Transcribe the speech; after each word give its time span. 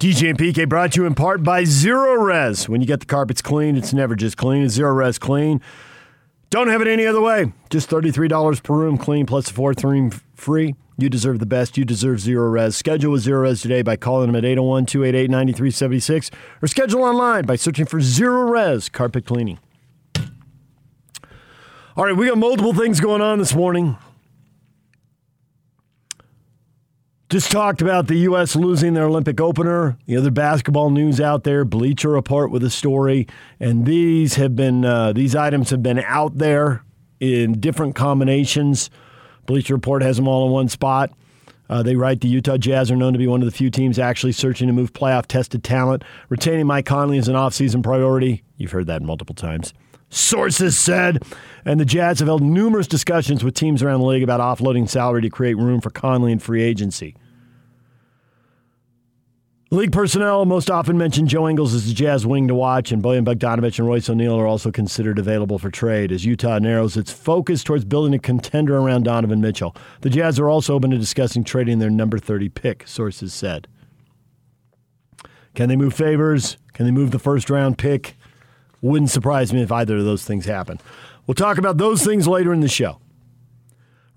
DJ 0.00 0.30
and 0.30 0.38
PK 0.38 0.66
brought 0.66 0.92
to 0.92 1.02
you 1.02 1.06
in 1.06 1.14
part 1.14 1.42
by 1.42 1.62
Zerorez. 1.62 2.70
When 2.70 2.80
you 2.80 2.86
get 2.86 3.00
the 3.00 3.06
carpets 3.06 3.42
clean, 3.42 3.76
it's 3.76 3.92
never 3.92 4.16
just 4.16 4.38
clean, 4.38 4.62
it's 4.62 4.78
Zerorez 4.78 5.20
clean. 5.20 5.60
Don't 6.48 6.68
have 6.68 6.80
it 6.80 6.88
any 6.88 7.04
other 7.04 7.20
way. 7.20 7.52
Just 7.68 7.90
$33 7.90 8.62
per 8.62 8.74
room 8.74 8.96
clean 8.96 9.26
plus 9.26 9.50
a 9.50 9.52
fourth 9.52 9.84
room 9.84 10.10
free. 10.34 10.74
You 10.96 11.10
deserve 11.10 11.38
the 11.38 11.44
best. 11.44 11.76
You 11.76 11.84
deserve 11.84 12.20
Zerorez. 12.20 12.72
Schedule 12.72 13.12
with 13.12 13.26
Zerorez 13.26 13.60
today 13.60 13.82
by 13.82 13.96
calling 13.96 14.28
them 14.28 14.36
at 14.36 14.46
801 14.46 14.86
288 14.86 15.28
9376 15.30 16.30
or 16.62 16.66
schedule 16.66 17.02
online 17.02 17.44
by 17.44 17.56
searching 17.56 17.84
for 17.84 18.00
Zerorez 18.00 18.90
Carpet 18.90 19.26
Cleaning. 19.26 19.58
All 21.94 22.06
right, 22.06 22.16
we 22.16 22.26
got 22.26 22.38
multiple 22.38 22.72
things 22.72 23.00
going 23.00 23.20
on 23.20 23.38
this 23.38 23.54
morning. 23.54 23.98
Just 27.30 27.52
talked 27.52 27.80
about 27.80 28.08
the 28.08 28.16
U.S. 28.16 28.56
losing 28.56 28.94
their 28.94 29.04
Olympic 29.04 29.40
opener. 29.40 29.96
The 30.06 30.16
other 30.16 30.32
basketball 30.32 30.90
news 30.90 31.20
out 31.20 31.44
there, 31.44 31.64
Bleacher 31.64 32.08
Report 32.08 32.50
with 32.50 32.64
a 32.64 32.70
story, 32.70 33.28
and 33.60 33.86
these 33.86 34.34
have 34.34 34.56
been 34.56 34.84
uh, 34.84 35.12
these 35.12 35.36
items 35.36 35.70
have 35.70 35.80
been 35.80 36.00
out 36.00 36.38
there 36.38 36.84
in 37.20 37.60
different 37.60 37.94
combinations. 37.94 38.90
Bleacher 39.46 39.74
Report 39.74 40.02
has 40.02 40.16
them 40.16 40.26
all 40.26 40.44
in 40.46 40.50
one 40.50 40.68
spot. 40.68 41.12
Uh, 41.68 41.84
they 41.84 41.94
write 41.94 42.20
the 42.20 42.26
Utah 42.26 42.56
Jazz 42.56 42.90
are 42.90 42.96
known 42.96 43.12
to 43.12 43.18
be 43.18 43.28
one 43.28 43.42
of 43.42 43.46
the 43.46 43.56
few 43.56 43.70
teams 43.70 43.96
actually 43.96 44.32
searching 44.32 44.66
to 44.66 44.72
move 44.72 44.92
playoff 44.92 45.26
tested 45.26 45.62
talent. 45.62 46.02
Retaining 46.30 46.66
Mike 46.66 46.86
Conley 46.86 47.16
is 47.16 47.28
an 47.28 47.36
offseason 47.36 47.80
priority. 47.80 48.42
You've 48.56 48.72
heard 48.72 48.88
that 48.88 49.02
multiple 49.02 49.36
times. 49.36 49.72
Sources 50.08 50.76
said. 50.76 51.22
And 51.64 51.78
the 51.78 51.84
Jazz 51.84 52.18
have 52.18 52.26
held 52.26 52.42
numerous 52.42 52.88
discussions 52.88 53.44
with 53.44 53.54
teams 53.54 53.82
around 53.82 54.00
the 54.00 54.06
league 54.06 54.24
about 54.24 54.40
offloading 54.40 54.88
salary 54.88 55.22
to 55.22 55.30
create 55.30 55.56
room 55.56 55.80
for 55.80 55.90
Conley 55.90 56.32
in 56.32 56.40
free 56.40 56.62
agency. 56.62 57.14
League 59.72 59.92
personnel 59.92 60.44
most 60.46 60.68
often 60.68 60.98
mention 60.98 61.28
Joe 61.28 61.48
Ingles 61.48 61.74
as 61.74 61.86
the 61.86 61.94
Jazz 61.94 62.26
wing 62.26 62.48
to 62.48 62.56
watch, 62.56 62.90
and 62.90 63.00
Bojan 63.00 63.24
Bogdanovic 63.24 63.78
and 63.78 63.86
Royce 63.86 64.10
O'Neale 64.10 64.36
are 64.36 64.46
also 64.48 64.72
considered 64.72 65.16
available 65.16 65.60
for 65.60 65.70
trade 65.70 66.10
as 66.10 66.24
Utah 66.24 66.58
narrows 66.58 66.96
its 66.96 67.12
focus 67.12 67.62
towards 67.62 67.84
building 67.84 68.12
a 68.12 68.18
contender 68.18 68.78
around 68.78 69.04
Donovan 69.04 69.40
Mitchell. 69.40 69.76
The 70.00 70.10
Jazz 70.10 70.40
are 70.40 70.50
also 70.50 70.74
open 70.74 70.90
to 70.90 70.98
discussing 70.98 71.44
trading 71.44 71.78
their 71.78 71.88
number 71.88 72.18
30 72.18 72.48
pick, 72.48 72.88
sources 72.88 73.32
said. 73.32 73.68
Can 75.54 75.68
they 75.68 75.76
move 75.76 75.94
favors? 75.94 76.56
Can 76.72 76.84
they 76.84 76.90
move 76.90 77.12
the 77.12 77.20
first 77.20 77.48
round 77.48 77.78
pick? 77.78 78.16
Wouldn't 78.80 79.10
surprise 79.10 79.52
me 79.52 79.62
if 79.62 79.70
either 79.70 79.98
of 79.98 80.04
those 80.04 80.24
things 80.24 80.46
happen. 80.46 80.80
We'll 81.28 81.36
talk 81.36 81.58
about 81.58 81.78
those 81.78 82.04
things 82.04 82.26
later 82.26 82.52
in 82.52 82.58
the 82.58 82.66
show. 82.66 82.98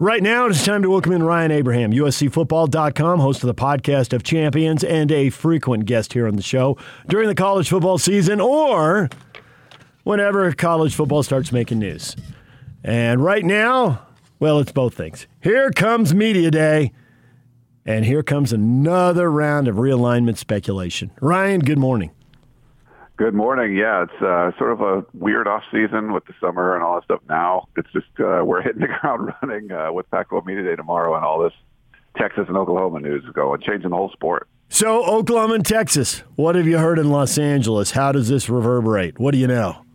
Right 0.04 0.22
now, 0.22 0.48
it's 0.48 0.66
time 0.66 0.82
to 0.82 0.90
welcome 0.90 1.14
in 1.14 1.24
Ryan 1.24 1.52
Abraham, 1.52 1.94
USCFootball.com, 1.94 3.22
host 3.22 3.42
of 3.42 3.48
the 3.48 3.56
podcast 3.56 4.12
of 4.12 4.22
Champions, 4.22 4.84
and 4.84 5.10
a 5.10 5.30
frequent 5.30 5.86
guest 5.86 6.12
here 6.12 6.28
on 6.28 6.36
the 6.36 6.42
show 6.42 6.78
during 7.08 7.30
the 7.30 7.36
college 7.36 7.70
football 7.70 7.98
season 7.98 8.42
or 8.42 9.10
whenever 10.04 10.52
college 10.52 10.94
football 10.94 11.24
starts 11.24 11.54
making 11.54 11.80
news. 11.80 12.18
And 12.84 13.24
right 13.24 13.46
now, 13.46 14.06
well, 14.42 14.60
it's 14.60 14.74
both 14.74 14.94
things. 14.94 15.26
Here 15.42 15.72
comes 15.72 16.14
Media 16.14 16.52
Day, 16.52 16.92
and 17.86 18.04
here 18.04 18.24
comes 18.24 18.52
another 18.52 19.32
round 19.32 19.70
of 19.70 19.78
realignment 19.78 20.36
speculation. 20.36 21.12
Ryan, 21.22 21.62
good 21.62 21.80
morning. 21.80 22.12
Good 23.16 23.36
morning. 23.36 23.76
Yeah, 23.78 24.04
it's 24.04 24.22
uh, 24.24 24.58
sort 24.58 24.72
of 24.72 24.82
a 24.82 25.06
weird 25.14 25.48
off 25.48 25.62
season 25.72 26.14
with 26.14 26.26
the 26.26 26.34
summer 26.42 26.74
and 26.74 26.84
all 26.84 26.96
that 26.96 27.04
stuff. 27.04 27.22
Now 27.30 27.68
it's 27.78 27.92
just 27.94 28.08
uh, 28.20 28.44
we're 28.44 28.64
hitting 28.64 28.82
the 28.82 28.88
ground 29.02 29.32
running 29.42 29.72
uh, 29.72 29.92
with 29.92 30.10
Pac-12 30.10 30.46
Media 30.48 30.64
Day 30.64 30.76
tomorrow 30.76 31.16
and 31.16 31.24
all 31.24 31.40
this 31.40 31.54
Texas 32.18 32.46
and 32.48 32.58
Oklahoma 32.58 33.02
news 33.02 33.24
going, 33.34 33.62
changing 33.62 33.92
the 33.92 33.96
whole 33.96 34.12
sport. 34.12 34.48
So 34.70 35.06
Oklahoma 35.06 35.56
and 35.56 35.66
Texas, 35.66 36.24
what 36.36 36.56
have 36.56 36.66
you 36.66 36.80
heard 36.80 36.98
in 36.98 37.12
Los 37.12 37.38
Angeles? 37.38 37.92
How 37.92 38.12
does 38.12 38.30
this 38.30 38.50
reverberate? 38.50 39.20
What 39.20 39.32
do 39.32 39.38
you 39.38 39.46
know? 39.46 39.86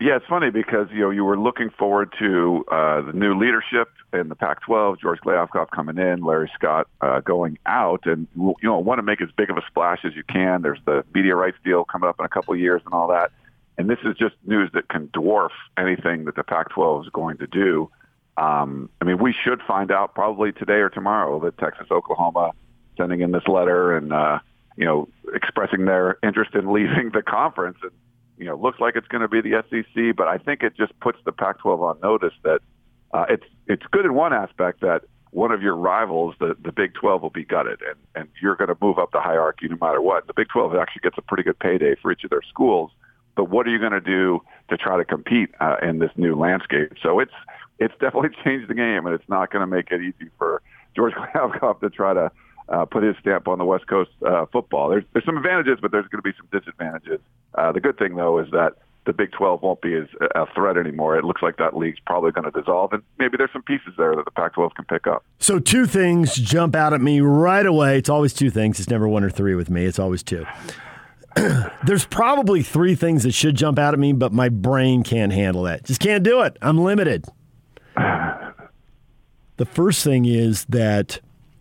Yeah, 0.00 0.16
it's 0.16 0.26
funny 0.26 0.50
because 0.50 0.86
you 0.92 1.00
know 1.00 1.10
you 1.10 1.24
were 1.24 1.38
looking 1.38 1.70
forward 1.70 2.12
to 2.20 2.64
uh, 2.70 3.00
the 3.00 3.12
new 3.14 3.36
leadership 3.36 3.88
in 4.14 4.28
the 4.28 4.34
Pac-12, 4.34 5.00
George 5.00 5.20
Kliavkoff 5.20 5.70
coming 5.70 5.98
in, 5.98 6.22
Larry 6.22 6.50
Scott 6.54 6.88
uh, 7.00 7.20
going 7.20 7.58
out, 7.66 8.06
and 8.06 8.26
you 8.36 8.56
know 8.62 8.78
want 8.78 8.98
to 8.98 9.02
make 9.02 9.20
as 9.20 9.28
big 9.36 9.50
of 9.50 9.56
a 9.56 9.62
splash 9.66 10.04
as 10.04 10.14
you 10.14 10.22
can. 10.24 10.62
There's 10.62 10.78
the 10.84 11.04
media 11.14 11.34
rights 11.34 11.56
deal 11.64 11.84
coming 11.84 12.08
up 12.08 12.16
in 12.18 12.24
a 12.24 12.28
couple 12.28 12.54
of 12.54 12.60
years 12.60 12.82
and 12.84 12.94
all 12.94 13.08
that, 13.08 13.32
and 13.76 13.88
this 13.90 13.98
is 14.04 14.16
just 14.16 14.34
news 14.44 14.70
that 14.74 14.88
can 14.88 15.08
dwarf 15.08 15.50
anything 15.76 16.24
that 16.24 16.36
the 16.36 16.44
Pac-12 16.44 17.04
is 17.04 17.10
going 17.10 17.38
to 17.38 17.46
do. 17.46 17.90
Um, 18.36 18.88
I 19.00 19.04
mean, 19.04 19.18
we 19.18 19.32
should 19.32 19.60
find 19.62 19.92
out 19.92 20.14
probably 20.14 20.52
today 20.52 20.80
or 20.80 20.88
tomorrow 20.88 21.38
that 21.40 21.58
Texas, 21.58 21.86
Oklahoma, 21.90 22.52
sending 22.96 23.20
in 23.20 23.32
this 23.32 23.46
letter 23.46 23.96
and 23.96 24.12
uh, 24.12 24.38
you 24.76 24.84
know 24.84 25.08
expressing 25.34 25.84
their 25.84 26.18
interest 26.22 26.54
in 26.54 26.72
leaving 26.72 27.10
the 27.12 27.22
conference 27.22 27.78
and 27.82 27.92
you 28.36 28.46
know, 28.46 28.56
looks 28.56 28.80
like 28.80 28.96
it's 28.96 29.08
going 29.08 29.22
to 29.22 29.28
be 29.28 29.40
the 29.40 29.62
SEC, 29.70 30.16
but 30.16 30.28
I 30.28 30.38
think 30.38 30.62
it 30.62 30.76
just 30.76 30.98
puts 31.00 31.18
the 31.24 31.32
Pac-12 31.32 31.80
on 31.80 32.00
notice 32.02 32.34
that 32.42 32.60
uh, 33.12 33.26
it's 33.28 33.44
it's 33.66 33.84
good 33.90 34.04
in 34.04 34.14
one 34.14 34.32
aspect 34.32 34.80
that 34.80 35.02
one 35.30 35.50
of 35.50 35.62
your 35.62 35.74
rivals, 35.74 36.34
the 36.38 36.56
the 36.62 36.72
Big 36.72 36.94
12, 36.94 37.22
will 37.22 37.30
be 37.30 37.44
gutted, 37.44 37.80
and 37.82 37.96
and 38.14 38.28
you're 38.40 38.56
going 38.56 38.68
to 38.68 38.76
move 38.80 38.98
up 38.98 39.10
the 39.12 39.20
hierarchy 39.20 39.68
no 39.68 39.76
matter 39.80 40.00
what. 40.00 40.26
The 40.26 40.34
Big 40.34 40.48
12 40.48 40.74
actually 40.76 41.00
gets 41.02 41.18
a 41.18 41.22
pretty 41.22 41.42
good 41.42 41.58
payday 41.58 41.96
for 42.00 42.12
each 42.12 42.24
of 42.24 42.30
their 42.30 42.42
schools, 42.48 42.90
but 43.34 43.50
what 43.50 43.66
are 43.66 43.70
you 43.70 43.78
going 43.78 43.92
to 43.92 44.00
do 44.00 44.40
to 44.68 44.76
try 44.76 44.96
to 44.96 45.04
compete 45.04 45.50
uh, 45.60 45.76
in 45.82 45.98
this 45.98 46.10
new 46.16 46.36
landscape? 46.36 46.92
So 47.02 47.18
it's 47.18 47.32
it's 47.78 47.94
definitely 47.94 48.30
changed 48.44 48.68
the 48.68 48.74
game, 48.74 49.06
and 49.06 49.14
it's 49.14 49.28
not 49.28 49.50
going 49.50 49.60
to 49.60 49.66
make 49.66 49.90
it 49.90 50.00
easy 50.00 50.30
for 50.38 50.62
George 50.94 51.14
Kliavkoff 51.34 51.80
to 51.80 51.90
try 51.90 52.14
to 52.14 52.30
uh, 52.68 52.84
put 52.84 53.02
his 53.02 53.16
stamp 53.20 53.48
on 53.48 53.58
the 53.58 53.64
West 53.64 53.86
Coast 53.88 54.10
uh, 54.26 54.46
football. 54.52 54.88
There's 54.88 55.04
there's 55.12 55.24
some 55.24 55.36
advantages, 55.36 55.78
but 55.82 55.90
there's 55.90 56.06
going 56.08 56.22
to 56.22 56.28
be 56.28 56.36
some 56.36 56.48
disadvantages. 56.52 57.20
Uh, 57.54 57.72
the 57.72 57.80
good 57.80 57.98
thing 57.98 58.14
though 58.14 58.38
is 58.38 58.50
that 58.52 58.76
the 59.06 59.12
Big 59.12 59.32
12 59.32 59.62
won't 59.62 59.80
be 59.82 59.94
as 59.94 60.06
a 60.34 60.46
threat 60.54 60.76
anymore. 60.76 61.18
It 61.18 61.24
looks 61.24 61.42
like 61.42 61.56
that 61.58 61.76
league's 61.76 62.00
probably 62.06 62.32
going 62.32 62.50
to 62.50 62.50
dissolve, 62.50 62.92
and 62.92 63.02
maybe 63.18 63.36
there's 63.36 63.52
some 63.52 63.62
pieces 63.62 63.92
there 63.98 64.16
that 64.16 64.24
the 64.24 64.30
Pac-12 64.30 64.74
can 64.74 64.84
pick 64.86 65.06
up. 65.06 65.24
So 65.38 65.58
two 65.58 65.86
things 65.86 66.34
jump 66.34 66.74
out 66.74 66.92
at 66.92 67.00
me 67.00 67.20
right 67.20 67.66
away. 67.66 67.98
It's 67.98 68.08
always 68.08 68.32
two 68.32 68.50
things. 68.50 68.80
It's 68.80 68.88
never 68.88 69.06
one 69.06 69.22
or 69.22 69.30
three 69.30 69.54
with 69.54 69.68
me. 69.68 69.84
It's 69.84 69.98
always 69.98 70.22
two. 70.22 70.46
there's 71.84 72.06
probably 72.06 72.62
three 72.62 72.94
things 72.94 73.24
that 73.24 73.32
should 73.32 73.56
jump 73.56 73.78
out 73.78 73.92
at 73.92 74.00
me, 74.00 74.12
but 74.12 74.32
my 74.32 74.48
brain 74.48 75.02
can't 75.02 75.32
handle 75.32 75.64
that. 75.64 75.84
Just 75.84 76.00
can't 76.00 76.24
do 76.24 76.42
it. 76.42 76.56
I'm 76.62 76.78
limited. 76.78 77.26
the 77.96 79.66
first 79.66 80.02
thing 80.02 80.24
is 80.24 80.64
that 80.66 81.20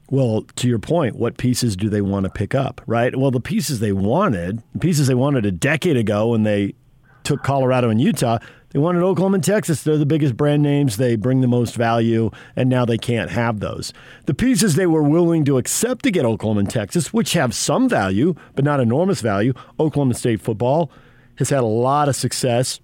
well, 0.09 0.43
to 0.57 0.67
your 0.67 0.79
point, 0.79 1.15
what 1.15 1.37
pieces 1.37 1.75
do 1.75 1.89
they 1.89 2.01
want 2.01 2.25
to 2.25 2.29
pick 2.29 2.53
up, 2.53 2.81
right? 2.85 3.15
Well, 3.15 3.31
the 3.31 3.39
pieces 3.39 3.79
they 3.79 3.93
wanted, 3.93 4.61
the 4.73 4.79
pieces 4.79 5.07
they 5.07 5.15
wanted 5.15 5.43
a 5.43 5.51
decade 5.51 5.97
ago 5.97 6.27
when 6.27 6.43
they 6.43 6.75
took 7.23 7.43
Colorado 7.43 7.89
and 7.89 7.99
Utah, 8.01 8.39
they 8.69 8.79
wanted 8.79 9.03
Oklahoma 9.03 9.35
and 9.35 9.43
Texas. 9.43 9.83
They're 9.83 9.97
the 9.97 10.05
biggest 10.05 10.35
brand 10.35 10.63
names. 10.63 10.97
They 10.97 11.15
bring 11.15 11.41
the 11.41 11.47
most 11.47 11.75
value, 11.75 12.31
and 12.55 12.69
now 12.69 12.85
they 12.85 12.97
can't 12.97 13.29
have 13.29 13.59
those. 13.59 13.93
The 14.25 14.33
pieces 14.33 14.75
they 14.75 14.87
were 14.87 15.03
willing 15.03 15.45
to 15.45 15.57
accept 15.57 16.03
to 16.03 16.11
get 16.11 16.25
Oklahoma 16.25 16.61
and 16.61 16.69
Texas, 16.69 17.13
which 17.13 17.33
have 17.33 17.53
some 17.53 17.87
value, 17.87 18.33
but 18.55 18.65
not 18.65 18.79
enormous 18.79 19.21
value, 19.21 19.53
Oklahoma 19.79 20.15
State 20.15 20.41
football 20.41 20.89
has 21.35 21.49
had 21.49 21.59
a 21.59 21.67
lot 21.67 22.09
of 22.09 22.15
success 22.15 22.79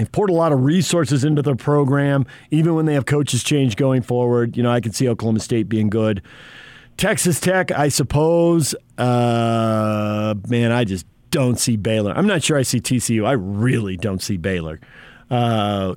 They've 0.00 0.10
poured 0.10 0.30
a 0.30 0.32
lot 0.32 0.50
of 0.52 0.64
resources 0.64 1.24
into 1.24 1.42
their 1.42 1.56
program, 1.56 2.24
even 2.50 2.74
when 2.74 2.86
they 2.86 2.94
have 2.94 3.04
coaches 3.04 3.42
change 3.44 3.76
going 3.76 4.00
forward. 4.00 4.56
You 4.56 4.62
know, 4.62 4.70
I 4.70 4.80
can 4.80 4.92
see 4.92 5.06
Oklahoma 5.06 5.40
State 5.40 5.68
being 5.68 5.90
good. 5.90 6.22
Texas 6.96 7.38
Tech, 7.38 7.70
I 7.70 7.90
suppose. 7.90 8.74
Uh, 8.96 10.36
man, 10.48 10.72
I 10.72 10.84
just 10.84 11.04
don't 11.30 11.58
see 11.58 11.76
Baylor. 11.76 12.12
I'm 12.12 12.26
not 12.26 12.42
sure 12.42 12.56
I 12.56 12.62
see 12.62 12.80
TCU. 12.80 13.26
I 13.26 13.32
really 13.32 13.96
don't 13.96 14.22
see 14.22 14.36
Baylor. 14.36 14.80
Uh, 15.30 15.94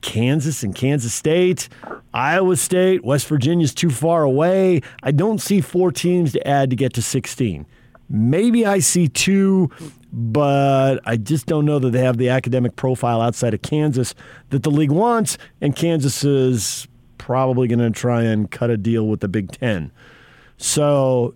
Kansas 0.00 0.62
and 0.62 0.74
Kansas 0.74 1.12
State, 1.12 1.68
Iowa 2.14 2.56
State, 2.56 3.04
West 3.04 3.26
Virginia's 3.26 3.74
too 3.74 3.90
far 3.90 4.22
away. 4.22 4.80
I 5.02 5.10
don't 5.10 5.40
see 5.40 5.60
four 5.60 5.90
teams 5.90 6.32
to 6.32 6.46
add 6.46 6.70
to 6.70 6.76
get 6.76 6.92
to 6.94 7.02
16. 7.02 7.66
Maybe 8.08 8.64
I 8.64 8.78
see 8.78 9.08
two 9.08 9.70
but 10.18 11.00
I 11.04 11.18
just 11.18 11.44
don't 11.44 11.66
know 11.66 11.78
that 11.78 11.90
they 11.90 12.00
have 12.00 12.16
the 12.16 12.30
academic 12.30 12.74
profile 12.74 13.20
outside 13.20 13.52
of 13.52 13.60
Kansas 13.60 14.14
that 14.48 14.62
the 14.62 14.70
league 14.70 14.90
wants, 14.90 15.36
and 15.60 15.76
Kansas 15.76 16.24
is 16.24 16.88
probably 17.18 17.68
going 17.68 17.80
to 17.80 17.90
try 17.90 18.22
and 18.22 18.50
cut 18.50 18.70
a 18.70 18.78
deal 18.78 19.06
with 19.06 19.20
the 19.20 19.28
Big 19.28 19.52
Ten. 19.52 19.92
So 20.56 21.34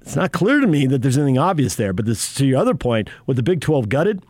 it's 0.00 0.16
not 0.16 0.32
clear 0.32 0.60
to 0.60 0.66
me 0.66 0.86
that 0.86 1.02
there's 1.02 1.18
anything 1.18 1.38
obvious 1.38 1.74
there. 1.74 1.92
But 1.92 2.06
this, 2.06 2.34
to 2.34 2.46
your 2.46 2.58
other 2.58 2.74
point, 2.74 3.08
with 3.26 3.36
the 3.36 3.42
Big 3.42 3.60
12 3.60 3.88
gutted, 3.88 4.24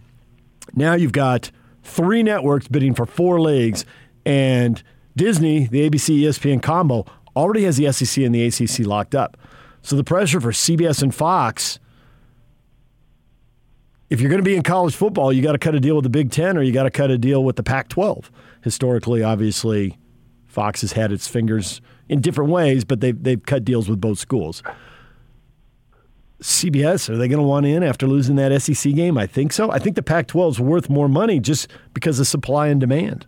now 0.75 0.95
you've 0.95 1.13
got 1.13 1.51
three 1.83 2.23
networks 2.23 2.69
bidding 2.69 2.95
for 2.95 3.07
four 3.07 3.41
leagues, 3.41 3.85
and 4.27 4.83
Disney, 5.17 5.67
the 5.67 5.89
ABC 5.89 6.21
ESPN 6.21 6.63
combo, 6.63 7.05
already 7.37 7.65
has 7.65 7.77
the 7.77 7.91
SEC 7.93 8.25
and 8.25 8.35
the 8.35 8.47
ACC 8.47 8.87
locked 8.87 9.15
up. 9.15 9.37
So 9.83 9.97
the 9.97 10.05
pressure 10.05 10.41
for 10.41 10.51
CBS 10.51 11.03
and 11.03 11.15
Fox 11.15 11.79
if 14.11 14.21
you're 14.21 14.31
going 14.31 14.43
to 14.43 14.49
be 14.49 14.57
in 14.57 14.63
college 14.63 14.95
football, 14.95 15.33
you 15.33 15.43
got 15.43 15.53
to 15.53 15.59
cut 15.59 15.75
a 15.75 15.81
deal 15.81 15.95
with 15.95 16.03
the 16.03 16.11
Big 16.11 16.31
Ten 16.31 16.57
or 16.57 16.63
you 16.63 16.73
got 16.73 16.85
to 16.85 16.91
cut 16.91 17.11
a 17.11 17.19
deal 17.19 17.45
with 17.45 17.57
the 17.57 17.63
Pac 17.63 17.89
12. 17.89 18.31
Historically, 18.63 19.23
obviously, 19.23 19.99
Fox 20.47 20.81
has 20.81 20.93
had 20.93 21.13
its 21.13 21.29
fingers 21.29 21.81
in 22.09 22.21
different 22.21 22.51
ways, 22.51 22.85
but 22.85 23.01
they've, 23.01 23.23
they've 23.23 23.45
cut 23.45 23.65
deals 23.65 23.89
with 23.89 24.01
both 24.01 24.19
schools. 24.19 24.63
CBS, 26.43 27.11
are 27.11 27.17
they 27.17 27.27
going 27.27 27.41
to 27.41 27.47
want 27.47 27.67
in 27.67 27.83
after 27.83 28.07
losing 28.07 28.37
that 28.37 28.57
SEC 28.63 28.95
game? 28.95 29.19
I 29.19 29.27
think 29.27 29.53
so. 29.53 29.71
I 29.71 29.79
think 29.79 29.97
the 29.97 30.03
Pac 30.03 30.29
12 30.29 30.55
is 30.55 30.61
worth 30.61 30.89
more 30.89 31.09
money 31.09 31.41
just 31.41 31.69
because 31.95 32.21
of 32.21 32.27
supply 32.27 32.69
and 32.69 32.81
demand. 32.81 33.27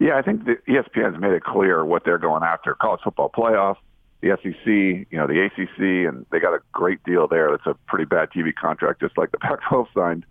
Yeah, 0.00 0.16
I 0.16 0.22
think 0.22 0.44
the 0.44 0.56
ESPN's 0.68 1.20
made 1.20 1.32
it 1.32 1.42
clear 1.42 1.84
what 1.84 2.04
they're 2.04 2.18
going 2.18 2.42
after. 2.42 2.74
College 2.74 3.00
football 3.02 3.30
playoff, 3.30 3.76
the 4.20 4.36
SEC, 4.42 4.66
you 5.10 5.18
know, 5.18 5.26
the 5.26 5.44
ACC, 5.44 6.08
and 6.08 6.24
they 6.30 6.40
got 6.40 6.54
a 6.54 6.60
great 6.72 7.02
deal 7.04 7.26
there. 7.28 7.50
That's 7.50 7.66
a 7.66 7.74
pretty 7.86 8.04
bad 8.04 8.30
TV 8.30 8.54
contract, 8.54 9.00
just 9.00 9.18
like 9.18 9.32
the 9.32 9.38
Pac-12 9.40 9.86
signed 9.94 10.24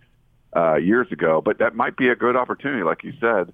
uh, 0.56 0.76
years 0.76 1.12
ago. 1.12 1.42
But 1.44 1.58
that 1.58 1.74
might 1.74 1.96
be 1.96 2.08
a 2.08 2.16
good 2.16 2.34
opportunity, 2.34 2.82
like 2.82 3.04
you 3.04 3.12
said, 3.20 3.52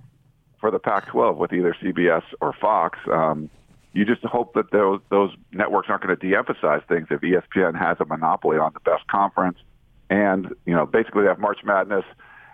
for 0.60 0.70
the 0.70 0.78
Pac-12 0.78 1.36
with 1.36 1.52
either 1.52 1.76
CBS 1.82 2.22
or 2.40 2.54
Fox. 2.60 2.98
Um, 3.12 3.50
you 3.94 4.04
just 4.04 4.24
hope 4.24 4.54
that 4.54 4.70
those 4.72 5.00
those 5.08 5.30
networks 5.52 5.88
aren't 5.88 6.02
going 6.02 6.16
to 6.16 6.28
de-emphasize 6.28 6.82
things 6.88 7.06
if 7.10 7.20
ESPN 7.20 7.78
has 7.78 7.96
a 8.00 8.04
monopoly 8.04 8.58
on 8.58 8.72
the 8.74 8.80
best 8.80 9.06
conference, 9.06 9.58
and 10.10 10.52
you 10.66 10.74
know, 10.74 10.84
basically 10.84 11.22
they 11.22 11.28
have 11.28 11.38
March 11.38 11.60
Madness 11.64 12.04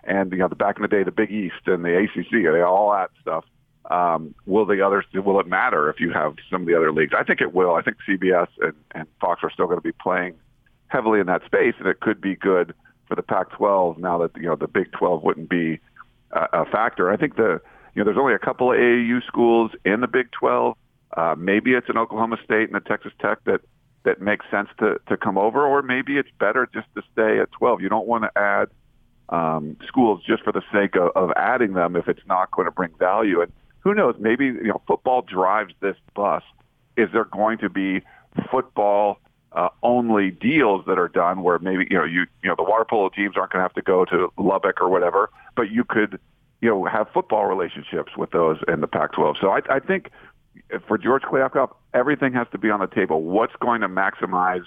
and 0.05 0.33
you 0.33 0.39
know 0.39 0.49
the 0.49 0.55
back 0.55 0.77
in 0.77 0.83
the 0.83 0.89
day 0.89 1.03
the 1.03 1.11
Big 1.11 1.31
East 1.31 1.67
and 1.67 1.85
the 1.85 1.97
ACC, 1.97 2.31
they 2.31 2.61
all 2.61 2.93
that 2.93 3.11
stuff. 3.21 3.45
Um, 3.91 4.35
will 4.47 4.67
the 4.67 4.85
others? 4.85 5.05
Will 5.13 5.41
it 5.41 5.47
matter 5.47 5.91
if 5.91 5.99
you 5.99 6.13
have 6.13 6.37
some 6.51 6.63
of 6.63 6.69
the 6.69 6.77
other 6.77 6.93
leagues? 6.93 7.13
I 7.17 7.25
think 7.25 7.41
it 7.41 7.55
will. 7.55 7.75
I 7.75 7.83
think 7.83 7.97
CBS 8.09 8.49
and, 8.61 8.75
and 8.95 9.07
Fox 9.21 9.41
are 9.43 9.51
still 9.51 9.67
going 9.67 9.79
to 9.79 9.83
be 9.83 9.93
playing 9.93 10.35
heavily 10.89 11.21
in 11.21 11.27
that 11.27 11.45
space, 11.45 11.75
and 11.79 11.89
it 11.89 12.01
could 12.01 12.21
be 12.21 12.37
good 12.37 12.75
for 13.09 13.17
the 13.17 13.23
Pac-12 13.23 13.99
now 13.99 14.19
that 14.19 14.31
you 14.37 14.47
know 14.47 14.57
the 14.57 14.69
Big 14.69 14.93
12 14.93 15.23
wouldn't 15.23 15.49
be 15.49 15.81
a, 16.33 16.61
a 16.61 16.65
factor. 16.67 17.11
I 17.11 17.17
think 17.17 17.37
the 17.37 17.61
you 17.95 18.01
know 18.01 18.05
there's 18.05 18.19
only 18.19 18.35
a 18.35 18.39
couple 18.39 18.71
of 18.73 18.79
AAU 18.79 19.25
schools 19.27 19.73
in 19.85 20.01
the 20.01 20.09
Big 20.09 20.31
12. 20.33 20.77
Uh, 21.17 21.35
maybe 21.37 21.75
it's 21.75 21.89
an 21.89 21.99
Oklahoma 21.99 22.39
State 22.45 22.69
and 22.69 22.77
a 22.77 22.81
Texas 22.81 23.13
Tech 23.21 23.43
that 23.45 23.61
that 24.05 24.21
makes 24.21 24.47
sense 24.51 24.69
to 24.79 25.01
to 25.09 25.17
come 25.17 25.37
over, 25.37 25.67
or 25.67 25.83
maybe 25.83 26.17
it's 26.17 26.31
better 26.39 26.69
just 26.73 26.87
to 26.95 27.03
stay 27.13 27.41
at 27.41 27.51
12. 27.53 27.81
You 27.81 27.89
don't 27.89 28.07
want 28.07 28.25
to 28.25 28.39
add 28.39 28.69
um, 29.29 29.77
schools 29.87 30.23
just 30.27 30.43
for 30.43 30.53
the 30.53 30.63
sake 30.73 30.97
of, 30.97 31.11
of 31.15 31.31
adding 31.37 31.75
them 31.75 31.97
if 31.97 32.09
it's 32.09 32.27
not 32.27 32.51
going 32.51 32.67
to 32.67 32.73
bring 32.73 32.91
value. 32.99 33.41
And 33.41 33.53
who 33.81 33.95
knows? 33.95 34.17
Maybe 34.19 34.47
you 34.47 34.69
know 34.69 34.81
football 34.87 35.23
drives 35.23 35.75
this 35.81 35.97
bus. 36.15 36.43
Is 36.97 37.09
there 37.13 37.25
going 37.25 37.59
to 37.59 37.69
be 37.69 38.03
football 38.51 39.19
uh, 39.53 39.69
only 39.83 40.31
deals 40.31 40.85
that 40.87 40.99
are 40.99 41.09
done 41.09 41.43
where 41.43 41.59
maybe 41.59 41.87
you 41.91 41.97
know 41.97 42.05
you 42.05 42.27
you 42.43 42.49
know 42.49 42.55
the 42.57 42.63
water 42.63 42.85
polo 42.89 43.09
teams 43.09 43.37
aren't 43.37 43.53
going 43.53 43.61
to 43.61 43.65
have 43.65 43.75
to 43.75 43.83
go 43.83 44.05
to 44.05 44.33
Lubbock 44.39 44.81
or 44.81 44.89
whatever, 44.89 45.31
but 45.57 45.71
you 45.71 45.85
could 45.85 46.19
you 46.61 46.69
know 46.69 46.85
have 46.85 47.09
football 47.13 47.47
relationships 47.47 48.17
with 48.17 48.31
those 48.31 48.59
in 48.69 48.81
the 48.81 48.87
Pac-12. 48.87 49.41
So 49.41 49.51
I, 49.51 49.61
I 49.69 49.81
think 49.81 50.11
for 50.87 50.99
George 50.99 51.23
Kliavkoff, 51.23 51.75
everything 51.95 52.33
has 52.33 52.47
to 52.53 52.59
be 52.59 52.71
on 52.71 52.81
the 52.81 52.87
table. 52.87 53.23
What's 53.23 53.55
going 53.61 53.81
to 53.81 53.89
maximize 53.89 54.63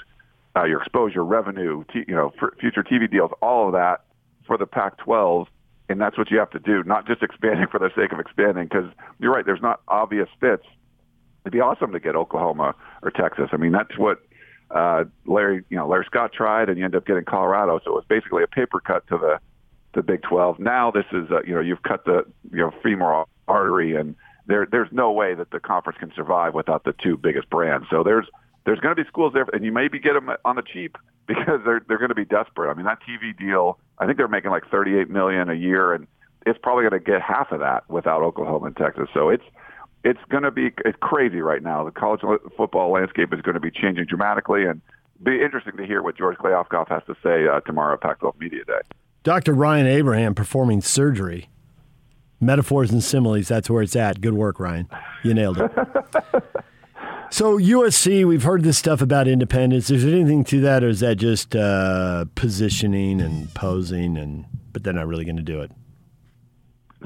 uh, 0.55 0.65
your 0.65 0.81
exposure, 0.81 1.23
revenue, 1.23 1.83
t- 1.91 2.05
you 2.07 2.15
know, 2.15 2.31
future 2.59 2.83
TV 2.83 3.09
deals, 3.09 3.31
all 3.41 3.67
of 3.67 3.73
that 3.73 4.01
for 4.45 4.57
the 4.57 4.65
Pac-12, 4.65 5.47
and 5.89 5.99
that's 5.99 6.17
what 6.17 6.29
you 6.31 6.37
have 6.37 6.51
to 6.51 6.59
do, 6.59 6.83
not 6.83 7.07
just 7.07 7.23
expanding 7.23 7.67
for 7.71 7.79
the 7.79 7.89
sake 7.95 8.11
of 8.11 8.19
expanding. 8.19 8.65
Because 8.65 8.89
you're 9.19 9.31
right, 9.31 9.45
there's 9.45 9.61
not 9.61 9.81
obvious 9.87 10.29
fits. 10.39 10.65
It'd 11.43 11.53
be 11.53 11.59
awesome 11.59 11.91
to 11.91 11.99
get 11.99 12.15
Oklahoma 12.15 12.75
or 13.01 13.11
Texas. 13.11 13.49
I 13.51 13.57
mean, 13.57 13.73
that's 13.73 13.97
what 13.97 14.19
uh, 14.71 15.03
Larry, 15.25 15.63
you 15.69 15.77
know, 15.77 15.87
Larry 15.87 16.05
Scott 16.05 16.31
tried, 16.33 16.69
and 16.69 16.77
you 16.77 16.85
end 16.85 16.95
up 16.95 17.05
getting 17.05 17.25
Colorado. 17.25 17.79
So 17.83 17.91
it 17.91 17.95
was 17.95 18.05
basically 18.07 18.43
a 18.43 18.47
paper 18.47 18.79
cut 18.79 19.07
to 19.07 19.17
the 19.17 19.39
the 19.93 20.01
Big 20.01 20.23
12. 20.23 20.57
Now 20.57 20.89
this 20.89 21.05
is, 21.11 21.29
uh, 21.29 21.43
you 21.45 21.53
know, 21.53 21.59
you've 21.59 21.83
cut 21.83 22.05
the 22.05 22.23
you 22.51 22.59
know 22.59 22.71
femoral 22.81 23.27
artery, 23.47 23.95
and 23.95 24.15
there 24.45 24.67
there's 24.69 24.89
no 24.91 25.11
way 25.11 25.33
that 25.35 25.51
the 25.51 25.59
conference 25.59 25.97
can 25.99 26.11
survive 26.15 26.53
without 26.53 26.83
the 26.83 26.93
two 26.93 27.17
biggest 27.17 27.49
brands. 27.49 27.87
So 27.89 28.03
there's 28.03 28.25
there's 28.65 28.79
going 28.79 28.95
to 28.95 29.01
be 29.01 29.07
schools 29.07 29.33
there, 29.33 29.45
and 29.53 29.63
you 29.63 29.71
maybe 29.71 29.99
get 29.99 30.13
them 30.13 30.29
on 30.45 30.55
the 30.55 30.61
cheap 30.61 30.97
because 31.27 31.61
they're 31.65 31.81
they're 31.87 31.97
going 31.97 32.09
to 32.09 32.15
be 32.15 32.25
desperate. 32.25 32.69
I 32.69 32.73
mean, 32.73 32.85
that 32.85 32.99
TV 33.07 33.37
deal, 33.37 33.79
I 33.99 34.05
think 34.05 34.17
they're 34.17 34.27
making 34.27 34.51
like 34.51 34.69
38 34.69 35.09
million 35.09 35.49
a 35.49 35.53
year, 35.53 35.93
and 35.93 36.07
it's 36.45 36.59
probably 36.61 36.83
going 36.83 37.01
to 37.01 37.11
get 37.11 37.21
half 37.21 37.51
of 37.51 37.59
that 37.59 37.89
without 37.89 38.21
Oklahoma 38.21 38.67
and 38.67 38.77
Texas. 38.77 39.07
So 39.13 39.29
it's 39.29 39.43
it's 40.03 40.19
going 40.29 40.43
to 40.43 40.51
be 40.51 40.71
it's 40.85 40.97
crazy 41.01 41.39
right 41.39 41.63
now. 41.63 41.83
The 41.83 41.91
college 41.91 42.21
football 42.57 42.91
landscape 42.91 43.33
is 43.33 43.41
going 43.41 43.55
to 43.55 43.61
be 43.61 43.71
changing 43.71 44.05
dramatically, 44.05 44.65
and 44.65 44.81
be 45.21 45.41
interesting 45.41 45.77
to 45.77 45.85
hear 45.85 46.01
what 46.01 46.17
George 46.17 46.37
Kliavkoff 46.37 46.89
has 46.89 47.03
to 47.07 47.15
say 47.23 47.47
uh, 47.47 47.61
tomorrow 47.61 47.93
at 47.93 48.01
Pac-12 48.01 48.39
Media 48.39 48.65
Day. 48.65 48.81
Dr. 49.23 49.53
Ryan 49.53 49.87
Abraham 49.87 50.35
performing 50.35 50.81
surgery. 50.81 51.47
Metaphors 52.39 52.91
and 52.91 53.03
similes, 53.03 53.47
that's 53.47 53.69
where 53.69 53.81
it's 53.81 53.95
at. 53.95 54.21
Good 54.21 54.33
work, 54.33 54.59
Ryan. 54.59 54.89
You 55.23 55.33
nailed 55.33 55.59
it. 55.59 55.71
So 57.33 57.57
USC, 57.57 58.27
we've 58.27 58.43
heard 58.43 58.61
this 58.61 58.77
stuff 58.77 59.01
about 59.01 59.27
independence. 59.27 59.89
Is 59.89 60.03
there 60.03 60.13
anything 60.13 60.43
to 60.43 60.61
that, 60.61 60.83
or 60.83 60.89
is 60.89 60.99
that 60.99 61.15
just 61.15 61.55
uh, 61.55 62.25
positioning 62.35 63.19
and 63.19 63.51
posing, 63.55 64.19
and 64.19 64.45
but 64.71 64.83
they're 64.83 64.93
not 64.93 65.07
really 65.07 65.25
going 65.25 65.37
to 65.37 65.41
do 65.41 65.59
it? 65.61 65.71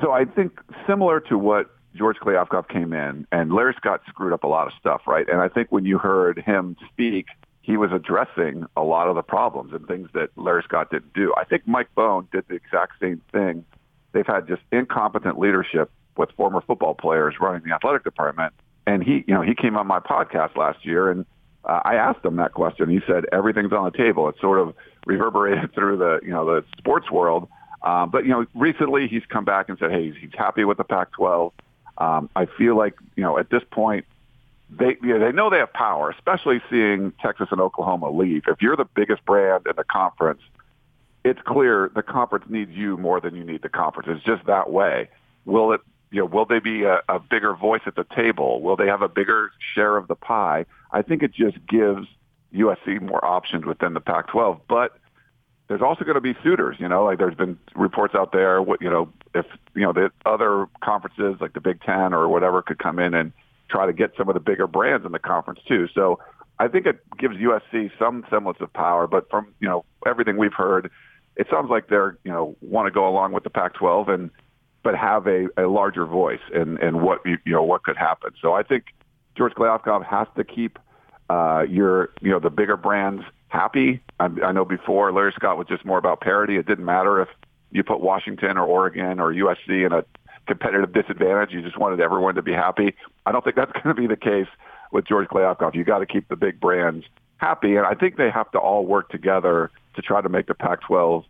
So 0.01 0.11
I 0.11 0.25
think 0.25 0.59
similar 0.85 1.21
to 1.21 1.37
what 1.37 1.67
George 1.95 2.17
Kliavkoff 2.17 2.67
came 2.67 2.91
in, 2.91 3.25
and 3.31 3.53
Larry 3.53 3.73
Scott 3.77 4.01
screwed 4.09 4.33
up 4.33 4.43
a 4.43 4.47
lot 4.47 4.67
of 4.67 4.73
stuff, 4.77 5.03
right? 5.07 5.25
And 5.29 5.39
I 5.39 5.47
think 5.47 5.71
when 5.71 5.85
you 5.85 5.97
heard 5.97 6.39
him 6.45 6.75
speak, 6.91 7.27
he 7.61 7.77
was 7.77 7.91
addressing 7.93 8.65
a 8.75 8.83
lot 8.83 9.07
of 9.07 9.15
the 9.15 9.23
problems 9.23 9.71
and 9.71 9.87
things 9.87 10.09
that 10.13 10.31
Larry 10.35 10.63
Scott 10.63 10.91
didn't 10.91 11.13
do. 11.13 11.33
I 11.37 11.45
think 11.45 11.65
Mike 11.65 11.87
Bohn 11.95 12.27
did 12.33 12.43
the 12.49 12.55
exact 12.55 12.99
same 12.99 13.21
thing. 13.31 13.63
They've 14.11 14.25
had 14.25 14.47
just 14.47 14.61
incompetent 14.71 15.37
leadership 15.37 15.91
with 16.15 16.31
former 16.31 16.61
football 16.61 16.95
players 16.95 17.35
running 17.39 17.61
the 17.63 17.73
athletic 17.73 18.03
department 18.03 18.53
and 18.87 19.03
he, 19.03 19.25
you 19.27 19.33
know, 19.33 19.41
he 19.41 19.53
came 19.53 19.75
on 19.75 19.85
my 19.85 19.99
podcast 19.99 20.55
last 20.55 20.85
year, 20.85 21.11
and 21.11 21.25
uh, 21.65 21.81
I 21.83 21.95
asked 21.95 22.23
him 22.23 22.37
that 22.37 22.53
question. 22.53 22.89
He 22.89 23.01
said 23.05 23.25
everything's 23.33 23.73
on 23.73 23.83
the 23.83 23.95
table. 23.95 24.29
It 24.29 24.35
sort 24.39 24.59
of 24.59 24.73
reverberated 25.05 25.73
through 25.75 25.97
the, 25.97 26.21
you 26.23 26.31
know, 26.31 26.45
the 26.45 26.65
sports 26.77 27.11
world. 27.11 27.49
Um, 27.83 28.09
but 28.09 28.23
you 28.23 28.31
know, 28.31 28.45
recently 28.55 29.07
he's 29.07 29.23
come 29.27 29.45
back 29.45 29.69
and 29.69 29.77
said, 29.77 29.91
hey, 29.91 30.11
he's, 30.11 30.31
happy 30.33 30.63
with 30.63 30.77
the 30.77 30.83
Pac-12. 30.83 31.51
Um, 31.99 32.29
I 32.35 32.45
feel 32.45 32.75
like, 32.75 32.95
you 33.15 33.23
know, 33.23 33.37
at 33.37 33.49
this 33.49 33.61
point, 33.69 34.05
they 34.69 34.97
you 35.01 35.17
know, 35.17 35.19
they 35.19 35.31
know 35.31 35.49
they 35.49 35.59
have 35.59 35.71
power, 35.73 36.09
especially 36.09 36.61
seeing 36.69 37.13
Texas 37.21 37.47
and 37.51 37.61
Oklahoma 37.61 38.09
leave. 38.09 38.43
If 38.47 38.61
you're 38.61 38.75
the 38.75 38.85
biggest 38.95 39.23
brand 39.25 39.65
in 39.65 39.75
the 39.75 39.83
conference, 39.83 40.41
it's 41.27 41.41
clear 41.45 41.91
the 41.93 42.03
conference 42.03 42.45
needs 42.49 42.71
you 42.71 42.97
more 42.97 43.19
than 43.19 43.35
you 43.35 43.43
need 43.43 43.61
the 43.61 43.69
conference. 43.69 44.07
It's 44.09 44.25
just 44.25 44.45
that 44.45 44.71
way. 44.71 45.09
Will 45.45 45.73
it 45.73 45.81
you 46.11 46.21
know, 46.21 46.25
will 46.25 46.45
they 46.45 46.59
be 46.59 46.83
a, 46.83 47.01
a 47.09 47.19
bigger 47.19 47.53
voice 47.53 47.81
at 47.85 47.95
the 47.95 48.05
table? 48.15 48.61
Will 48.61 48.75
they 48.75 48.87
have 48.87 49.01
a 49.01 49.09
bigger 49.09 49.51
share 49.75 49.97
of 49.97 50.07
the 50.07 50.15
pie? 50.15 50.65
I 50.91 51.01
think 51.01 51.21
it 51.21 51.33
just 51.33 51.57
gives 51.67 52.07
USC 52.53 53.01
more 53.01 53.23
options 53.23 53.65
within 53.65 53.93
the 53.93 53.99
Pac-12. 53.99 54.61
But 54.69 54.97
there's 55.67 55.81
also 55.81 56.05
going 56.05 56.15
to 56.15 56.21
be 56.21 56.33
suitors. 56.43 56.77
You 56.79 56.87
know, 56.87 57.03
like 57.03 57.17
there's 57.17 57.35
been 57.35 57.57
reports 57.75 58.15
out 58.15 58.31
there. 58.31 58.61
What 58.61 58.81
you 58.81 58.89
know, 58.89 59.09
if 59.35 59.45
you 59.75 59.81
know 59.81 59.91
the 59.91 60.11
other 60.25 60.67
conferences 60.81 61.41
like 61.41 61.53
the 61.53 61.61
Big 61.61 61.81
Ten 61.81 62.13
or 62.13 62.29
whatever 62.29 62.61
could 62.61 62.79
come 62.79 62.99
in 62.99 63.13
and 63.13 63.33
try 63.69 63.85
to 63.85 63.91
get 63.91 64.13
some 64.17 64.29
of 64.29 64.33
the 64.33 64.39
bigger 64.39 64.65
brands 64.65 65.05
in 65.05 65.11
the 65.11 65.19
conference 65.19 65.59
too. 65.67 65.89
So 65.93 66.19
I 66.57 66.69
think 66.69 66.85
it 66.85 66.99
gives 67.17 67.35
USC 67.35 67.91
some 67.99 68.25
semblance 68.29 68.59
of 68.61 68.71
power. 68.71 69.07
But 69.07 69.29
from 69.29 69.53
you 69.59 69.67
know 69.67 69.83
everything 70.05 70.37
we've 70.37 70.53
heard, 70.53 70.89
it 71.37 71.47
sounds 71.49 71.69
like 71.69 71.87
they're 71.87 72.17
you 72.23 72.31
know 72.31 72.55
want 72.61 72.87
to 72.87 72.91
go 72.91 73.07
along 73.07 73.31
with 73.31 73.43
the 73.43 73.49
Pac-12 73.49 74.09
and 74.09 74.31
but 74.83 74.95
have 74.95 75.27
a, 75.27 75.47
a 75.57 75.67
larger 75.67 76.05
voice 76.05 76.39
in, 76.53 76.81
in 76.81 77.01
what 77.01 77.19
you 77.25 77.37
know 77.45 77.63
what 77.63 77.83
could 77.83 77.97
happen. 77.97 78.31
So 78.41 78.53
I 78.53 78.63
think 78.63 78.85
George 79.35 79.53
Kliavkoff 79.53 80.05
has 80.05 80.27
to 80.35 80.43
keep 80.43 80.79
uh, 81.29 81.65
your 81.69 82.09
you 82.21 82.31
know 82.31 82.39
the 82.39 82.49
bigger 82.49 82.77
brands 82.77 83.23
happy. 83.49 84.01
I, 84.19 84.25
I 84.43 84.51
know 84.51 84.65
before 84.65 85.11
Larry 85.11 85.33
Scott 85.35 85.57
was 85.57 85.67
just 85.67 85.85
more 85.85 85.97
about 85.97 86.21
parity. 86.21 86.57
It 86.57 86.67
didn't 86.67 86.85
matter 86.85 87.21
if 87.21 87.29
you 87.71 87.83
put 87.83 88.01
Washington 88.01 88.57
or 88.57 88.65
Oregon 88.65 89.19
or 89.19 89.33
USC 89.33 89.85
in 89.85 89.93
a 89.93 90.03
competitive 90.47 90.93
disadvantage. 90.93 91.51
You 91.51 91.61
just 91.61 91.77
wanted 91.77 91.99
everyone 91.99 92.35
to 92.35 92.41
be 92.41 92.53
happy. 92.53 92.95
I 93.25 93.31
don't 93.31 93.43
think 93.43 93.55
that's 93.55 93.71
going 93.83 93.95
to 93.95 94.01
be 94.01 94.07
the 94.07 94.15
case 94.15 94.47
with 94.91 95.05
George 95.05 95.27
Kliavkoff. 95.27 95.75
You 95.75 95.83
got 95.83 95.99
to 95.99 96.05
keep 96.05 96.29
the 96.29 96.35
big 96.35 96.59
brands 96.59 97.05
happy, 97.37 97.75
and 97.75 97.85
I 97.85 97.93
think 97.93 98.17
they 98.17 98.29
have 98.31 98.49
to 98.51 98.57
all 98.57 98.85
work 98.85 99.09
together 99.09 99.69
to 99.97 100.01
try 100.01 100.21
to 100.21 100.29
make 100.29 100.47
the 100.47 100.55
Pac-12 100.55 101.25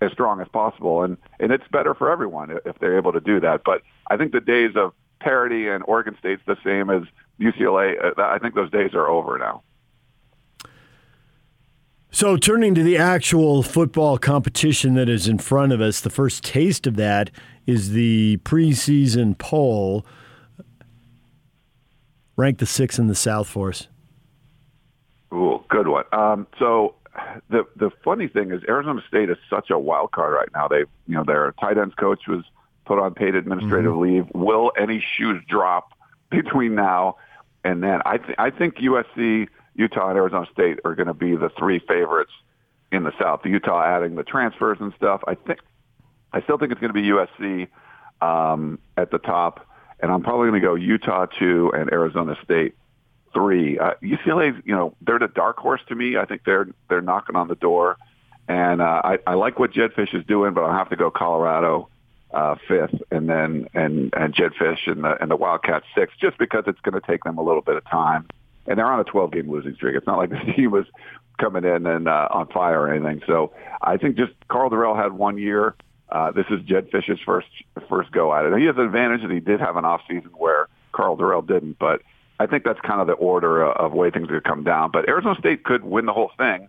as 0.00 0.10
strong 0.12 0.40
as 0.40 0.48
possible. 0.48 1.02
And, 1.02 1.18
and 1.38 1.52
it's 1.52 1.66
better 1.70 1.94
for 1.94 2.10
everyone 2.10 2.58
if 2.64 2.78
they're 2.78 2.96
able 2.96 3.12
to 3.12 3.20
do 3.20 3.40
that. 3.40 3.62
But 3.64 3.82
I 4.08 4.16
think 4.16 4.32
the 4.32 4.40
days 4.40 4.72
of 4.76 4.94
parity 5.20 5.68
and 5.68 5.84
Oregon 5.86 6.16
State's 6.18 6.42
the 6.46 6.56
same 6.64 6.90
as 6.90 7.02
UCLA, 7.40 7.94
uh, 8.02 8.22
I 8.22 8.38
think 8.38 8.54
those 8.54 8.70
days 8.70 8.94
are 8.94 9.08
over 9.08 9.38
now. 9.38 9.62
So, 12.10 12.36
turning 12.36 12.76
to 12.76 12.84
the 12.84 12.96
actual 12.96 13.64
football 13.64 14.18
competition 14.18 14.94
that 14.94 15.08
is 15.08 15.26
in 15.26 15.38
front 15.38 15.72
of 15.72 15.80
us, 15.80 16.00
the 16.00 16.10
first 16.10 16.44
taste 16.44 16.86
of 16.86 16.94
that 16.94 17.28
is 17.66 17.90
the 17.90 18.36
preseason 18.44 19.36
poll. 19.36 20.06
Rank 22.36 22.58
the 22.58 22.66
six 22.66 23.00
in 23.00 23.08
the 23.08 23.16
South 23.16 23.48
for 23.48 23.70
us. 23.70 23.88
Ooh, 25.32 25.64
good 25.68 25.88
one. 25.88 26.04
Um, 26.12 26.46
so, 26.56 26.94
the 27.48 27.64
the 27.76 27.90
funny 28.04 28.28
thing 28.28 28.50
is 28.50 28.62
Arizona 28.68 29.02
State 29.08 29.30
is 29.30 29.36
such 29.48 29.70
a 29.70 29.78
wild 29.78 30.12
card 30.12 30.34
right 30.34 30.48
now. 30.54 30.68
They 30.68 30.80
you 31.06 31.14
know 31.14 31.24
their 31.24 31.52
tight 31.60 31.78
ends 31.78 31.94
coach 31.94 32.26
was 32.26 32.44
put 32.84 32.98
on 32.98 33.14
paid 33.14 33.34
administrative 33.34 33.92
mm-hmm. 33.92 34.00
leave. 34.00 34.26
Will 34.34 34.72
any 34.78 35.04
shoes 35.16 35.42
drop 35.48 35.92
between 36.30 36.74
now 36.74 37.16
and 37.62 37.82
then? 37.82 38.00
I 38.04 38.18
th- 38.18 38.36
I 38.38 38.50
think 38.50 38.76
USC 38.76 39.48
Utah 39.74 40.08
and 40.08 40.16
Arizona 40.16 40.46
State 40.52 40.78
are 40.84 40.94
going 40.94 41.08
to 41.08 41.14
be 41.14 41.36
the 41.36 41.50
three 41.58 41.80
favorites 41.80 42.32
in 42.92 43.04
the 43.04 43.12
South. 43.20 43.40
Utah 43.44 43.82
adding 43.82 44.14
the 44.14 44.22
transfers 44.22 44.78
and 44.80 44.92
stuff. 44.96 45.22
I 45.26 45.34
think 45.34 45.60
I 46.32 46.42
still 46.42 46.58
think 46.58 46.72
it's 46.72 46.80
going 46.80 46.92
to 46.92 47.00
be 47.00 47.08
USC 47.08 47.68
um, 48.20 48.78
at 48.96 49.10
the 49.10 49.18
top, 49.18 49.66
and 50.00 50.10
I'm 50.10 50.22
probably 50.22 50.48
going 50.48 50.60
to 50.60 50.66
go 50.66 50.74
Utah 50.74 51.26
two 51.26 51.72
and 51.76 51.92
Arizona 51.92 52.36
State 52.44 52.74
three. 53.34 53.78
Uh, 53.78 53.94
UCLA, 54.02 54.62
you 54.64 54.74
know, 54.74 54.94
they're 55.02 55.18
the 55.18 55.28
dark 55.28 55.58
horse 55.58 55.80
to 55.88 55.94
me. 55.94 56.16
I 56.16 56.24
think 56.24 56.42
they're 56.44 56.68
they're 56.88 57.02
knocking 57.02 57.36
on 57.36 57.48
the 57.48 57.54
door, 57.54 57.98
and 58.48 58.80
uh, 58.80 59.02
I, 59.04 59.18
I 59.26 59.34
like 59.34 59.58
what 59.58 59.72
Jedd 59.72 59.92
Fisch 59.94 60.14
is 60.14 60.24
doing, 60.26 60.54
but 60.54 60.62
I'll 60.62 60.76
have 60.76 60.90
to 60.90 60.96
go 60.96 61.10
Colorado 61.10 61.88
uh, 62.32 62.56
fifth, 62.66 62.94
and 63.10 63.28
then 63.28 63.68
and 63.74 64.12
and 64.14 64.34
Jedd 64.34 64.52
Fisch 64.54 64.86
and 64.86 65.04
the 65.04 65.20
and 65.20 65.30
the 65.30 65.36
Wildcats 65.36 65.86
sixth, 65.94 66.16
just 66.20 66.38
because 66.38 66.64
it's 66.66 66.80
going 66.80 67.00
to 67.00 67.06
take 67.06 67.24
them 67.24 67.38
a 67.38 67.42
little 67.42 67.62
bit 67.62 67.76
of 67.76 67.84
time, 67.84 68.26
and 68.66 68.78
they're 68.78 68.90
on 68.90 69.00
a 69.00 69.04
12 69.04 69.32
game 69.32 69.50
losing 69.50 69.74
streak. 69.74 69.96
It's 69.96 70.06
not 70.06 70.18
like 70.18 70.30
the 70.46 70.52
team 70.52 70.70
was 70.70 70.86
coming 71.38 71.64
in 71.64 71.86
and 71.86 72.08
uh, 72.08 72.28
on 72.30 72.46
fire 72.48 72.80
or 72.82 72.92
anything. 72.92 73.22
So 73.26 73.52
I 73.82 73.96
think 73.96 74.16
just 74.16 74.32
Karl 74.48 74.70
Dorrell 74.70 74.96
had 74.96 75.12
one 75.12 75.38
year. 75.38 75.74
Uh, 76.08 76.30
this 76.30 76.46
is 76.50 76.60
Jedd 76.62 76.90
Fisch's 76.90 77.20
first 77.24 77.48
first 77.88 78.12
go 78.12 78.32
at 78.32 78.44
it. 78.44 78.58
He 78.58 78.66
has 78.66 78.76
an 78.76 78.82
advantage 78.82 79.22
that 79.22 79.30
he 79.30 79.40
did 79.40 79.60
have 79.60 79.76
an 79.76 79.84
off 79.84 80.02
season 80.08 80.30
where 80.36 80.68
Karl 80.92 81.16
Dorrell 81.16 81.46
didn't, 81.46 81.78
but 81.78 82.02
I 82.38 82.46
think 82.46 82.64
that's 82.64 82.80
kind 82.80 83.00
of 83.00 83.06
the 83.06 83.12
order 83.14 83.64
of 83.64 83.92
way 83.92 84.10
things 84.10 84.28
could 84.28 84.44
come 84.44 84.64
down. 84.64 84.90
But 84.90 85.08
Arizona 85.08 85.36
State 85.38 85.64
could 85.64 85.84
win 85.84 86.06
the 86.06 86.12
whole 86.12 86.32
thing, 86.36 86.68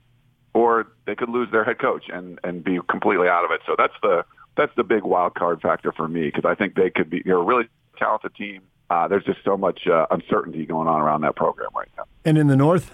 or 0.53 0.87
they 1.05 1.15
could 1.15 1.29
lose 1.29 1.49
their 1.51 1.63
head 1.63 1.79
coach 1.79 2.05
and 2.11 2.39
and 2.43 2.63
be 2.63 2.79
completely 2.87 3.27
out 3.27 3.45
of 3.45 3.51
it. 3.51 3.61
So 3.65 3.75
that's 3.77 3.93
the 4.01 4.25
that's 4.55 4.73
the 4.75 4.83
big 4.83 5.03
wild 5.03 5.35
card 5.35 5.61
factor 5.61 5.91
for 5.91 6.07
me 6.07 6.25
because 6.25 6.45
I 6.45 6.55
think 6.55 6.75
they 6.75 6.89
could 6.89 7.09
be 7.09 7.21
they're 7.25 7.37
a 7.37 7.43
really 7.43 7.67
talented 7.97 8.35
team. 8.35 8.61
Uh, 8.89 9.07
there's 9.07 9.23
just 9.23 9.39
so 9.43 9.57
much 9.57 9.87
uh, 9.87 10.05
uncertainty 10.11 10.65
going 10.65 10.87
on 10.87 11.01
around 11.01 11.21
that 11.21 11.35
program 11.35 11.69
right 11.75 11.89
now. 11.97 12.03
And 12.23 12.37
in 12.37 12.47
the 12.47 12.55
north, 12.55 12.93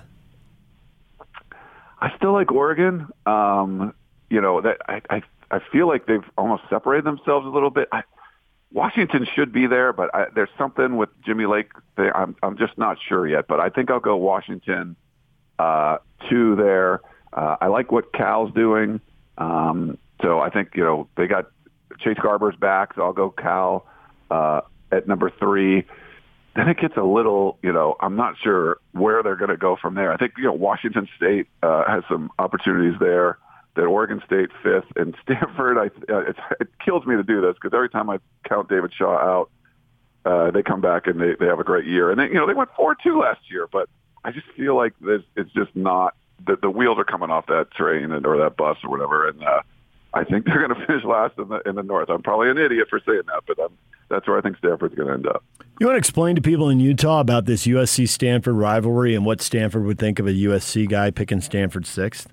I 1.99 2.15
still 2.15 2.31
like 2.31 2.51
Oregon. 2.51 3.07
Um, 3.25 3.93
you 4.29 4.39
know 4.39 4.61
that 4.61 4.77
I, 4.87 5.01
I 5.09 5.21
I 5.51 5.59
feel 5.71 5.87
like 5.87 6.05
they've 6.05 6.23
almost 6.37 6.63
separated 6.69 7.05
themselves 7.05 7.45
a 7.45 7.49
little 7.49 7.69
bit. 7.69 7.89
I, 7.91 8.03
Washington 8.71 9.27
should 9.35 9.51
be 9.51 9.67
there, 9.67 9.91
but 9.93 10.13
I, 10.15 10.25
there's 10.33 10.49
something 10.57 10.95
with 10.97 11.09
Jimmy 11.25 11.45
Lake. 11.45 11.71
They, 11.97 12.09
I'm 12.09 12.35
I'm 12.41 12.57
just 12.57 12.77
not 12.77 12.97
sure 13.07 13.27
yet, 13.27 13.47
but 13.47 13.59
I 13.59 13.69
think 13.69 13.91
I'll 13.91 13.99
go 13.99 14.15
Washington 14.15 14.95
uh, 15.59 15.97
two 16.29 16.55
there. 16.55 17.01
Uh, 17.33 17.57
I 17.61 17.67
like 17.67 17.91
what 17.91 18.13
Cal's 18.13 18.53
doing. 18.53 19.01
Um, 19.37 19.97
so 20.21 20.39
I 20.39 20.49
think, 20.49 20.69
you 20.75 20.83
know, 20.83 21.07
they 21.17 21.27
got 21.27 21.45
Chase 21.99 22.17
Garbers 22.17 22.59
back, 22.59 22.93
so 22.95 23.03
I'll 23.03 23.13
go 23.13 23.29
Cal 23.29 23.85
uh, 24.29 24.61
at 24.91 25.07
number 25.07 25.31
three. 25.39 25.85
Then 26.55 26.67
it 26.67 26.77
gets 26.79 26.97
a 26.97 27.03
little, 27.03 27.57
you 27.61 27.71
know, 27.71 27.95
I'm 28.01 28.15
not 28.15 28.35
sure 28.41 28.77
where 28.91 29.23
they're 29.23 29.37
going 29.37 29.49
to 29.51 29.57
go 29.57 29.77
from 29.81 29.95
there. 29.95 30.11
I 30.11 30.17
think, 30.17 30.33
you 30.37 30.43
know, 30.43 30.53
Washington 30.53 31.07
State 31.15 31.47
uh, 31.63 31.85
has 31.87 32.03
some 32.09 32.29
opportunities 32.37 32.99
there. 32.99 33.37
That 33.75 33.83
Oregon 33.83 34.21
State 34.25 34.49
fifth 34.61 34.91
and 34.95 35.15
Stanford. 35.23 35.77
I 35.77 36.13
uh, 36.13 36.33
it 36.59 36.69
kills 36.83 37.05
me 37.05 37.15
to 37.15 37.23
do 37.23 37.41
this 37.41 37.55
because 37.55 37.73
every 37.73 37.89
time 37.89 38.09
I 38.09 38.19
count 38.47 38.69
David 38.69 38.91
Shaw 38.93 39.15
out, 39.17 39.49
uh, 40.25 40.51
they 40.51 40.61
come 40.61 40.81
back 40.81 41.07
and 41.07 41.19
they 41.19 41.35
they 41.39 41.45
have 41.45 41.59
a 41.59 41.63
great 41.63 41.85
year. 41.85 42.11
And 42.11 42.19
they, 42.19 42.27
you 42.27 42.35
know, 42.35 42.47
they 42.47 42.53
went 42.53 42.69
four 42.75 42.95
two 42.95 43.19
last 43.19 43.39
year, 43.49 43.67
but 43.71 43.89
I 44.23 44.31
just 44.31 44.47
feel 44.55 44.75
like 44.75 44.93
this 44.99 45.21
it's 45.35 45.51
just 45.53 45.75
not 45.75 46.15
the 46.45 46.57
the 46.61 46.69
wheels 46.69 46.97
are 46.97 47.05
coming 47.05 47.29
off 47.29 47.47
that 47.47 47.71
train 47.71 48.11
and, 48.11 48.25
or 48.25 48.37
that 48.37 48.57
bus 48.57 48.77
or 48.83 48.89
whatever. 48.89 49.27
And 49.27 49.43
uh, 49.43 49.61
I 50.13 50.23
think 50.23 50.45
they're 50.47 50.65
going 50.65 50.79
to 50.79 50.85
finish 50.85 51.03
last 51.03 51.37
in 51.37 51.49
the 51.49 51.61
in 51.67 51.75
the 51.75 51.83
North. 51.83 52.09
I'm 52.09 52.21
probably 52.21 52.49
an 52.49 52.57
idiot 52.57 52.87
for 52.89 52.99
saying 53.05 53.23
that, 53.27 53.43
but 53.47 53.57
I'm, 53.63 53.77
that's 54.09 54.27
where 54.27 54.37
I 54.37 54.41
think 54.41 54.57
Stanford's 54.57 54.95
going 54.95 55.07
to 55.07 55.13
end 55.13 55.27
up. 55.27 55.43
You 55.79 55.87
want 55.87 55.95
to 55.95 55.99
explain 55.99 56.35
to 56.35 56.41
people 56.41 56.69
in 56.69 56.79
Utah 56.79 57.21
about 57.21 57.45
this 57.45 57.65
USC 57.65 58.07
Stanford 58.07 58.55
rivalry 58.55 59.15
and 59.15 59.25
what 59.25 59.41
Stanford 59.41 59.85
would 59.85 59.97
think 59.97 60.19
of 60.19 60.27
a 60.27 60.31
USC 60.31 60.87
guy 60.87 61.11
picking 61.11 61.41
Stanford 61.41 61.87
sixth? 61.87 62.31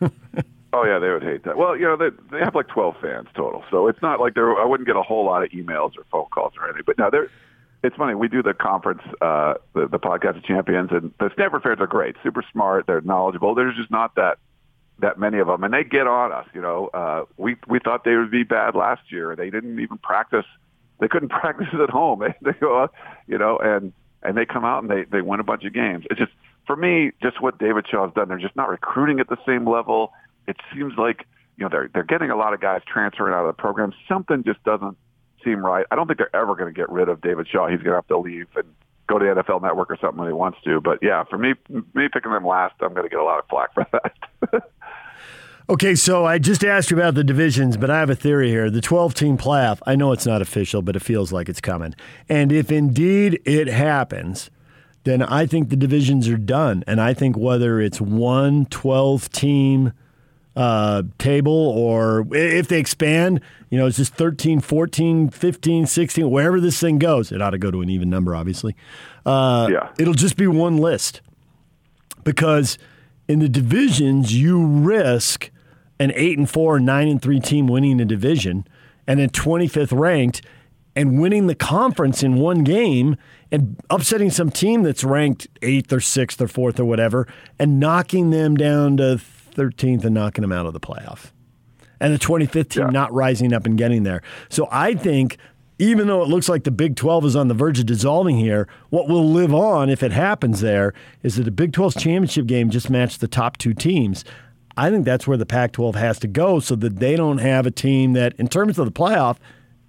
oh 0.72 0.84
yeah, 0.84 0.98
they 0.98 1.10
would 1.10 1.22
hate 1.22 1.44
that. 1.44 1.56
Well, 1.56 1.76
you 1.76 1.84
know 1.84 1.96
they 1.96 2.10
they 2.30 2.38
have 2.38 2.54
like 2.54 2.68
12 2.68 2.96
fans 3.00 3.28
total, 3.34 3.64
so 3.70 3.88
it's 3.88 4.02
not 4.02 4.20
like 4.20 4.34
there. 4.34 4.56
I 4.56 4.64
wouldn't 4.64 4.86
get 4.86 4.96
a 4.96 5.02
whole 5.02 5.24
lot 5.24 5.42
of 5.42 5.50
emails 5.50 5.96
or 5.96 6.04
phone 6.10 6.26
calls 6.30 6.54
or 6.58 6.64
anything. 6.64 6.84
But 6.86 6.98
now 6.98 7.10
they're. 7.10 7.30
It's 7.82 7.96
funny. 7.96 8.14
We 8.14 8.28
do 8.28 8.42
the 8.42 8.54
conference, 8.54 9.02
uh, 9.20 9.54
the, 9.74 9.86
the 9.86 9.98
podcast 9.98 10.38
of 10.38 10.44
champions, 10.44 10.88
and 10.90 11.12
the 11.20 11.28
Stanford 11.34 11.62
fans 11.62 11.80
are 11.80 11.86
great, 11.86 12.16
super 12.22 12.42
smart. 12.50 12.86
They're 12.86 13.02
knowledgeable. 13.02 13.54
There's 13.54 13.76
just 13.76 13.90
not 13.90 14.14
that 14.14 14.38
that 15.00 15.18
many 15.18 15.38
of 15.38 15.46
them, 15.48 15.64
and 15.64 15.74
they 15.74 15.84
get 15.84 16.06
on 16.06 16.32
us. 16.32 16.46
You 16.54 16.62
know, 16.62 16.88
uh, 16.94 17.24
we 17.36 17.56
we 17.68 17.78
thought 17.80 18.04
they 18.04 18.16
would 18.16 18.30
be 18.30 18.42
bad 18.42 18.74
last 18.74 19.10
year. 19.10 19.36
They 19.36 19.50
didn't 19.50 19.80
even 19.80 19.98
practice. 19.98 20.46
They 21.00 21.08
couldn't 21.08 21.28
practice 21.40 21.68
at 21.72 21.90
home. 21.90 22.22
They 22.42 22.52
go, 22.52 22.88
you 23.26 23.38
know, 23.38 23.58
and 23.58 23.92
and 24.22 24.36
they 24.36 24.46
come 24.46 24.64
out 24.64 24.82
and 24.82 24.90
they 24.90 25.04
they 25.04 25.20
win 25.20 25.40
a 25.40 25.44
bunch 25.44 25.64
of 25.64 25.72
games. 25.72 26.04
It's 26.10 26.18
just 26.18 26.32
for 26.66 26.76
me, 26.76 27.12
just 27.22 27.40
what 27.40 27.58
David 27.58 27.86
Shaw 27.88 28.06
has 28.06 28.14
done. 28.14 28.28
They're 28.28 28.38
just 28.38 28.56
not 28.56 28.68
recruiting 28.68 29.20
at 29.20 29.28
the 29.28 29.36
same 29.46 29.68
level. 29.68 30.12
It 30.46 30.56
seems 30.72 30.94
like 30.96 31.26
you 31.56 31.64
know 31.64 31.68
they're 31.70 31.90
they're 31.92 32.04
getting 32.04 32.30
a 32.30 32.36
lot 32.36 32.54
of 32.54 32.60
guys 32.60 32.82
transferring 32.86 33.34
out 33.34 33.46
of 33.46 33.56
the 33.56 33.60
program. 33.60 33.92
Something 34.08 34.44
just 34.44 34.62
doesn't 34.64 34.96
seem 35.44 35.64
right. 35.64 35.86
I 35.90 35.96
don't 35.96 36.06
think 36.06 36.18
they're 36.18 36.34
ever 36.34 36.54
going 36.54 36.72
to 36.72 36.78
get 36.78 36.90
rid 36.90 37.08
of 37.08 37.20
David 37.20 37.46
Shaw. 37.48 37.68
He's 37.68 37.78
going 37.78 37.90
to 37.90 37.96
have 37.96 38.08
to 38.08 38.18
leave 38.18 38.48
and 38.56 38.64
go 39.06 39.18
to 39.18 39.24
the 39.24 39.42
NFL 39.42 39.62
Network 39.62 39.90
or 39.90 39.98
something 40.00 40.18
when 40.18 40.28
he 40.28 40.32
wants 40.32 40.58
to. 40.64 40.80
But 40.80 41.00
yeah, 41.02 41.24
for 41.24 41.36
me, 41.36 41.54
me 41.68 42.08
picking 42.12 42.32
them 42.32 42.46
last, 42.46 42.74
I'm 42.80 42.94
going 42.94 43.04
to 43.04 43.10
get 43.10 43.18
a 43.18 43.24
lot 43.24 43.38
of 43.38 43.46
flack 43.48 43.74
for 43.74 43.86
that. 43.92 44.62
Okay, 45.66 45.94
so 45.94 46.26
I 46.26 46.38
just 46.38 46.62
asked 46.62 46.90
you 46.90 46.98
about 46.98 47.14
the 47.14 47.24
divisions, 47.24 47.78
but 47.78 47.88
I 47.88 47.98
have 47.98 48.10
a 48.10 48.14
theory 48.14 48.50
here. 48.50 48.68
The 48.68 48.82
12 48.82 49.14
team 49.14 49.38
playoff, 49.38 49.78
I 49.86 49.96
know 49.96 50.12
it's 50.12 50.26
not 50.26 50.42
official, 50.42 50.82
but 50.82 50.94
it 50.94 51.00
feels 51.00 51.32
like 51.32 51.48
it's 51.48 51.62
coming. 51.62 51.94
And 52.28 52.52
if 52.52 52.70
indeed 52.70 53.40
it 53.46 53.68
happens, 53.68 54.50
then 55.04 55.22
I 55.22 55.46
think 55.46 55.68
the 55.68 55.76
divisions 55.76 56.28
are 56.28 56.36
done. 56.36 56.82
And 56.86 57.00
I 57.00 57.14
think 57.14 57.36
whether 57.36 57.80
it's 57.80 58.00
one 58.00 58.66
12 58.66 59.30
team 59.30 59.92
uh, 60.56 61.02
table 61.18 61.52
or 61.52 62.26
if 62.32 62.68
they 62.68 62.78
expand, 62.78 63.40
you 63.70 63.78
know, 63.78 63.86
it's 63.86 63.96
just 63.96 64.14
13, 64.14 64.60
14, 64.60 65.30
15, 65.30 65.86
16, 65.86 66.30
wherever 66.30 66.60
this 66.60 66.80
thing 66.80 66.98
goes, 66.98 67.32
it 67.32 67.42
ought 67.42 67.50
to 67.50 67.58
go 67.58 67.70
to 67.70 67.82
an 67.82 67.90
even 67.90 68.08
number, 68.08 68.34
obviously. 68.34 68.74
Uh, 69.26 69.68
yeah. 69.70 69.90
It'll 69.98 70.14
just 70.14 70.36
be 70.36 70.46
one 70.46 70.78
list 70.78 71.20
because 72.24 72.78
in 73.28 73.38
the 73.40 73.48
divisions, 73.48 74.34
you 74.34 74.64
risk 74.64 75.50
an 75.98 76.12
eight 76.14 76.38
and 76.38 76.48
four, 76.48 76.80
nine 76.80 77.08
and 77.08 77.20
three 77.20 77.40
team 77.40 77.66
winning 77.66 78.00
a 78.00 78.04
division, 78.04 78.66
and 79.06 79.20
then 79.20 79.30
25th 79.30 79.96
ranked 79.98 80.42
and 80.96 81.20
winning 81.20 81.46
the 81.46 81.54
conference 81.54 82.22
in 82.22 82.36
one 82.36 82.64
game 82.64 83.16
and 83.50 83.76
upsetting 83.90 84.30
some 84.30 84.50
team 84.50 84.82
that's 84.82 85.04
ranked 85.04 85.48
eighth 85.62 85.92
or 85.92 86.00
sixth 86.00 86.40
or 86.40 86.48
fourth 86.48 86.78
or 86.78 86.84
whatever 86.84 87.26
and 87.58 87.80
knocking 87.80 88.30
them 88.30 88.56
down 88.56 88.96
to 88.96 89.20
13th 89.54 90.04
and 90.04 90.14
knocking 90.14 90.42
them 90.42 90.52
out 90.52 90.66
of 90.66 90.72
the 90.72 90.80
playoff. 90.80 91.30
And 92.00 92.12
the 92.12 92.18
25th 92.18 92.70
team 92.70 92.84
yeah. 92.84 92.90
not 92.90 93.12
rising 93.12 93.52
up 93.52 93.66
and 93.66 93.78
getting 93.78 94.02
there. 94.02 94.22
So 94.48 94.68
I 94.70 94.94
think 94.94 95.38
even 95.78 96.06
though 96.06 96.22
it 96.22 96.28
looks 96.28 96.48
like 96.48 96.64
the 96.64 96.70
Big 96.70 96.96
12 96.96 97.24
is 97.26 97.36
on 97.36 97.48
the 97.48 97.54
verge 97.54 97.80
of 97.80 97.86
dissolving 97.86 98.38
here, 98.38 98.68
what 98.90 99.08
will 99.08 99.28
live 99.28 99.52
on 99.52 99.88
if 99.88 100.02
it 100.02 100.12
happens 100.12 100.60
there 100.60 100.94
is 101.22 101.36
that 101.36 101.44
the 101.44 101.50
Big 101.50 101.72
12's 101.72 101.94
championship 101.94 102.46
game 102.46 102.70
just 102.70 102.90
matched 102.90 103.20
the 103.20 103.28
top 103.28 103.56
two 103.56 103.74
teams. 103.74 104.24
I 104.76 104.90
think 104.90 105.04
that's 105.04 105.26
where 105.26 105.36
the 105.36 105.46
Pac 105.46 105.72
12 105.72 105.94
has 105.96 106.18
to 106.20 106.28
go 106.28 106.60
so 106.60 106.76
that 106.76 106.98
they 106.98 107.16
don't 107.16 107.38
have 107.38 107.66
a 107.66 107.70
team 107.70 108.12
that, 108.14 108.34
in 108.34 108.48
terms 108.48 108.78
of 108.78 108.86
the 108.86 108.92
playoff, 108.92 109.36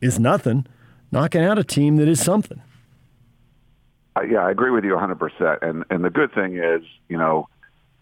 is 0.02 0.20
nothing, 0.20 0.68
knocking 1.16 1.42
out 1.42 1.58
a 1.58 1.64
team 1.64 1.96
that 1.96 2.08
is 2.08 2.24
something. 2.24 2.62
Uh, 4.16 4.22
yeah, 4.22 4.46
I 4.46 4.52
agree 4.52 4.72
with 4.72 4.84
you 4.84 4.92
100%. 4.92 5.58
And, 5.62 5.84
and 5.90 6.04
the 6.04 6.10
good 6.10 6.34
thing 6.34 6.58
is, 6.58 6.82
you 7.10 7.18
know, 7.18 7.48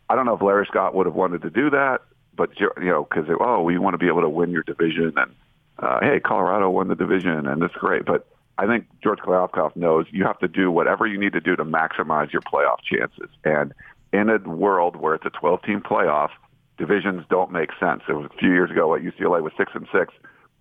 I 0.09 0.15
don't 0.15 0.25
know 0.25 0.35
if 0.35 0.41
Larry 0.41 0.65
Scott 0.69 0.93
would 0.95 1.05
have 1.05 1.15
wanted 1.15 1.41
to 1.43 1.49
do 1.49 1.69
that, 1.69 2.01
but, 2.35 2.49
you 2.59 2.69
know, 2.81 3.07
because, 3.09 3.25
oh, 3.39 3.61
we 3.61 3.77
want 3.77 3.93
to 3.93 3.97
be 3.97 4.07
able 4.07 4.21
to 4.21 4.29
win 4.29 4.51
your 4.51 4.63
division. 4.63 5.13
And, 5.15 5.31
uh, 5.79 5.99
hey, 6.01 6.19
Colorado 6.19 6.69
won 6.69 6.87
the 6.87 6.95
division, 6.95 7.47
and 7.47 7.61
that's 7.61 7.73
great. 7.75 8.05
But 8.05 8.27
I 8.57 8.67
think 8.67 8.85
George 9.01 9.19
Kliavkoff 9.19 9.75
knows 9.75 10.05
you 10.11 10.25
have 10.25 10.39
to 10.39 10.47
do 10.47 10.69
whatever 10.69 11.07
you 11.07 11.17
need 11.17 11.33
to 11.33 11.41
do 11.41 11.55
to 11.55 11.63
maximize 11.63 12.31
your 12.33 12.41
playoff 12.41 12.79
chances. 12.83 13.29
And 13.43 13.73
in 14.11 14.29
a 14.29 14.37
world 14.37 14.95
where 14.95 15.15
it's 15.15 15.25
a 15.25 15.31
12-team 15.31 15.81
playoff– 15.81 16.29
divisions 16.77 17.23
don't 17.29 17.51
make 17.51 17.69
sense. 17.79 18.01
It 18.07 18.13
was 18.13 18.29
a 18.33 18.37
few 18.37 18.49
years 18.49 18.71
ago 18.71 18.95
at 18.95 19.01
UCLA 19.01 19.41
was 19.41 19.53
six 19.57 19.71
and 19.73 19.87
six 19.93 20.13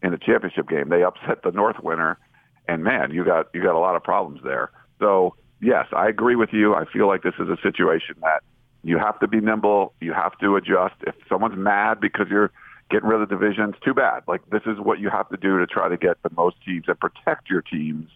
in 0.02 0.10
the 0.10 0.18
championship 0.18 0.68
game. 0.68 0.88
They 0.88 1.02
upset 1.02 1.42
the 1.42 1.52
North 1.52 1.82
winner, 1.82 2.18
and 2.68 2.84
man, 2.84 3.12
you 3.12 3.24
got 3.24 3.48
you 3.54 3.62
got 3.62 3.74
a 3.74 3.78
lot 3.78 3.96
of 3.96 4.02
problems 4.02 4.40
there. 4.44 4.70
So 4.98 5.34
yes, 5.60 5.86
I 5.92 6.08
agree 6.08 6.36
with 6.36 6.50
you. 6.52 6.74
I 6.74 6.84
feel 6.84 7.06
like 7.06 7.22
this 7.22 7.34
is 7.38 7.48
a 7.48 7.56
situation 7.62 8.16
that 8.22 8.42
you 8.82 8.98
have 8.98 9.18
to 9.20 9.28
be 9.28 9.40
nimble. 9.40 9.94
You 10.00 10.12
have 10.12 10.38
to 10.38 10.56
adjust. 10.56 10.94
If 11.06 11.14
someone's 11.28 11.56
mad 11.56 12.00
because 12.00 12.26
you're 12.30 12.50
getting 12.90 13.08
rid 13.08 13.22
of 13.22 13.28
the 13.28 13.34
divisions, 13.34 13.74
too 13.84 13.94
bad. 13.94 14.22
Like 14.28 14.42
this 14.50 14.62
is 14.66 14.78
what 14.78 15.00
you 15.00 15.08
have 15.10 15.28
to 15.30 15.36
do 15.36 15.58
to 15.58 15.66
try 15.66 15.88
to 15.88 15.96
get 15.96 16.22
the 16.22 16.30
most 16.36 16.56
teams 16.64 16.84
and 16.88 16.98
protect 16.98 17.48
your 17.48 17.62
teams 17.62 18.10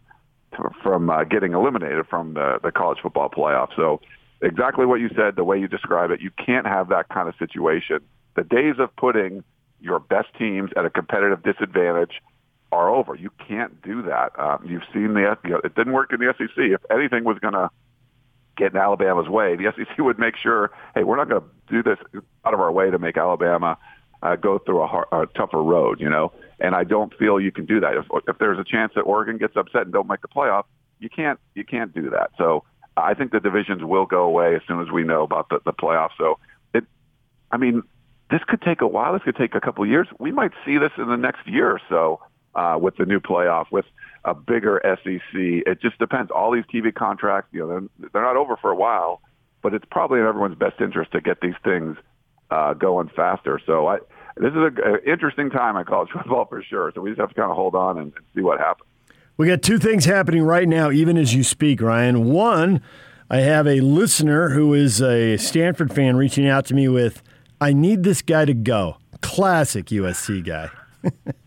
from 0.83 1.11
uh, 1.11 1.25
getting 1.25 1.53
eliminated 1.53 2.07
from 2.09 2.35
the, 2.35 2.59
the 2.63 2.73
college 2.73 2.99
football 3.03 3.29
playoff. 3.29 3.69
So 3.77 4.01
exactly 4.43 4.87
what 4.87 5.01
you 5.01 5.09
said, 5.17 5.37
the 5.37 5.45
way 5.45 5.59
you 5.59 5.69
describe 5.69 6.11
it. 6.11 6.21
You 6.21 6.31
can't 6.45 6.67
have 6.67 6.89
that 6.89 7.09
kind 7.09 7.29
of 7.29 7.35
situation. 7.39 8.01
The 8.37 8.45
days 8.45 8.77
of 8.79 8.95
putting 8.97 9.45
your 9.81 9.99
best 9.99 10.29
teams 10.39 10.71
at 10.77 10.85
a 10.85 10.91
competitive 10.91 11.43
disadvantage 11.43 12.23
are 12.77 12.89
over. 12.89 13.15
You 13.15 13.31
can't 13.49 13.83
do 13.83 14.03
that. 14.03 14.39
Um, 14.39 14.65
you've 14.65 14.85
seen 14.93 15.15
the 15.15 15.37
you 15.45 15.51
know, 15.51 15.61
it 15.65 15.75
didn't 15.75 15.93
work 15.93 16.13
in 16.13 16.21
the 16.21 16.33
SEC. 16.37 16.57
If 16.57 16.81
anything 16.91 17.25
was 17.25 17.39
going 17.39 17.55
to 17.55 17.71
get 18.57 18.73
in 18.73 18.79
Alabama's 18.79 19.29
way. 19.29 19.57
The 19.57 19.73
SEC 19.77 19.99
would 19.99 20.19
make 20.19 20.35
sure, 20.37 20.71
hey, 20.95 21.05
we're 21.05 21.17
not 21.17 21.29
going 21.29 21.43
to 21.43 21.49
do 21.71 21.83
this 21.83 21.99
out 22.45 22.55
of 22.55 22.61
our 22.61 22.73
way 22.73 22.91
to 22.91 22.99
make 22.99 23.17
Alabama 23.17 23.79
uh, 24.23 24.37
go 24.37 24.59
through 24.59 24.83
a, 24.83 24.87
hard, 24.87 25.07
a 25.13 25.27
tougher 25.37 25.63
road, 25.63 26.01
you 26.01 26.09
know. 26.09 26.33
And 26.59 26.75
I 26.75 26.85
don't 26.85 27.13
feel 27.19 27.39
you 27.39 27.53
can 27.53 27.67
do 27.67 27.81
that. 27.81 27.95
If, 27.95 28.07
if 28.27 28.39
there's 28.39 28.59
a 28.59 28.65
chance 28.65 28.93
that 28.95 29.03
Oregon 29.03 29.37
gets 29.37 29.57
upset 29.57 29.83
and 29.83 29.93
don't 29.93 30.09
make 30.09 30.23
the 30.23 30.29
playoff, 30.29 30.65
you 30.99 31.11
can't 31.11 31.39
you 31.55 31.63
can't 31.63 31.95
do 31.95 32.09
that. 32.11 32.31
So 32.39 32.65
I 32.97 33.13
think 33.13 33.31
the 33.33 33.41
divisions 33.41 33.85
will 33.85 34.07
go 34.07 34.23
away 34.23 34.55
as 34.55 34.63
soon 34.67 34.81
as 34.81 34.91
we 34.91 35.05
know 35.05 35.23
about 35.23 35.51
the, 35.51 35.61
the 35.67 35.75
playoffs. 35.75 36.17
So 36.17 36.39
it, 36.73 36.85
I 37.51 37.59
mean, 37.59 37.83
this 38.31 38.41
could 38.49 38.63
take 38.63 38.81
a 38.81 38.87
while. 38.87 39.13
This 39.13 39.23
could 39.23 39.37
take 39.37 39.55
a 39.55 39.61
couple 39.61 39.85
of 39.85 39.91
years. 39.91 40.09
We 40.19 40.33
might 40.33 40.53
see 40.65 40.79
this 40.79 40.93
in 40.97 41.09
the 41.09 41.17
next 41.17 41.47
year 41.47 41.71
or 41.71 41.81
so 41.91 42.21
uh, 42.57 42.79
with 42.81 42.97
the 42.97 43.05
new 43.05 43.21
playoff, 43.21 43.67
with 43.71 43.85
a 44.25 44.35
bigger 44.35 44.81
SEC. 44.83 45.21
It 45.35 45.81
just 45.81 45.99
depends. 45.99 46.31
All 46.31 46.51
these 46.51 46.65
TV 46.65 46.93
contracts, 46.93 47.51
you 47.53 47.61
know, 47.61 47.69
they're, 47.69 48.11
they're 48.13 48.23
not 48.23 48.37
over 48.37 48.57
for 48.57 48.71
a 48.71 48.77
while, 48.77 49.21
but 49.63 49.75
it's 49.75 49.85
probably 49.91 50.19
in 50.19 50.27
everyone's 50.27 50.57
best 50.57 50.81
interest 50.81 51.13
to 51.13 51.21
get 51.21 51.41
these 51.41 51.55
things 51.63 51.97
uh, 52.51 52.75
going 52.75 53.11
faster. 53.15 53.61
So 53.65 53.87
I, 53.87 53.99
this 54.37 54.51
is 54.51 54.57
an 54.57 54.99
interesting 55.07 55.51
time 55.51 55.77
in 55.77 55.85
college 55.85 56.11
football 56.13 56.47
for 56.47 56.63
sure. 56.63 56.91
So 56.95 57.03
we 57.03 57.11
just 57.11 57.21
have 57.21 57.29
to 57.29 57.35
kind 57.35 57.51
of 57.51 57.57
hold 57.57 57.75
on 57.75 57.99
and, 57.99 58.13
and 58.17 58.25
see 58.35 58.41
what 58.41 58.59
happens. 58.59 58.89
We 59.37 59.47
got 59.47 59.61
two 59.61 59.79
things 59.79 60.07
happening 60.07 60.43
right 60.43 60.67
now, 60.67 60.91
even 60.91 61.19
as 61.19 61.35
you 61.35 61.45
speak, 61.45 61.83
Ryan. 61.83 62.25
One, 62.25 62.81
I 63.29 63.39
have 63.39 63.67
a 63.67 63.81
listener 63.81 64.51
who 64.51 64.73
is 64.73 65.03
a 65.03 65.37
Stanford 65.37 65.93
fan 65.93 66.17
reaching 66.17 66.49
out 66.49 66.65
to 66.67 66.75
me 66.75 66.89
with, 66.89 67.23
I 67.61 67.75
need 67.75 68.03
this 68.03 68.23
guy 68.23 68.47
to 68.47 68.55
go. 68.55 68.97
Classic 69.21 69.85
USC 69.87 70.43
guy. 70.43 70.71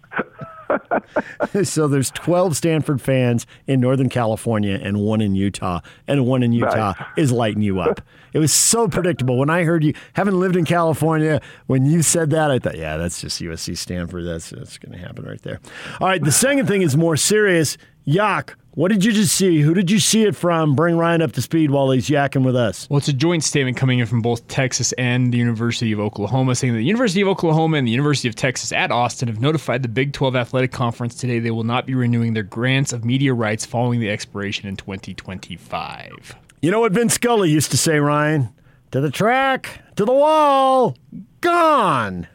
so 1.63 1.87
there's 1.87 2.11
12 2.11 2.55
Stanford 2.55 3.01
fans 3.01 3.45
in 3.67 3.79
Northern 3.79 4.09
California 4.09 4.79
and 4.81 4.99
one 4.99 5.21
in 5.21 5.35
Utah, 5.35 5.81
and 6.07 6.25
one 6.25 6.43
in 6.43 6.51
Utah 6.51 6.93
nice. 6.97 7.07
is 7.17 7.31
lighting 7.31 7.61
you 7.61 7.79
up. 7.79 8.01
It 8.31 8.37
was 8.37 8.53
so 8.53 8.87
predictable. 8.87 9.39
When 9.39 9.49
I 9.49 9.63
heard 9.63 9.83
you, 9.83 9.95
having 10.13 10.35
lived 10.35 10.55
in 10.55 10.63
California, 10.63 11.41
when 11.65 11.87
you 11.87 12.03
said 12.03 12.29
that, 12.29 12.51
I 12.51 12.59
thought, 12.59 12.77
yeah, 12.77 12.95
that's 12.95 13.19
just 13.19 13.41
USC 13.41 13.75
Stanford. 13.75 14.23
That's 14.23 14.51
that's 14.51 14.77
going 14.77 14.91
to 14.91 14.99
happen 14.99 15.25
right 15.25 15.41
there. 15.41 15.59
All 15.99 16.07
right, 16.07 16.23
the 16.23 16.31
second 16.31 16.67
thing 16.67 16.83
is 16.83 16.95
more 16.95 17.17
serious. 17.17 17.75
Yak, 18.09 18.55
what 18.71 18.87
did 18.87 19.05
you 19.05 19.11
just 19.11 19.35
see? 19.35 19.61
Who 19.61 19.75
did 19.75 19.91
you 19.91 19.99
see 19.99 20.23
it 20.23 20.35
from? 20.35 20.73
Bring 20.73 20.97
Ryan 20.97 21.21
up 21.21 21.33
to 21.33 21.43
speed 21.43 21.69
while 21.69 21.91
he's 21.91 22.09
yakking 22.09 22.43
with 22.43 22.55
us. 22.55 22.89
Well, 22.89 22.97
it's 22.97 23.07
a 23.07 23.13
joint 23.13 23.43
statement 23.43 23.77
coming 23.77 23.99
in 23.99 24.07
from 24.07 24.23
both 24.23 24.47
Texas 24.47 24.93
and 24.93 25.31
the 25.31 25.37
University 25.37 25.91
of 25.91 25.99
Oklahoma 25.99 26.55
saying 26.55 26.73
that 26.73 26.79
the 26.79 26.85
University 26.85 27.21
of 27.21 27.27
Oklahoma 27.27 27.77
and 27.77 27.85
the 27.85 27.91
University 27.91 28.27
of 28.27 28.33
Texas 28.33 28.71
at 28.71 28.89
Austin 28.89 29.27
have 29.27 29.39
notified 29.39 29.83
the 29.83 29.89
Big 29.89 30.13
12 30.13 30.35
Athletic 30.35 30.71
Conference 30.71 31.13
today 31.13 31.37
they 31.37 31.51
will 31.51 31.63
not 31.63 31.85
be 31.85 31.93
renewing 31.93 32.33
their 32.33 32.41
grants 32.41 32.93
of 32.93 33.05
media 33.05 33.31
rights 33.31 33.63
following 33.63 33.99
the 33.99 34.09
expiration 34.09 34.67
in 34.67 34.75
2025. 34.75 36.35
You 36.63 36.71
know 36.71 36.79
what 36.79 36.93
Vince 36.93 37.13
Scully 37.13 37.51
used 37.51 37.69
to 37.69 37.77
say, 37.77 37.99
Ryan? 37.99 38.49
To 38.89 39.01
the 39.01 39.11
track, 39.11 39.83
to 39.97 40.05
the 40.05 40.13
wall, 40.13 40.97
gone. 41.41 42.27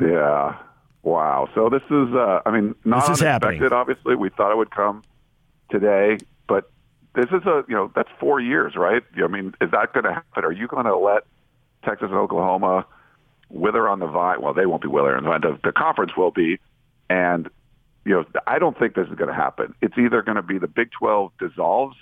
Yeah. 0.00 0.56
Wow. 1.02 1.50
So 1.54 1.68
this 1.68 1.82
is, 1.90 2.14
uh, 2.14 2.40
I 2.46 2.50
mean, 2.50 2.74
not 2.86 3.06
this 3.06 3.18
is 3.18 3.22
unexpected, 3.22 3.60
happening. 3.60 3.72
obviously. 3.74 4.14
We 4.16 4.30
thought 4.30 4.52
it 4.52 4.56
would 4.56 4.70
come 4.70 5.02
today, 5.70 6.18
but 6.46 6.70
this 7.14 7.26
is 7.26 7.44
a 7.46 7.64
you 7.68 7.74
know 7.74 7.90
that's 7.94 8.10
four 8.20 8.40
years, 8.40 8.74
right? 8.76 9.02
I 9.22 9.26
mean, 9.26 9.54
is 9.60 9.70
that 9.70 9.92
going 9.92 10.04
to 10.04 10.14
happen? 10.14 10.44
Are 10.44 10.52
you 10.52 10.66
going 10.66 10.86
to 10.86 10.96
let 10.96 11.24
Texas 11.84 12.08
and 12.10 12.18
Oklahoma 12.18 12.86
wither 13.48 13.88
on 13.88 14.00
the 14.00 14.06
vine? 14.06 14.40
Well, 14.40 14.54
they 14.54 14.66
won't 14.66 14.82
be 14.82 14.88
withering 14.88 15.24
the 15.24 15.30
vine. 15.30 15.40
The, 15.40 15.58
the 15.64 15.72
conference 15.72 16.12
will 16.16 16.30
be, 16.30 16.58
and 17.08 17.48
you 18.04 18.14
know, 18.14 18.24
I 18.46 18.58
don't 18.58 18.78
think 18.78 18.94
this 18.94 19.08
is 19.08 19.14
going 19.16 19.28
to 19.28 19.34
happen. 19.34 19.74
It's 19.82 19.96
either 19.98 20.22
going 20.22 20.36
to 20.36 20.42
be 20.42 20.58
the 20.58 20.68
Big 20.68 20.90
12 20.98 21.32
dissolves 21.38 21.96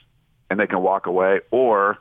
and 0.50 0.61
they 0.61 0.66
can 0.66 0.80
walk 0.80 1.06
away, 1.06 1.40
or 1.50 1.99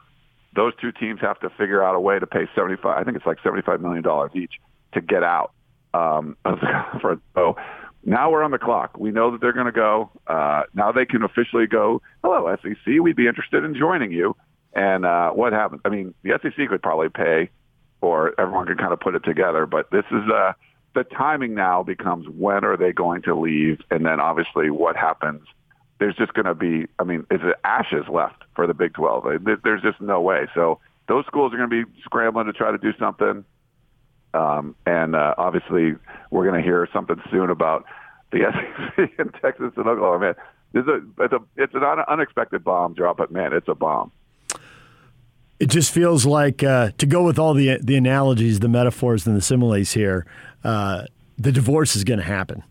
those 0.56 0.74
two 0.80 0.92
teams 0.92 1.20
have 1.22 1.40
to 1.40 1.50
figure 1.50 1.84
out 1.84 1.96
a 1.96 2.00
way 2.00 2.20
to 2.20 2.28
pay 2.28 2.48
75. 2.56 2.86
I 2.86 3.04
think 3.04 3.18
it's 3.18 3.26
like 3.26 3.40
75 3.44 3.82
million 3.82 4.04
dollars 4.04 4.32
each 4.36 4.54
to 4.94 5.02
get 5.02 5.24
out 5.24 5.52
um, 5.94 6.38
of 6.46 6.60
the 6.60 6.68
conference. 6.92 7.22
So 7.34 7.58
now 8.06 8.32
we're 8.32 8.44
on 8.44 8.52
the 8.52 8.60
clock. 8.60 8.98
We 8.98 9.12
know 9.12 9.32
that 9.32 9.42
they're 9.42 9.54
going 9.54 9.66
to 9.66 9.72
go. 9.72 10.12
Uh, 10.28 10.64
now 10.74 10.92
they 10.92 11.06
can 11.06 11.24
officially 11.24 11.66
go, 11.66 12.02
hello, 12.24 12.56
SEC, 12.62 13.02
we'd 13.02 13.16
be 13.16 13.28
interested 13.28 13.64
in 13.64 13.76
joining 13.76 14.12
you. 14.12 14.36
And 14.74 15.06
uh, 15.06 15.32
what 15.32 15.54
happens? 15.54 15.82
I 15.86 15.90
mean, 15.90 16.14
the 16.24 16.40
SEC 16.42 16.70
could 16.70 16.82
probably 16.84 17.10
pay, 17.10 17.50
or 18.02 18.40
everyone 18.40 18.68
could 18.68 18.78
kind 18.78 18.94
of 18.94 19.00
put 19.00 19.16
it 19.16 19.24
together. 19.24 19.66
But 19.66 19.90
this 19.90 20.06
is 20.12 20.30
uh, 20.32 20.54
the 20.94 21.04
timing 21.04 21.56
now 21.56 21.82
becomes 21.82 22.28
when 22.30 22.64
are 22.64 22.78
they 22.78 22.92
going 22.92 23.24
to 23.24 23.36
leave? 23.36 23.80
And 23.90 24.06
then 24.06 24.20
obviously 24.20 24.70
what 24.70 24.96
happens? 24.96 25.42
There's 26.00 26.16
just 26.16 26.34
going 26.34 26.46
to 26.46 26.54
be, 26.54 26.88
I 27.00 27.06
mean, 27.06 27.22
is 27.32 27.40
it 27.42 27.56
ashes 27.64 28.04
left 28.12 28.44
for 28.56 28.68
the 28.68 28.74
Big 28.74 28.94
12? 28.94 29.46
There's 29.64 29.82
just 29.82 30.02
no 30.02 30.22
way. 30.22 30.48
So 30.54 30.80
those 31.08 31.26
schools 31.26 31.54
are 31.54 31.58
going 31.58 31.70
to 31.70 31.86
be 31.86 32.02
scrambling 32.04 32.48
to 32.48 32.54
try 32.54 32.72
to 32.72 32.78
do 32.78 32.92
something. 33.00 33.46
Um, 34.36 34.76
and 34.86 35.16
uh, 35.16 35.34
obviously, 35.38 35.96
we're 36.30 36.44
going 36.44 36.62
to 36.62 36.66
hear 36.66 36.88
something 36.92 37.22
soon 37.32 37.50
about 37.50 37.86
the 38.32 38.40
SEC 38.98 39.10
in 39.18 39.30
Texas 39.42 39.72
and 39.78 39.88
Oklahoma. 39.88 40.20
Man, 40.20 40.36
it's 40.74 40.88
a 40.88 41.24
it's 41.24 41.34
a 41.34 41.40
it's 41.56 41.74
an 41.74 41.84
unexpected 42.08 42.64
bomb 42.64 42.94
drop, 42.94 43.18
but 43.18 43.32
man, 43.32 43.54
it's 43.54 43.70
a 43.70 43.76
bomb. 43.76 44.12
It 45.58 45.70
just 45.70 45.94
feels 45.94 46.26
like 46.26 46.64
uh, 46.64 46.92
to 46.98 47.06
go 47.06 47.24
with 47.24 47.40
all 47.40 47.54
the 47.54 47.80
the 47.82 47.96
analogies, 47.96 48.60
the 48.60 48.68
metaphors, 48.68 49.26
and 49.26 49.38
the 49.38 49.42
similes 49.42 49.94
here. 49.94 50.26
Uh, 50.64 51.06
the 51.38 51.52
divorce 51.52 51.96
is 51.96 52.04
going 52.04 52.20
to 52.20 52.26
happen. 52.26 52.64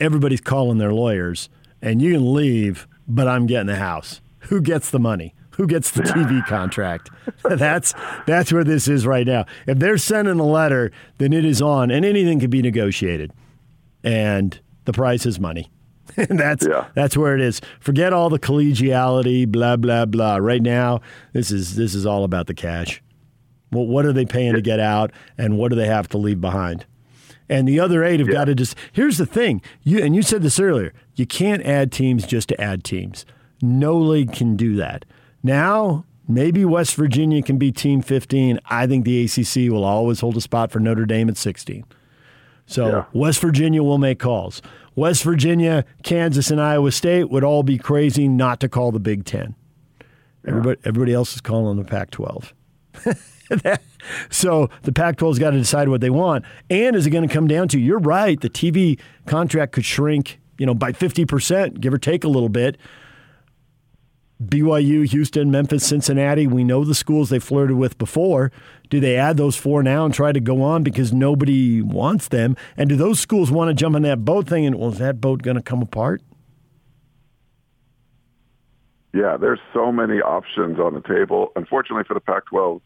Everybody's 0.00 0.40
calling 0.40 0.78
their 0.78 0.92
lawyers, 0.92 1.48
and 1.80 2.02
you 2.02 2.12
can 2.12 2.34
leave, 2.34 2.86
but 3.06 3.26
I'm 3.26 3.46
getting 3.46 3.66
the 3.66 3.76
house. 3.76 4.20
Who 4.40 4.60
gets 4.60 4.90
the 4.90 4.98
money? 4.98 5.34
Who 5.58 5.66
gets 5.66 5.90
the 5.90 6.02
TV 6.02 6.44
contract. 6.46 7.10
that's 7.42 7.92
that's 8.26 8.50
where 8.50 8.64
this 8.64 8.88
is 8.88 9.06
right 9.06 9.26
now. 9.26 9.44
If 9.66 9.78
they're 9.78 9.98
sending 9.98 10.40
a 10.40 10.46
letter, 10.46 10.90
then 11.18 11.34
it 11.34 11.44
is 11.44 11.60
on, 11.60 11.90
and 11.90 12.06
anything 12.06 12.40
can 12.40 12.48
be 12.48 12.62
negotiated, 12.62 13.32
and 14.02 14.58
the 14.86 14.94
price 14.94 15.26
is 15.26 15.38
money. 15.38 15.70
and 16.16 16.38
that's 16.38 16.66
yeah. 16.66 16.86
that's 16.94 17.16
where 17.16 17.34
it 17.34 17.42
is. 17.42 17.60
Forget 17.80 18.14
all 18.14 18.30
the 18.30 18.38
collegiality, 18.38 19.46
blah 19.46 19.76
blah 19.76 20.06
blah. 20.06 20.36
Right 20.36 20.62
now, 20.62 21.00
this 21.34 21.50
is 21.50 21.76
this 21.76 21.94
is 21.94 22.06
all 22.06 22.24
about 22.24 22.46
the 22.46 22.54
cash. 22.54 23.02
Well, 23.70 23.86
what 23.86 24.06
are 24.06 24.14
they 24.14 24.24
paying 24.24 24.54
to 24.54 24.62
get 24.62 24.80
out, 24.80 25.12
and 25.36 25.58
what 25.58 25.68
do 25.68 25.76
they 25.76 25.86
have 25.86 26.08
to 26.10 26.18
leave 26.18 26.40
behind? 26.40 26.86
And 27.50 27.66
the 27.66 27.80
other 27.80 28.04
eight 28.04 28.20
have 28.20 28.28
yeah. 28.28 28.34
got 28.34 28.44
to 28.46 28.54
just. 28.54 28.76
Here's 28.92 29.18
the 29.18 29.26
thing, 29.26 29.60
you 29.82 30.02
and 30.02 30.16
you 30.16 30.22
said 30.22 30.42
this 30.42 30.58
earlier. 30.58 30.94
You 31.16 31.26
can't 31.26 31.62
add 31.64 31.92
teams 31.92 32.26
just 32.26 32.48
to 32.48 32.60
add 32.60 32.84
teams. 32.84 33.26
No 33.60 33.96
league 33.96 34.32
can 34.32 34.56
do 34.56 34.76
that. 34.76 35.04
Now, 35.42 36.04
maybe 36.26 36.64
West 36.64 36.94
Virginia 36.94 37.42
can 37.42 37.58
be 37.58 37.72
Team 37.72 38.02
15. 38.02 38.60
I 38.66 38.86
think 38.86 39.04
the 39.04 39.24
ACC 39.24 39.70
will 39.70 39.84
always 39.84 40.20
hold 40.20 40.36
a 40.36 40.40
spot 40.40 40.70
for 40.70 40.80
Notre 40.80 41.06
Dame 41.06 41.28
at 41.28 41.36
16. 41.36 41.84
So 42.66 42.88
yeah. 42.88 43.04
West 43.12 43.40
Virginia 43.40 43.82
will 43.82 43.98
make 43.98 44.18
calls. 44.18 44.60
West 44.94 45.22
Virginia, 45.22 45.84
Kansas, 46.02 46.50
and 46.50 46.60
Iowa 46.60 46.92
State 46.92 47.30
would 47.30 47.44
all 47.44 47.62
be 47.62 47.78
crazy 47.78 48.28
not 48.28 48.60
to 48.60 48.68
call 48.68 48.92
the 48.92 49.00
Big 49.00 49.24
Ten. 49.24 49.54
Yeah. 50.00 50.50
Everybody, 50.50 50.80
everybody 50.84 51.14
else 51.14 51.34
is 51.34 51.40
calling 51.40 51.78
the 51.78 51.84
Pac 51.84 52.10
12. 52.10 52.52
so 54.30 54.68
the 54.82 54.92
Pac 54.92 55.16
12's 55.16 55.38
got 55.38 55.50
to 55.50 55.58
decide 55.58 55.88
what 55.88 56.00
they 56.00 56.10
want. 56.10 56.44
And 56.68 56.94
is 56.94 57.06
it 57.06 57.10
going 57.10 57.26
to 57.26 57.32
come 57.32 57.46
down 57.46 57.68
to, 57.68 57.78
you're 57.78 57.98
right, 57.98 58.38
the 58.40 58.50
TV 58.50 59.00
contract 59.26 59.72
could 59.72 59.84
shrink 59.84 60.38
you 60.58 60.66
know, 60.66 60.74
by 60.74 60.92
50%, 60.92 61.80
give 61.80 61.94
or 61.94 61.98
take 61.98 62.24
a 62.24 62.28
little 62.28 62.48
bit. 62.48 62.76
BYU, 64.42 65.08
Houston, 65.08 65.50
Memphis, 65.50 65.84
Cincinnati, 65.84 66.46
we 66.46 66.62
know 66.62 66.84
the 66.84 66.94
schools 66.94 67.28
they 67.28 67.40
flirted 67.40 67.76
with 67.76 67.98
before. 67.98 68.52
Do 68.88 69.00
they 69.00 69.16
add 69.16 69.36
those 69.36 69.56
four 69.56 69.82
now 69.82 70.04
and 70.04 70.14
try 70.14 70.30
to 70.30 70.38
go 70.38 70.62
on 70.62 70.84
because 70.84 71.12
nobody 71.12 71.82
wants 71.82 72.28
them? 72.28 72.56
And 72.76 72.88
do 72.88 72.94
those 72.94 73.18
schools 73.18 73.50
want 73.50 73.68
to 73.68 73.74
jump 73.74 73.96
on 73.96 74.02
that 74.02 74.24
boat 74.24 74.48
thing? 74.48 74.64
And 74.64 74.76
well, 74.76 74.92
is 74.92 74.98
that 74.98 75.20
boat 75.20 75.42
going 75.42 75.56
to 75.56 75.62
come 75.62 75.82
apart? 75.82 76.22
Yeah, 79.12 79.36
there's 79.36 79.58
so 79.74 79.90
many 79.90 80.20
options 80.20 80.78
on 80.78 80.94
the 80.94 81.00
table. 81.00 81.50
Unfortunately 81.56 82.04
for 82.04 82.14
the 82.14 82.20
Pac-12, 82.20 82.80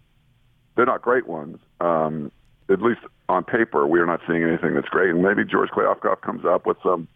they're 0.75 0.87
not 0.87 1.03
great 1.03 1.27
ones. 1.27 1.59
Um, 1.81 2.33
at 2.71 2.81
least 2.81 3.01
on 3.29 3.45
paper, 3.45 3.87
we 3.87 4.01
are 4.01 4.07
not 4.07 4.21
seeing 4.27 4.43
anything 4.43 4.75
that's 4.75 4.89
great. 4.89 5.11
And 5.11 5.23
maybe 5.23 5.45
George 5.45 5.69
Kliavkoff 5.69 6.23
comes 6.23 6.47
up 6.47 6.65
with 6.65 6.79
some 6.83 7.09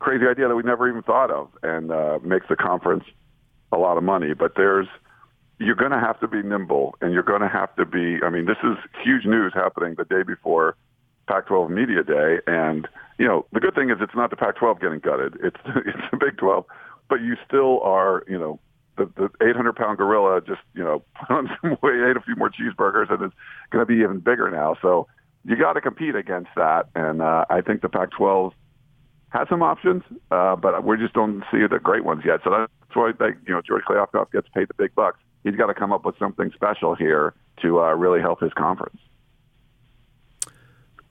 crazy 0.00 0.26
idea 0.26 0.48
that 0.48 0.56
we 0.56 0.64
never 0.64 0.88
even 0.88 1.02
thought 1.02 1.30
of 1.30 1.50
and 1.62 1.92
uh, 1.92 2.18
makes 2.24 2.46
the 2.48 2.56
conference– 2.56 3.04
a 3.72 3.76
lot 3.76 3.96
of 3.96 4.04
money, 4.04 4.34
but 4.34 4.52
there's 4.56 4.88
you're 5.58 5.74
going 5.74 5.90
to 5.90 5.98
have 5.98 6.20
to 6.20 6.28
be 6.28 6.42
nimble, 6.42 6.94
and 7.00 7.12
you're 7.12 7.22
going 7.22 7.40
to 7.40 7.48
have 7.48 7.74
to 7.76 7.84
be. 7.84 8.18
I 8.24 8.30
mean, 8.30 8.46
this 8.46 8.58
is 8.62 8.76
huge 9.04 9.24
news 9.24 9.52
happening 9.54 9.96
the 9.96 10.04
day 10.04 10.22
before 10.22 10.76
Pac-12 11.26 11.70
Media 11.70 12.02
Day, 12.02 12.38
and 12.46 12.86
you 13.18 13.26
know 13.26 13.46
the 13.52 13.60
good 13.60 13.74
thing 13.74 13.90
is 13.90 13.96
it's 14.00 14.14
not 14.14 14.30
the 14.30 14.36
Pac-12 14.36 14.80
getting 14.80 15.00
gutted; 15.00 15.36
it's 15.42 15.60
it's 15.66 16.10
the 16.10 16.16
Big 16.16 16.38
12. 16.38 16.64
But 17.08 17.22
you 17.22 17.36
still 17.46 17.80
are, 17.82 18.22
you 18.28 18.38
know, 18.38 18.60
the 18.96 19.10
the 19.16 19.30
800 19.44 19.74
pound 19.74 19.98
gorilla 19.98 20.40
just 20.40 20.60
you 20.74 20.84
know 20.84 21.02
put 21.26 21.34
on 21.34 21.50
some 21.60 21.76
weight, 21.82 22.00
ate 22.08 22.16
a 22.16 22.20
few 22.20 22.36
more 22.36 22.50
cheeseburgers, 22.50 23.12
and 23.12 23.22
it's 23.22 23.34
going 23.70 23.82
to 23.82 23.86
be 23.86 24.02
even 24.02 24.20
bigger 24.20 24.50
now. 24.50 24.76
So 24.80 25.08
you 25.44 25.56
got 25.56 25.74
to 25.74 25.80
compete 25.80 26.14
against 26.14 26.50
that, 26.56 26.88
and 26.94 27.22
uh, 27.22 27.46
I 27.50 27.62
think 27.62 27.82
the 27.82 27.88
Pac-12 27.88 28.52
has 29.30 29.48
some 29.48 29.62
options, 29.62 30.02
uh, 30.30 30.56
but 30.56 30.84
we 30.84 30.96
just 30.96 31.14
don't 31.14 31.42
see 31.50 31.66
the 31.68 31.78
great 31.78 32.04
ones 32.04 32.22
yet. 32.24 32.40
So 32.44 32.50
that's 32.50 32.72
why 32.94 33.12
they, 33.18 33.26
you 33.46 33.54
know 33.54 33.62
George 33.62 33.84
Kliavkoff 33.84 34.32
gets 34.32 34.48
paid 34.54 34.68
the 34.68 34.74
big 34.74 34.94
bucks. 34.94 35.18
he's 35.44 35.56
got 35.56 35.66
to 35.66 35.74
come 35.74 35.92
up 35.92 36.04
with 36.04 36.18
something 36.18 36.50
special 36.54 36.94
here 36.94 37.34
to 37.62 37.80
uh, 37.80 37.92
really 37.94 38.20
help 38.20 38.40
his 38.40 38.52
conference. 38.54 38.98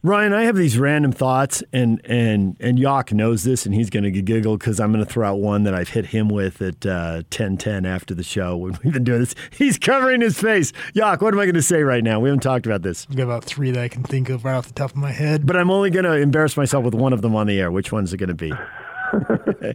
Ryan, 0.03 0.31
I 0.31 0.43
have 0.43 0.55
these 0.55 0.77
random 0.77 1.11
thoughts, 1.11 1.63
and 1.73 1.99
and 2.05 2.55
and 2.59 2.77
Yock 2.77 3.11
knows 3.11 3.43
this, 3.43 3.65
and 3.65 3.73
he's 3.73 3.89
going 3.89 4.03
to 4.03 4.21
giggle 4.21 4.57
because 4.57 4.79
I'm 4.79 4.93
going 4.93 5.03
to 5.03 5.11
throw 5.11 5.27
out 5.27 5.39
one 5.39 5.63
that 5.63 5.73
I've 5.73 5.89
hit 5.89 6.05
him 6.05 6.29
with 6.29 6.61
at 6.61 6.85
uh, 6.85 7.23
10:10 7.31 7.85
after 7.85 8.13
the 8.13 8.23
show 8.23 8.55
when 8.55 8.77
we've 8.83 8.93
been 8.93 9.03
doing 9.03 9.19
this. 9.19 9.35
He's 9.51 9.79
covering 9.79 10.21
his 10.21 10.39
face. 10.39 10.71
Yock, 10.95 11.21
what 11.21 11.33
am 11.33 11.39
I 11.39 11.45
going 11.45 11.55
to 11.55 11.63
say 11.63 11.81
right 11.81 12.03
now? 12.03 12.19
We 12.19 12.29
haven't 12.29 12.41
talked 12.41 12.65
about 12.67 12.83
this, 12.83 13.07
I've 13.09 13.17
got 13.17 13.23
about 13.23 13.43
three 13.43 13.71
that 13.71 13.83
I 13.83 13.87
can 13.87 14.03
think 14.03 14.29
of 14.29 14.45
right 14.45 14.53
off 14.55 14.67
the 14.67 14.73
top 14.73 14.91
of 14.91 14.97
my 14.97 15.11
head. 15.11 15.45
but 15.45 15.57
I'm 15.57 15.71
only 15.71 15.89
going 15.89 16.05
to 16.05 16.13
embarrass 16.13 16.55
myself 16.55 16.85
with 16.85 16.93
one 16.93 17.11
of 17.11 17.21
them 17.21 17.35
on 17.35 17.47
the 17.47 17.59
air. 17.59 17.71
Which 17.71 17.91
one's 17.91 18.13
it 18.13 18.17
going 18.17 18.29
to 18.29 18.35
be? 18.35 18.53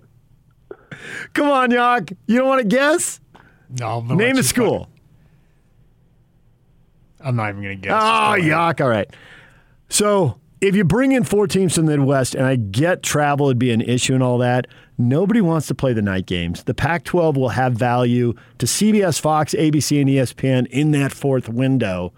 Come 1.34 1.48
on, 1.48 1.70
Yock. 1.70 2.16
You 2.26 2.38
don't 2.38 2.48
want 2.48 2.62
to 2.62 2.66
guess? 2.68 3.20
no, 3.78 3.98
I'm 3.98 4.08
gonna 4.08 4.18
Name 4.22 4.36
let 4.36 4.44
a 4.44 4.48
school. 4.48 4.78
fuck- 4.80 4.88
I'm 7.24 7.36
not 7.36 7.50
even 7.50 7.62
going 7.62 7.80
to 7.80 7.88
guess. 7.88 7.92
Oh, 7.94 8.34
Go 8.36 8.40
ahead. 8.40 8.50
yuck. 8.52 8.80
All 8.80 8.88
right. 8.88 9.08
So 9.88 10.38
if 10.60 10.74
you 10.74 10.84
bring 10.84 11.12
in 11.12 11.22
four 11.24 11.46
teams 11.46 11.74
from 11.74 11.86
the 11.86 11.96
Midwest, 11.96 12.34
and 12.34 12.44
I 12.44 12.56
get 12.56 13.02
travel 13.02 13.46
would 13.46 13.58
be 13.58 13.70
an 13.70 13.80
issue 13.80 14.14
and 14.14 14.22
all 14.22 14.38
that, 14.38 14.66
nobody 14.98 15.40
wants 15.40 15.66
to 15.68 15.74
play 15.74 15.92
the 15.92 16.02
night 16.02 16.26
games. 16.26 16.64
The 16.64 16.74
Pac 16.74 17.04
12 17.04 17.36
will 17.36 17.50
have 17.50 17.74
value 17.74 18.34
to 18.58 18.66
CBS, 18.66 19.20
Fox, 19.20 19.54
ABC, 19.54 20.00
and 20.00 20.10
ESPN 20.10 20.66
in 20.68 20.90
that 20.92 21.12
fourth 21.12 21.48
window 21.48 22.12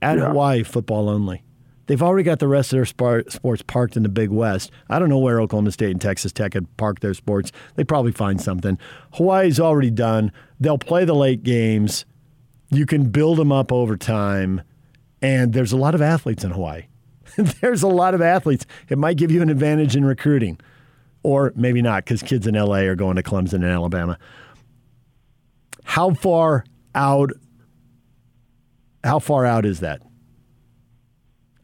at 0.00 0.18
Yeah. 0.18 0.28
Hawaii 0.28 0.62
football 0.62 1.08
only. 1.08 1.42
They've 1.86 2.02
already 2.02 2.24
got 2.24 2.40
the 2.40 2.48
rest 2.48 2.72
of 2.72 2.76
their 2.78 2.84
sports 2.84 3.62
parked 3.62 3.96
in 3.96 4.02
the 4.02 4.08
Big 4.08 4.30
West. 4.30 4.70
I 4.90 4.98
don't 4.98 5.08
know 5.08 5.18
where 5.18 5.40
Oklahoma 5.40 5.70
State 5.70 5.92
and 5.92 6.00
Texas 6.00 6.32
Tech 6.32 6.54
had 6.54 6.74
parked 6.76 7.00
their 7.00 7.14
sports. 7.14 7.52
They'd 7.74 7.88
probably 7.88 8.12
find 8.12 8.40
something. 8.40 8.78
Hawaii's 9.14 9.60
already 9.60 9.90
done. 9.90 10.32
They'll 10.58 10.78
play 10.78 11.04
the 11.04 11.14
late 11.14 11.44
games. 11.44 12.04
You 12.70 12.86
can 12.86 13.10
build 13.10 13.38
them 13.38 13.52
up 13.52 13.70
over 13.72 13.96
time. 13.96 14.62
And 15.22 15.52
there's 15.52 15.72
a 15.72 15.76
lot 15.76 15.94
of 15.94 16.02
athletes 16.02 16.44
in 16.44 16.50
Hawaii. 16.50 16.86
there's 17.60 17.82
a 17.82 17.88
lot 17.88 18.14
of 18.14 18.20
athletes. 18.20 18.66
It 18.88 18.98
might 18.98 19.16
give 19.16 19.30
you 19.30 19.42
an 19.42 19.50
advantage 19.50 19.96
in 19.96 20.04
recruiting, 20.04 20.58
or 21.22 21.52
maybe 21.54 21.82
not, 21.82 22.04
because 22.04 22.22
kids 22.22 22.46
in 22.46 22.54
LA 22.54 22.80
are 22.80 22.94
going 22.96 23.16
to 23.16 23.22
Clemson 23.22 23.54
and 23.54 23.66
Alabama. 23.66 24.18
How 25.84 26.14
far 26.14 26.64
out? 26.94 27.30
How 29.04 29.18
far 29.18 29.46
out 29.46 29.64
is 29.64 29.80
that? 29.80 30.02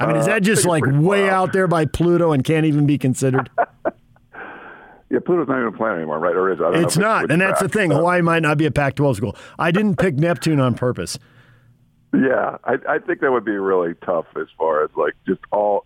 I 0.03 0.07
mean, 0.07 0.17
is 0.17 0.27
Uh, 0.27 0.31
that 0.33 0.43
just 0.43 0.63
think 0.65 0.85
it's 0.87 0.87
like 0.87 1.03
way 1.05 1.29
out. 1.29 1.49
out 1.49 1.53
there 1.53 1.67
by 1.69 1.85
Pluto 1.87 2.33
and 2.33 2.43
can't 2.45 2.67
even 2.67 2.87
be 2.87 2.99
considered? 2.99 3.51
Yeah, 5.11 5.19
Pluto's 5.19 5.47
not 5.47 5.57
even 5.57 5.69
a 5.69 5.73
planet 5.77 5.99
anymore, 5.99 6.19
right? 6.19 6.35
Or 6.35 6.51
is 6.51 6.59
it? 6.59 6.63
I 6.63 6.71
don't 6.71 6.85
It's 6.85 6.97
not, 6.97 7.31
and 7.31 7.43
that's 7.43 7.61
the 7.61 7.69
thing. 7.69 7.93
Uh, 7.93 7.97
Hawaii 7.97 8.23
might 8.23 8.41
not 8.41 8.57
be 8.57 8.65
a 8.65 8.71
Pac-12 8.71 9.17
school. 9.17 9.37
I 9.59 9.71
didn't 9.71 9.99
pick 9.99 10.15
Neptune 10.15 10.59
on 10.59 10.75
purpose. 10.75 11.19
Yeah, 12.15 12.57
I, 12.65 12.79
I 12.89 12.99
think 12.99 13.21
that 13.21 13.31
would 13.31 13.45
be 13.45 13.53
really 13.59 13.93
tough 14.07 14.25
as 14.37 14.47
far 14.57 14.83
as 14.83 14.89
like 14.97 15.13
just 15.27 15.41
all 15.51 15.85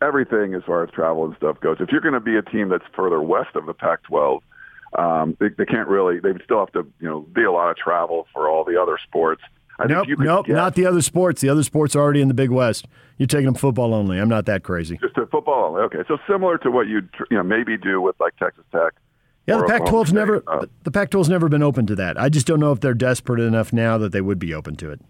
everything 0.00 0.54
as 0.54 0.62
far 0.64 0.82
as 0.82 0.90
travel 0.92 1.26
and 1.26 1.36
stuff 1.36 1.60
goes. 1.60 1.76
If 1.80 1.90
you're 1.92 2.00
going 2.00 2.14
to 2.14 2.20
be 2.20 2.36
a 2.36 2.42
team 2.42 2.70
that's 2.70 2.84
further 2.96 3.20
west 3.20 3.54
of 3.54 3.66
the 3.66 3.74
Pac-12, 3.74 4.40
um, 4.96 5.36
they, 5.40 5.48
they 5.50 5.66
can't 5.66 5.86
really. 5.88 6.18
They 6.18 6.32
would 6.32 6.42
still 6.42 6.60
have 6.60 6.72
to, 6.72 6.86
you 7.00 7.08
know, 7.08 7.20
be 7.20 7.44
a 7.44 7.52
lot 7.52 7.70
of 7.70 7.76
travel 7.76 8.26
for 8.32 8.48
all 8.48 8.64
the 8.64 8.80
other 8.80 8.98
sports. 9.06 9.42
I 9.78 9.86
Nope, 9.86 10.08
nope, 10.18 10.46
get 10.46 10.54
not 10.54 10.74
the 10.74 10.86
other 10.86 11.02
sports. 11.02 11.40
The 11.40 11.48
other 11.48 11.62
sports 11.62 11.94
are 11.94 12.00
already 12.00 12.20
in 12.20 12.28
the 12.28 12.34
Big 12.34 12.50
West. 12.50 12.86
You're 13.16 13.28
taking 13.28 13.46
them 13.46 13.54
football 13.54 13.94
only. 13.94 14.18
I'm 14.18 14.28
not 14.28 14.46
that 14.46 14.64
crazy. 14.64 14.98
just 14.98 15.14
to 15.14 15.26
football 15.26 15.66
only. 15.66 15.82
Okay, 15.82 16.02
so 16.08 16.18
similar 16.28 16.58
to 16.58 16.70
what 16.70 16.88
you'd 16.88 17.08
you 17.30 17.36
know 17.36 17.42
maybe 17.42 17.76
do 17.76 18.00
with 18.00 18.16
like 18.18 18.36
Texas 18.36 18.64
Tech. 18.72 18.94
Yeah, 19.46 19.56
the 19.56 19.62
or 19.62 19.66
Pac-12's 19.68 20.08
State. 20.08 20.16
never 20.16 20.42
Uh, 20.46 20.66
the 20.82 20.90
Pac-12's 20.90 21.28
never 21.28 21.48
been 21.48 21.62
open 21.62 21.86
to 21.86 21.94
that. 21.96 22.20
I 22.20 22.28
just 22.28 22.46
don't 22.46 22.60
know 22.60 22.72
if 22.72 22.80
they're 22.80 22.92
desperate 22.92 23.40
enough 23.40 23.72
now 23.72 23.96
that 23.98 24.12
they 24.12 24.20
would 24.20 24.38
be 24.38 24.52
open 24.52 24.76
to 24.76 24.90
it. 24.90 25.00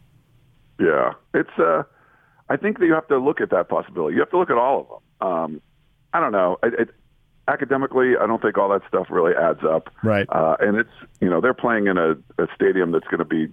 Yeah, 0.79 1.15
it's. 1.35 1.59
Uh, 1.59 1.83
I 2.49 2.57
think 2.57 2.79
that 2.79 2.87
you 2.87 2.95
have 2.95 3.09
to 3.09 3.19
look 3.19 3.41
at 3.41 3.51
that 3.51 3.69
possibility. 3.69 4.15
You 4.15 4.21
have 4.21 4.31
to 4.31 4.39
look 4.39 4.51
at 4.51 4.57
all 4.57 4.81
of 4.81 4.89
them. 4.89 5.29
Um, 5.29 5.63
I 6.13 6.21
don't 6.21 6.33
know. 6.33 6.59
It, 6.63 6.75
it, 6.75 6.89
academically, 7.49 8.13
I 8.21 8.27
don't 8.27 8.41
think 8.41 8.57
all 8.59 8.69
that 8.69 8.83
stuff 8.87 9.09
really 9.11 9.33
adds 9.35 9.61
up. 9.65 9.91
Right. 10.05 10.27
Uh, 10.29 10.57
and 10.61 10.77
it's 10.77 10.91
you 11.21 11.29
know 11.29 11.41
they're 11.41 11.55
playing 11.55 11.87
in 11.89 11.99
a, 11.99 12.13
a 12.41 12.47
stadium 12.55 12.93
that's 12.93 13.07
going 13.09 13.19
to 13.19 13.25
be. 13.25 13.49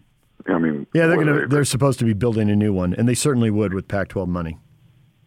I 0.48 0.58
mean, 0.58 0.86
Yeah, 0.94 1.08
they're 1.08 1.18
gonna 1.18 1.48
they're 1.48 1.66
supposed 1.66 2.00
to 2.00 2.06
be 2.06 2.14
building 2.14 2.50
a 2.50 2.56
new 2.56 2.72
one, 2.74 2.94
and 2.94 3.08
they 3.08 3.16
certainly 3.16 3.50
would 3.50 3.74
with 3.74 3.88
Pac-12 3.88 4.28
money. 4.28 4.58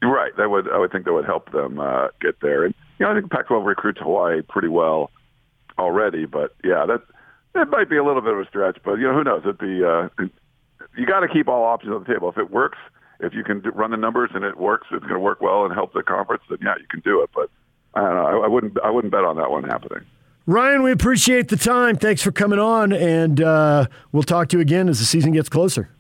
right. 0.03 0.33
That 0.37 0.51
would 0.51 0.71
I 0.71 0.79
would 0.79 0.93
think 0.93 1.05
that 1.07 1.13
would 1.13 1.25
help 1.25 1.51
them 1.53 1.81
uh, 1.81 2.09
get 2.21 2.41
there. 2.41 2.65
And 2.65 2.75
you 2.99 3.07
know 3.07 3.13
I 3.13 3.21
think 3.21 3.31
Pac-12 3.31 3.67
recruits 3.67 4.01
Hawaii 4.01 4.43
pretty 4.43 4.69
well 4.69 5.11
already. 5.79 6.25
But 6.27 6.55
yeah, 6.63 6.87
that 6.87 7.03
that 7.55 7.69
might 7.71 7.91
be 7.91 7.97
a 7.97 8.05
little 8.05 8.23
bit 8.23 8.35
of 8.35 8.41
a 8.41 8.47
stretch. 8.47 8.79
But 8.85 8.95
you 8.95 9.09
know 9.09 9.15
who 9.15 9.25
knows? 9.25 9.43
It'd 9.45 9.59
be. 9.59 9.83
Uh, 9.85 10.09
you 10.97 11.07
got 11.07 11.21
to 11.21 11.29
keep 11.29 11.49
all 11.49 11.65
options 11.65 11.93
on 11.93 12.05
the 12.05 12.13
table. 12.13 12.29
If 12.29 12.39
it 12.39 12.51
works, 12.51 12.79
if 13.21 13.35
you 13.35 13.43
can 13.45 13.61
do, 13.61 13.71
run 13.71 13.91
the 13.91 13.97
numbers 13.97 14.31
and 14.35 14.45
it 14.45 14.57
works, 14.59 14.87
it's 14.91 15.03
going 15.03 15.15
to 15.15 15.21
work 15.21 15.41
well 15.41 15.65
and 15.65 15.75
help 15.75 15.93
the 15.93 16.03
conference. 16.03 16.43
Then 16.49 16.59
yeah, 16.63 16.75
you 16.79 16.87
can 16.89 17.01
do 17.01 17.23
it. 17.23 17.31
But 17.35 17.51
I 17.95 18.03
don't 18.03 18.15
know. 18.15 18.43
I, 18.43 18.45
I 18.45 18.49
wouldn't. 18.49 18.79
I 18.85 18.91
wouldn't 18.91 19.13
bet 19.13 19.25
on 19.25 19.37
that 19.37 19.51
one 19.51 19.65
happening. 19.65 20.05
Ryan, 20.49 20.83
we 20.83 20.93
appreciate 20.93 21.49
the 21.49 21.59
time. 21.59 21.97
Thanks 21.97 22.23
for 22.23 22.33
coming 22.33 22.59
on, 22.59 22.91
and 22.91 23.39
uh, 23.39 23.85
we'll 24.13 24.23
talk 24.23 24.49
to 24.49 24.57
you 24.57 24.63
again 24.63 24.89
as 24.89 24.99
the 24.99 25.05
season 25.05 25.33
gets 25.33 25.51
closer. 25.51 25.91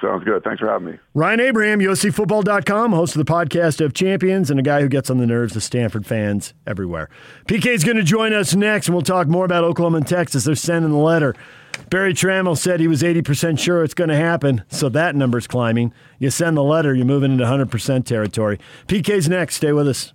Sounds 0.00 0.22
good. 0.22 0.44
Thanks 0.44 0.60
for 0.60 0.68
having 0.68 0.92
me. 0.92 0.98
Ryan 1.12 1.40
Abraham, 1.40 1.80
USCFootball.com, 1.80 2.92
host 2.92 3.16
of 3.16 3.26
the 3.26 3.32
podcast 3.32 3.84
of 3.84 3.92
Champions, 3.92 4.48
and 4.48 4.60
a 4.60 4.62
guy 4.62 4.80
who 4.80 4.88
gets 4.88 5.10
on 5.10 5.18
the 5.18 5.26
nerves 5.26 5.56
of 5.56 5.64
Stanford 5.64 6.06
fans 6.06 6.54
everywhere. 6.68 7.08
PK 7.48 7.66
is 7.66 7.82
going 7.82 7.96
to 7.96 8.04
join 8.04 8.32
us 8.32 8.54
next, 8.54 8.86
and 8.86 8.94
we'll 8.94 9.02
talk 9.02 9.26
more 9.26 9.44
about 9.44 9.64
Oklahoma 9.64 9.96
and 9.96 10.06
Texas. 10.06 10.44
They're 10.44 10.54
sending 10.54 10.92
the 10.92 10.96
letter. 10.96 11.34
Berry 11.90 12.14
Tramel 12.14 12.56
said 12.56 12.78
he 12.78 12.86
was 12.86 13.02
80% 13.02 13.58
sure 13.58 13.82
it's 13.82 13.92
going 13.92 14.10
to 14.10 14.16
happen, 14.16 14.62
so 14.68 14.88
that 14.90 15.16
number's 15.16 15.48
climbing. 15.48 15.92
You 16.20 16.30
send 16.30 16.56
the 16.56 16.62
letter, 16.62 16.94
you're 16.94 17.06
moving 17.06 17.32
into 17.32 17.44
100% 17.44 18.04
territory. 18.04 18.60
PK's 18.86 19.28
next. 19.28 19.56
Stay 19.56 19.72
with 19.72 19.88
us. 19.88 20.12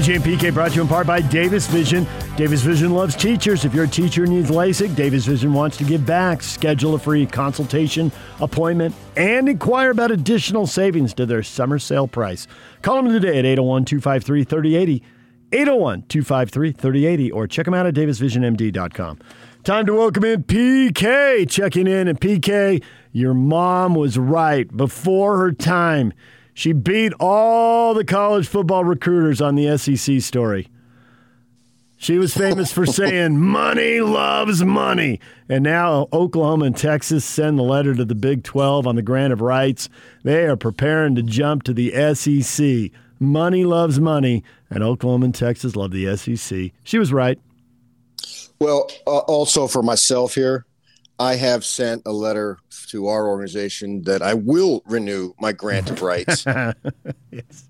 DJ 0.00 0.16
and 0.16 0.24
PK 0.24 0.54
brought 0.54 0.70
to 0.70 0.76
you 0.76 0.80
in 0.80 0.88
part 0.88 1.06
by 1.06 1.20
Davis 1.20 1.66
Vision. 1.66 2.06
Davis 2.34 2.62
Vision 2.62 2.94
loves 2.94 3.14
teachers. 3.14 3.66
If 3.66 3.74
you're 3.74 3.84
a 3.84 3.88
teacher 3.88 4.26
needs 4.26 4.48
LASIK, 4.48 4.96
Davis 4.96 5.26
Vision 5.26 5.52
wants 5.52 5.76
to 5.76 5.84
give 5.84 6.06
back. 6.06 6.42
Schedule 6.42 6.94
a 6.94 6.98
free 6.98 7.26
consultation 7.26 8.10
appointment 8.40 8.94
and 9.14 9.46
inquire 9.46 9.90
about 9.90 10.10
additional 10.10 10.66
savings 10.66 11.12
to 11.12 11.26
their 11.26 11.42
summer 11.42 11.78
sale 11.78 12.08
price. 12.08 12.46
Call 12.80 13.02
them 13.02 13.12
today 13.12 13.40
at 13.40 13.44
801 13.44 13.84
253 13.84 14.44
3080. 14.44 15.02
801 15.52 16.02
253 16.08 16.72
3080 16.72 17.32
or 17.32 17.46
check 17.46 17.66
them 17.66 17.74
out 17.74 17.84
at 17.84 17.92
davisvisionmd.com. 17.92 19.18
Time 19.64 19.84
to 19.84 19.92
welcome 19.92 20.24
in 20.24 20.44
PK 20.44 21.46
checking 21.46 21.86
in. 21.86 22.08
And 22.08 22.18
PK, 22.18 22.82
your 23.12 23.34
mom 23.34 23.94
was 23.94 24.16
right 24.16 24.74
before 24.74 25.36
her 25.36 25.52
time. 25.52 26.14
She 26.60 26.74
beat 26.74 27.14
all 27.18 27.94
the 27.94 28.04
college 28.04 28.46
football 28.46 28.84
recruiters 28.84 29.40
on 29.40 29.54
the 29.54 29.78
SEC 29.78 30.20
story. 30.20 30.68
She 31.96 32.18
was 32.18 32.36
famous 32.36 32.70
for 32.70 32.84
saying, 33.00 33.40
Money 33.40 34.02
loves 34.02 34.62
money. 34.62 35.20
And 35.48 35.64
now 35.64 36.08
Oklahoma 36.12 36.66
and 36.66 36.76
Texas 36.76 37.24
send 37.24 37.58
the 37.58 37.62
letter 37.62 37.94
to 37.94 38.04
the 38.04 38.14
Big 38.14 38.44
12 38.44 38.86
on 38.86 38.94
the 38.94 39.00
grant 39.00 39.32
of 39.32 39.40
rights. 39.40 39.88
They 40.22 40.44
are 40.44 40.54
preparing 40.54 41.14
to 41.14 41.22
jump 41.22 41.62
to 41.62 41.72
the 41.72 42.14
SEC. 42.14 42.90
Money 43.18 43.64
loves 43.64 43.98
money, 43.98 44.44
and 44.68 44.82
Oklahoma 44.82 45.24
and 45.24 45.34
Texas 45.34 45.76
love 45.76 45.92
the 45.92 46.14
SEC. 46.14 46.72
She 46.84 46.98
was 46.98 47.10
right. 47.10 47.40
Well, 48.58 48.90
uh, 49.06 49.20
also 49.20 49.66
for 49.66 49.82
myself 49.82 50.34
here, 50.34 50.66
I 51.20 51.36
have 51.36 51.64
sent 51.64 52.02
a 52.06 52.12
letter 52.12 52.58
to 52.88 53.06
our 53.08 53.28
organization 53.28 54.02
that 54.04 54.22
I 54.22 54.34
will 54.34 54.82
renew 54.86 55.34
my 55.38 55.52
grant 55.52 55.90
of 55.90 56.00
rights. 56.02 56.44
yes. 57.30 57.68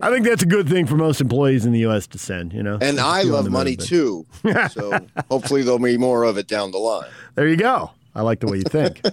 I 0.00 0.10
think 0.10 0.26
that's 0.26 0.42
a 0.42 0.46
good 0.46 0.68
thing 0.68 0.86
for 0.86 0.96
most 0.96 1.20
employees 1.20 1.64
in 1.64 1.72
the 1.72 1.78
U.S. 1.80 2.06
to 2.08 2.18
send, 2.18 2.52
you 2.52 2.62
know. 2.62 2.78
And 2.80 2.98
I 3.00 3.20
Keep 3.22 3.28
you 3.30 3.36
on 3.36 3.44
love 3.44 3.52
money 3.52 3.76
but- 3.76 3.86
too. 3.86 4.26
So 4.70 4.98
hopefully 5.30 5.62
there'll 5.62 5.78
be 5.78 5.96
more 5.96 6.24
of 6.24 6.36
it 6.36 6.48
down 6.48 6.72
the 6.72 6.78
line. 6.78 7.08
There 7.36 7.46
you 7.48 7.56
go. 7.56 7.92
I 8.14 8.22
like 8.22 8.40
the 8.40 8.48
way 8.48 8.58
you 8.58 8.64
think. 8.64 9.00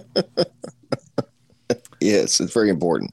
Yes, 1.98 2.40
it's 2.40 2.52
very 2.52 2.68
important. 2.68 3.12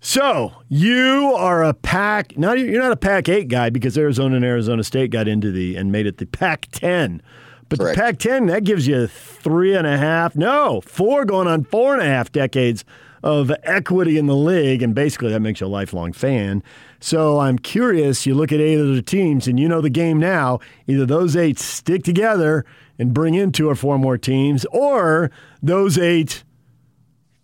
So 0.00 0.52
you 0.68 1.34
are 1.36 1.62
a 1.62 1.74
pack. 1.74 2.36
Now 2.38 2.52
you're 2.54 2.80
not 2.82 2.90
a 2.90 2.96
pack 2.96 3.28
eight 3.28 3.48
guy 3.48 3.68
because 3.70 3.96
Arizona 3.98 4.36
and 4.36 4.44
Arizona 4.44 4.82
State 4.82 5.10
got 5.10 5.28
into 5.28 5.52
the 5.52 5.76
and 5.76 5.92
made 5.92 6.06
it 6.06 6.16
the 6.16 6.24
Pac 6.26 6.68
ten. 6.72 7.20
But 7.68 7.78
Correct. 7.78 7.96
the 7.96 8.02
Pac 8.02 8.18
ten 8.18 8.46
that 8.46 8.64
gives 8.64 8.86
you 8.86 9.06
three 9.06 9.74
and 9.74 9.86
a 9.86 9.98
half, 9.98 10.34
no, 10.36 10.80
four 10.82 11.24
going 11.24 11.46
on 11.48 11.64
four 11.64 11.92
and 11.92 12.02
a 12.02 12.06
half 12.06 12.32
decades 12.32 12.84
of 13.22 13.50
equity 13.64 14.16
in 14.16 14.26
the 14.26 14.36
league, 14.36 14.82
and 14.82 14.94
basically 14.94 15.30
that 15.30 15.40
makes 15.40 15.60
you 15.60 15.66
a 15.66 15.68
lifelong 15.68 16.12
fan. 16.12 16.62
So 17.00 17.40
I'm 17.40 17.58
curious. 17.58 18.26
You 18.26 18.34
look 18.34 18.52
at 18.52 18.60
eight 18.60 18.78
of 18.78 18.94
the 18.94 19.02
teams, 19.02 19.46
and 19.46 19.58
you 19.58 19.68
know 19.68 19.80
the 19.80 19.90
game 19.90 20.18
now. 20.18 20.60
Either 20.86 21.04
those 21.04 21.36
eight 21.36 21.58
stick 21.58 22.04
together 22.04 22.64
and 22.98 23.12
bring 23.12 23.34
in 23.34 23.52
two 23.52 23.68
or 23.68 23.74
four 23.74 23.98
more 23.98 24.18
teams, 24.18 24.64
or 24.66 25.30
those 25.62 25.98
eight 25.98 26.44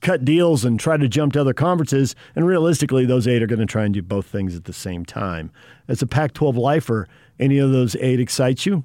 cut 0.01 0.25
deals 0.25 0.65
and 0.65 0.79
try 0.79 0.97
to 0.97 1.09
jump 1.09 1.33
to 1.33 1.41
other 1.41 1.55
conferences. 1.55 2.15
And 2.37 2.47
realistically, 2.47 3.07
those 3.07 3.27
eight 3.27 3.43
are 3.43 3.47
going 3.47 3.59
to 3.61 3.67
try 3.67 3.85
and 3.85 3.95
do 3.95 4.03
both 4.03 4.27
things 4.27 4.55
at 4.55 4.65
the 4.65 4.73
same 4.73 5.05
time. 5.05 5.51
As 5.89 6.03
a 6.03 6.07
Pac 6.07 6.35
12 6.35 6.57
lifer, 6.57 7.09
any 7.41 7.59
of 7.59 7.73
those 7.73 7.97
eight 7.97 8.21
excites 8.21 8.67
you? 8.67 8.85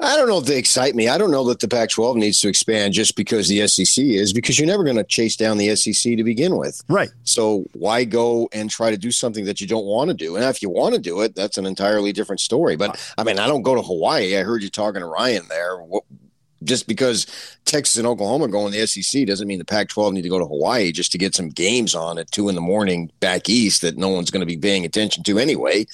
I 0.00 0.16
don't 0.16 0.28
know 0.28 0.38
if 0.38 0.44
they 0.44 0.58
excite 0.58 0.94
me. 0.94 1.08
I 1.08 1.18
don't 1.18 1.32
know 1.32 1.44
that 1.44 1.58
the 1.58 1.66
Pac 1.66 1.90
12 1.90 2.16
needs 2.16 2.40
to 2.40 2.48
expand 2.48 2.94
just 2.94 3.16
because 3.16 3.48
the 3.48 3.66
SEC 3.66 4.04
is, 4.04 4.32
because 4.32 4.58
you're 4.58 4.68
never 4.68 4.84
going 4.84 4.96
to 4.96 5.04
chase 5.04 5.34
down 5.34 5.58
the 5.58 5.74
SEC 5.74 6.16
to 6.16 6.22
begin 6.22 6.56
with. 6.56 6.82
Right. 6.88 7.10
So 7.24 7.64
why 7.72 8.04
go 8.04 8.48
and 8.52 8.70
try 8.70 8.90
to 8.90 8.96
do 8.96 9.10
something 9.10 9.44
that 9.46 9.60
you 9.60 9.66
don't 9.66 9.86
want 9.86 10.08
to 10.08 10.14
do? 10.14 10.36
And 10.36 10.44
if 10.44 10.62
you 10.62 10.70
want 10.70 10.94
to 10.94 11.00
do 11.00 11.22
it, 11.22 11.34
that's 11.34 11.58
an 11.58 11.66
entirely 11.66 12.12
different 12.12 12.40
story. 12.40 12.76
But 12.76 13.12
I 13.18 13.24
mean, 13.24 13.40
I 13.40 13.48
don't 13.48 13.62
go 13.62 13.74
to 13.74 13.82
Hawaii. 13.82 14.36
I 14.36 14.44
heard 14.44 14.62
you 14.62 14.70
talking 14.70 15.00
to 15.00 15.06
Ryan 15.06 15.46
there. 15.48 15.78
What, 15.78 16.04
just 16.64 16.86
because 16.86 17.26
Texas 17.64 17.96
and 17.96 18.06
Oklahoma 18.06 18.48
go 18.48 18.66
in 18.66 18.72
the 18.72 18.86
SEC 18.86 19.26
doesn't 19.26 19.46
mean 19.46 19.58
the 19.58 19.64
Pac-12 19.64 20.12
need 20.12 20.22
to 20.22 20.28
go 20.28 20.38
to 20.38 20.46
Hawaii 20.46 20.92
just 20.92 21.12
to 21.12 21.18
get 21.18 21.34
some 21.34 21.50
games 21.50 21.94
on 21.94 22.18
at 22.18 22.30
two 22.30 22.48
in 22.48 22.54
the 22.54 22.60
morning 22.60 23.10
back 23.20 23.48
east 23.48 23.82
that 23.82 23.96
no 23.96 24.08
one's 24.08 24.30
going 24.30 24.40
to 24.40 24.46
be 24.46 24.56
paying 24.56 24.84
attention 24.84 25.22
to 25.24 25.38
anyway. 25.38 25.86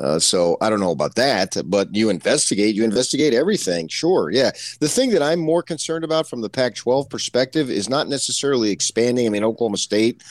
Uh, 0.00 0.18
so 0.18 0.56
I 0.60 0.70
don't 0.70 0.80
know 0.80 0.92
about 0.92 1.14
that, 1.16 1.56
but 1.66 1.94
you 1.94 2.08
investigate, 2.08 2.74
you 2.74 2.84
investigate 2.84 3.34
everything. 3.34 3.86
Sure. 3.88 4.30
Yeah. 4.30 4.50
The 4.80 4.88
thing 4.88 5.10
that 5.10 5.22
I'm 5.22 5.40
more 5.40 5.62
concerned 5.62 6.04
about 6.04 6.26
from 6.26 6.40
the 6.40 6.48
Pac 6.48 6.74
12 6.74 7.08
perspective 7.10 7.70
is 7.70 7.88
not 7.88 8.08
necessarily 8.08 8.70
expanding. 8.70 9.26
I 9.26 9.30
mean, 9.30 9.44
Oklahoma 9.44 9.76
State 9.76 10.22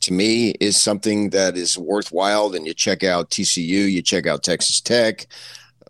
to 0.00 0.12
me 0.12 0.50
is 0.60 0.80
something 0.80 1.30
that 1.30 1.56
is 1.56 1.76
worthwhile. 1.76 2.48
Then 2.48 2.64
you 2.64 2.72
check 2.72 3.04
out 3.04 3.30
TCU, 3.30 3.90
you 3.90 4.00
check 4.00 4.26
out 4.26 4.42
Texas 4.42 4.80
Tech. 4.80 5.26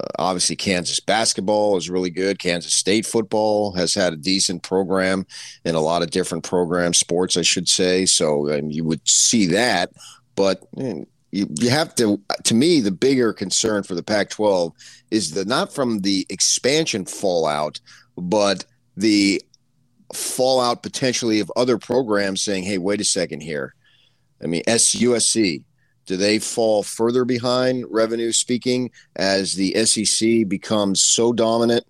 Uh, 0.01 0.07
obviously, 0.19 0.57
Kansas 0.57 0.99
basketball 0.99 1.77
is 1.77 1.91
really 1.91 2.11
good. 2.11 2.41
Kansas 2.41 2.75
State 2.75 3.07
football 3.07 3.73
has 3.73 3.95
had 3.95 4.13
a 4.13 4.17
decent 4.17 4.65
program 4.65 5.27
in 5.65 5.77
a 5.77 5.81
lot 5.81 6.03
of 6.03 6.11
different 6.11 6.43
programs, 6.43 6.99
sports, 6.99 7.37
I 7.37 7.43
should 7.43 7.69
say. 7.69 8.05
So 8.07 8.53
you 8.53 8.85
would 8.85 9.09
see 9.09 9.47
that. 9.47 9.91
But 10.35 10.63
you, 10.77 11.07
you 11.31 11.47
you 11.59 11.71
have 11.71 11.95
to, 11.97 12.21
to 12.45 12.55
me, 12.55 12.81
the 12.81 12.91
bigger 12.91 13.33
concern 13.33 13.83
for 13.83 13.95
the 13.95 14.03
Pac 14.03 14.31
12 14.31 14.73
is 15.11 15.33
the 15.33 15.45
not 15.45 15.73
from 15.73 16.01
the 16.01 16.27
expansion 16.29 17.05
fallout, 17.05 17.81
but 18.17 18.65
the 18.97 19.43
fallout 20.15 20.83
potentially 20.83 21.41
of 21.41 21.53
other 21.57 21.79
programs 21.79 22.43
saying, 22.43 22.65
hey, 22.65 22.79
wait 22.79 23.01
a 23.01 23.05
second 23.05 23.41
here. 23.41 23.75
I 24.43 24.47
mean, 24.47 24.63
SUSC, 24.65 25.63
do 26.07 26.17
they 26.17 26.39
fall 26.39 26.83
further 26.83 27.25
behind 27.25 27.85
revenue 27.91 28.33
speaking 28.33 28.91
as 29.17 29.53
the 29.53 29.85
SEC 29.85 30.49
becomes 30.49 31.03
so 31.03 31.33
dominant? 31.33 31.87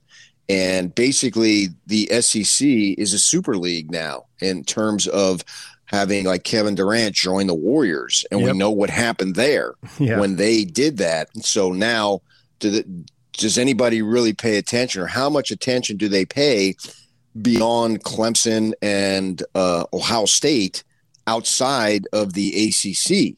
And 0.48 0.94
basically, 0.94 1.68
the 1.86 2.06
SEC 2.20 2.66
is 2.66 3.12
a 3.12 3.18
super 3.18 3.56
league 3.56 3.90
now 3.90 4.24
in 4.40 4.64
terms 4.64 5.06
of 5.06 5.44
having 5.88 6.26
like 6.26 6.44
Kevin 6.44 6.74
Durant 6.74 7.14
join 7.14 7.46
the 7.46 7.54
Warriors. 7.54 8.24
And 8.30 8.40
yep. 8.40 8.52
we 8.52 8.58
know 8.58 8.70
what 8.70 8.90
happened 8.90 9.34
there 9.34 9.74
yeah. 9.98 10.20
when 10.20 10.36
they 10.36 10.64
did 10.64 10.98
that. 10.98 11.28
So 11.44 11.72
now, 11.72 12.20
do 12.60 12.70
the, 12.70 13.04
does 13.32 13.56
anybody 13.58 14.02
really 14.02 14.32
pay 14.32 14.58
attention 14.58 15.00
or 15.00 15.06
how 15.06 15.30
much 15.30 15.50
attention 15.50 15.96
do 15.96 16.08
they 16.08 16.24
pay 16.24 16.76
beyond 17.40 18.02
Clemson 18.02 18.72
and 18.82 19.42
uh, 19.54 19.84
Ohio 19.92 20.26
State 20.26 20.84
outside 21.26 22.06
of 22.12 22.34
the 22.34 22.68
ACC? 22.68 23.36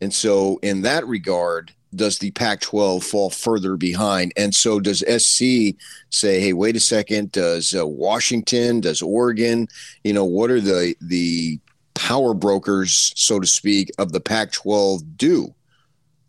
And 0.00 0.14
so, 0.14 0.58
in 0.62 0.82
that 0.82 1.06
regard, 1.06 1.72
does 1.94 2.18
the 2.18 2.30
Pac 2.32 2.60
12 2.60 3.02
fall 3.02 3.30
further 3.30 3.76
behind? 3.76 4.32
And 4.36 4.54
so, 4.54 4.78
does 4.78 5.00
SC 5.00 5.74
say, 6.10 6.40
hey, 6.40 6.52
wait 6.52 6.76
a 6.76 6.80
second, 6.80 7.32
does 7.32 7.74
uh, 7.74 7.86
Washington, 7.86 8.80
does 8.80 9.02
Oregon, 9.02 9.68
you 10.04 10.12
know, 10.12 10.24
what 10.24 10.50
are 10.50 10.60
the, 10.60 10.94
the 11.00 11.58
power 12.00 12.32
brokers, 12.32 13.12
so 13.14 13.38
to 13.38 13.46
speak, 13.46 13.90
of 13.98 14.12
the 14.12 14.20
Pac 14.20 14.52
12 14.52 15.18
do 15.18 15.54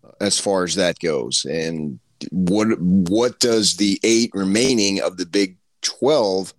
uh, 0.04 0.12
as 0.20 0.38
far 0.38 0.66
as 0.66 0.76
that 0.76 1.00
goes? 1.00 1.46
And 1.46 1.98
what, 2.30 2.80
what 2.80 3.40
does 3.40 3.78
the 3.78 3.98
eight 4.04 4.32
remaining 4.34 5.02
of 5.02 5.16
the 5.16 5.26
Big 5.26 5.56
12? 5.82 6.54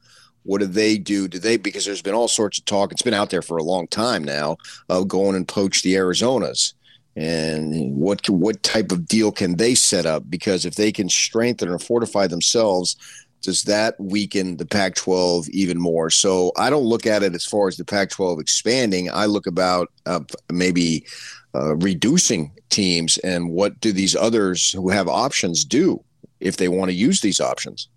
What 0.45 0.61
do 0.61 0.67
they 0.67 0.97
do? 0.97 1.29
Do 1.29 1.39
they 1.39 1.59
because 1.59 1.85
there's 1.85 2.03
been 2.03 2.15
all 2.15 2.27
sorts 2.27 2.59
of 2.59 2.65
talk. 2.65 2.91
It's 2.91 3.03
been 3.03 3.15
out 3.15 3.31
there 3.31 3.43
for 3.43 3.59
a 3.59 3.63
long 3.63 3.87
time 3.87 4.25
now 4.25 4.57
of 4.89 5.09
going 5.09 5.37
and 5.37 5.47
poach 5.47 5.83
the 5.83 5.95
Arizonas 5.95 6.73
and 7.15 7.95
what 7.95 8.29
what 8.29 8.63
type 8.63 8.91
of 8.91 9.07
deal 9.07 9.33
can 9.33 9.57
they 9.57 9.75
set 9.75 10.07
up? 10.07 10.31
Because 10.31 10.65
if 10.65 10.77
they 10.77 10.91
can 10.91 11.09
strengthen 11.09 11.69
or 11.69 11.79
fortify 11.79 12.27
themselves, 12.27 12.97
does 13.43 13.65
that 13.65 13.99
weaken 13.99 14.57
the 14.57 14.67
Pac-12 14.67 15.49
even 15.51 15.79
more? 15.79 16.11
So 16.11 16.53
I 16.57 16.71
don't 16.71 16.85
look 16.85 17.07
at 17.07 17.23
it 17.23 17.35
as 17.35 17.45
far 17.45 17.69
as 17.69 17.77
the 17.77 17.85
Pac-12 17.85 18.41
expanding. 18.41 19.11
I 19.11 19.27
look 19.27 19.47
about 19.47 19.89
uh, 20.07 20.21
maybe 20.51 21.05
uh, 21.55 21.77
reducing 21.77 22.53
teams, 22.71 23.19
and 23.19 23.51
what 23.51 23.79
do 23.81 23.93
these 23.93 24.17
others 24.17 24.73
who 24.73 24.89
have 24.89 25.09
options 25.09 25.65
do 25.65 26.03
if 26.41 26.57
they 26.57 26.69
want 26.69 26.91
to 26.91 26.95
use 26.95 27.21
these 27.21 27.41
options? 27.41 27.89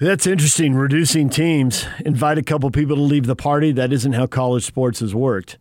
That's 0.00 0.26
interesting. 0.26 0.74
Reducing 0.74 1.28
teams, 1.28 1.86
invite 2.04 2.36
a 2.36 2.42
couple 2.42 2.68
people 2.72 2.96
to 2.96 3.02
leave 3.02 3.26
the 3.26 3.36
party. 3.36 3.70
That 3.70 3.92
isn't 3.92 4.14
how 4.14 4.26
college 4.26 4.64
sports 4.64 4.98
has 4.98 5.14
worked 5.14 5.58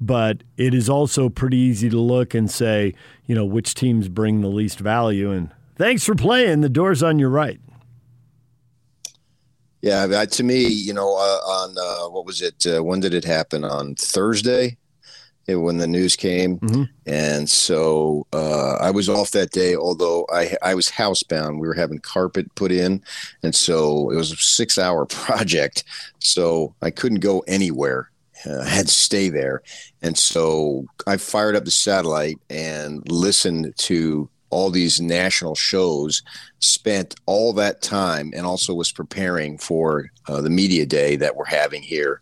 but 0.00 0.42
it 0.56 0.74
is 0.74 0.88
also 0.88 1.28
pretty 1.28 1.56
easy 1.56 1.88
to 1.88 1.98
look 1.98 2.34
and 2.34 2.50
say, 2.50 2.94
you 3.26 3.34
know, 3.34 3.44
which 3.44 3.74
teams 3.74 4.08
bring 4.08 4.40
the 4.40 4.48
least 4.48 4.78
value. 4.78 5.30
And 5.30 5.50
thanks 5.76 6.04
for 6.04 6.14
playing. 6.14 6.60
The 6.60 6.68
door's 6.68 7.02
on 7.02 7.18
your 7.18 7.30
right. 7.30 7.60
Yeah, 9.82 10.06
that, 10.06 10.32
to 10.32 10.42
me, 10.42 10.66
you 10.66 10.94
know, 10.94 11.14
uh, 11.14 11.40
on 11.46 11.76
uh, 11.78 12.08
what 12.10 12.24
was 12.24 12.40
it? 12.40 12.66
Uh, 12.66 12.82
when 12.82 13.00
did 13.00 13.12
it 13.12 13.24
happen? 13.24 13.64
On 13.64 13.94
Thursday, 13.96 14.78
it, 15.46 15.56
when 15.56 15.76
the 15.76 15.86
news 15.86 16.16
came, 16.16 16.58
mm-hmm. 16.58 16.84
and 17.04 17.50
so 17.50 18.26
uh, 18.32 18.76
I 18.76 18.90
was 18.90 19.10
off 19.10 19.32
that 19.32 19.50
day. 19.50 19.76
Although 19.76 20.26
I 20.32 20.56
I 20.62 20.74
was 20.74 20.88
housebound, 20.88 21.60
we 21.60 21.68
were 21.68 21.74
having 21.74 21.98
carpet 21.98 22.54
put 22.54 22.72
in, 22.72 23.02
and 23.42 23.54
so 23.54 24.08
it 24.08 24.16
was 24.16 24.32
a 24.32 24.36
six 24.36 24.78
hour 24.78 25.04
project. 25.06 25.84
So 26.18 26.74
I 26.80 26.90
couldn't 26.90 27.20
go 27.20 27.40
anywhere 27.46 28.10
uh, 28.46 28.62
had 28.62 28.86
to 28.86 28.92
stay 28.92 29.28
there. 29.28 29.62
And 30.02 30.16
so 30.16 30.86
I 31.06 31.16
fired 31.16 31.56
up 31.56 31.64
the 31.64 31.70
satellite 31.70 32.38
and 32.50 33.02
listened 33.10 33.72
to 33.76 34.28
all 34.54 34.70
these 34.70 35.00
national 35.00 35.56
shows, 35.56 36.22
spent 36.60 37.16
all 37.26 37.52
that 37.54 37.82
time, 37.82 38.32
and 38.36 38.46
also 38.46 38.72
was 38.72 38.92
preparing 38.92 39.58
for 39.58 40.08
uh, 40.28 40.40
the 40.40 40.48
media 40.48 40.86
day 40.86 41.16
that 41.16 41.34
we're 41.34 41.44
having 41.44 41.82
here. 41.82 42.20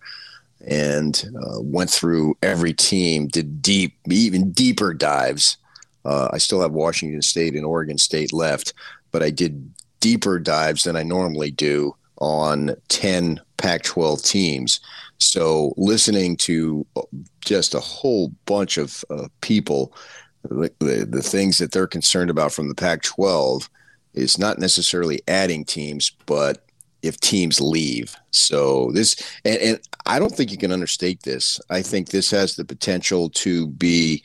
And 0.67 1.23
uh, 1.37 1.61
went 1.61 1.91
through 1.91 2.37
every 2.43 2.73
team, 2.73 3.29
did 3.29 3.61
deep, 3.61 3.99
even 4.09 4.51
deeper 4.53 4.95
dives. 4.95 5.59
Uh, 6.07 6.31
I 6.33 6.39
still 6.39 6.63
have 6.63 6.73
Washington 6.73 7.21
State 7.21 7.55
and 7.55 7.67
Oregon 7.67 7.99
State 7.99 8.33
left, 8.33 8.73
but 9.11 9.23
I 9.23 9.29
did 9.29 9.71
deeper 10.01 10.39
dives 10.39 10.85
than 10.85 10.97
I 10.97 11.03
normally 11.03 11.51
do 11.51 11.95
on 12.17 12.75
10 12.89 13.41
Pac 13.59 13.83
12 13.83 14.23
teams. 14.23 14.81
So 15.19 15.75
listening 15.77 16.37
to 16.39 16.87
just 17.45 17.75
a 17.75 17.81
whole 17.81 18.33
bunch 18.47 18.79
of 18.79 19.05
uh, 19.11 19.29
people, 19.43 19.95
the, 20.43 21.07
the, 21.09 21.23
things 21.23 21.59
that 21.59 21.73
they're 21.73 21.87
concerned 21.87 22.31
about 22.31 22.53
from 22.53 22.69
the 22.69 22.75
Pac 22.75 23.03
12 23.03 23.69
is 24.15 24.39
not 24.39 24.59
necessarily 24.59 25.21
adding 25.29 25.65
teams, 25.65 26.11
but 26.27 26.67
if 27.03 27.19
teams 27.21 27.61
leave. 27.61 28.15
So 28.31 28.91
this, 28.93 29.17
and, 29.45 29.59
and 29.59 29.81
I 30.07 30.19
don't 30.19 30.33
think 30.33 30.51
you 30.51 30.59
can 30.59 30.73
understate 30.73 31.23
this. 31.23 31.61
I 31.71 31.83
think 31.83 32.09
this 32.09 32.31
has 32.31 32.57
the 32.57 32.65
potential 32.65 33.31
to 33.31 33.67
be 33.69 34.23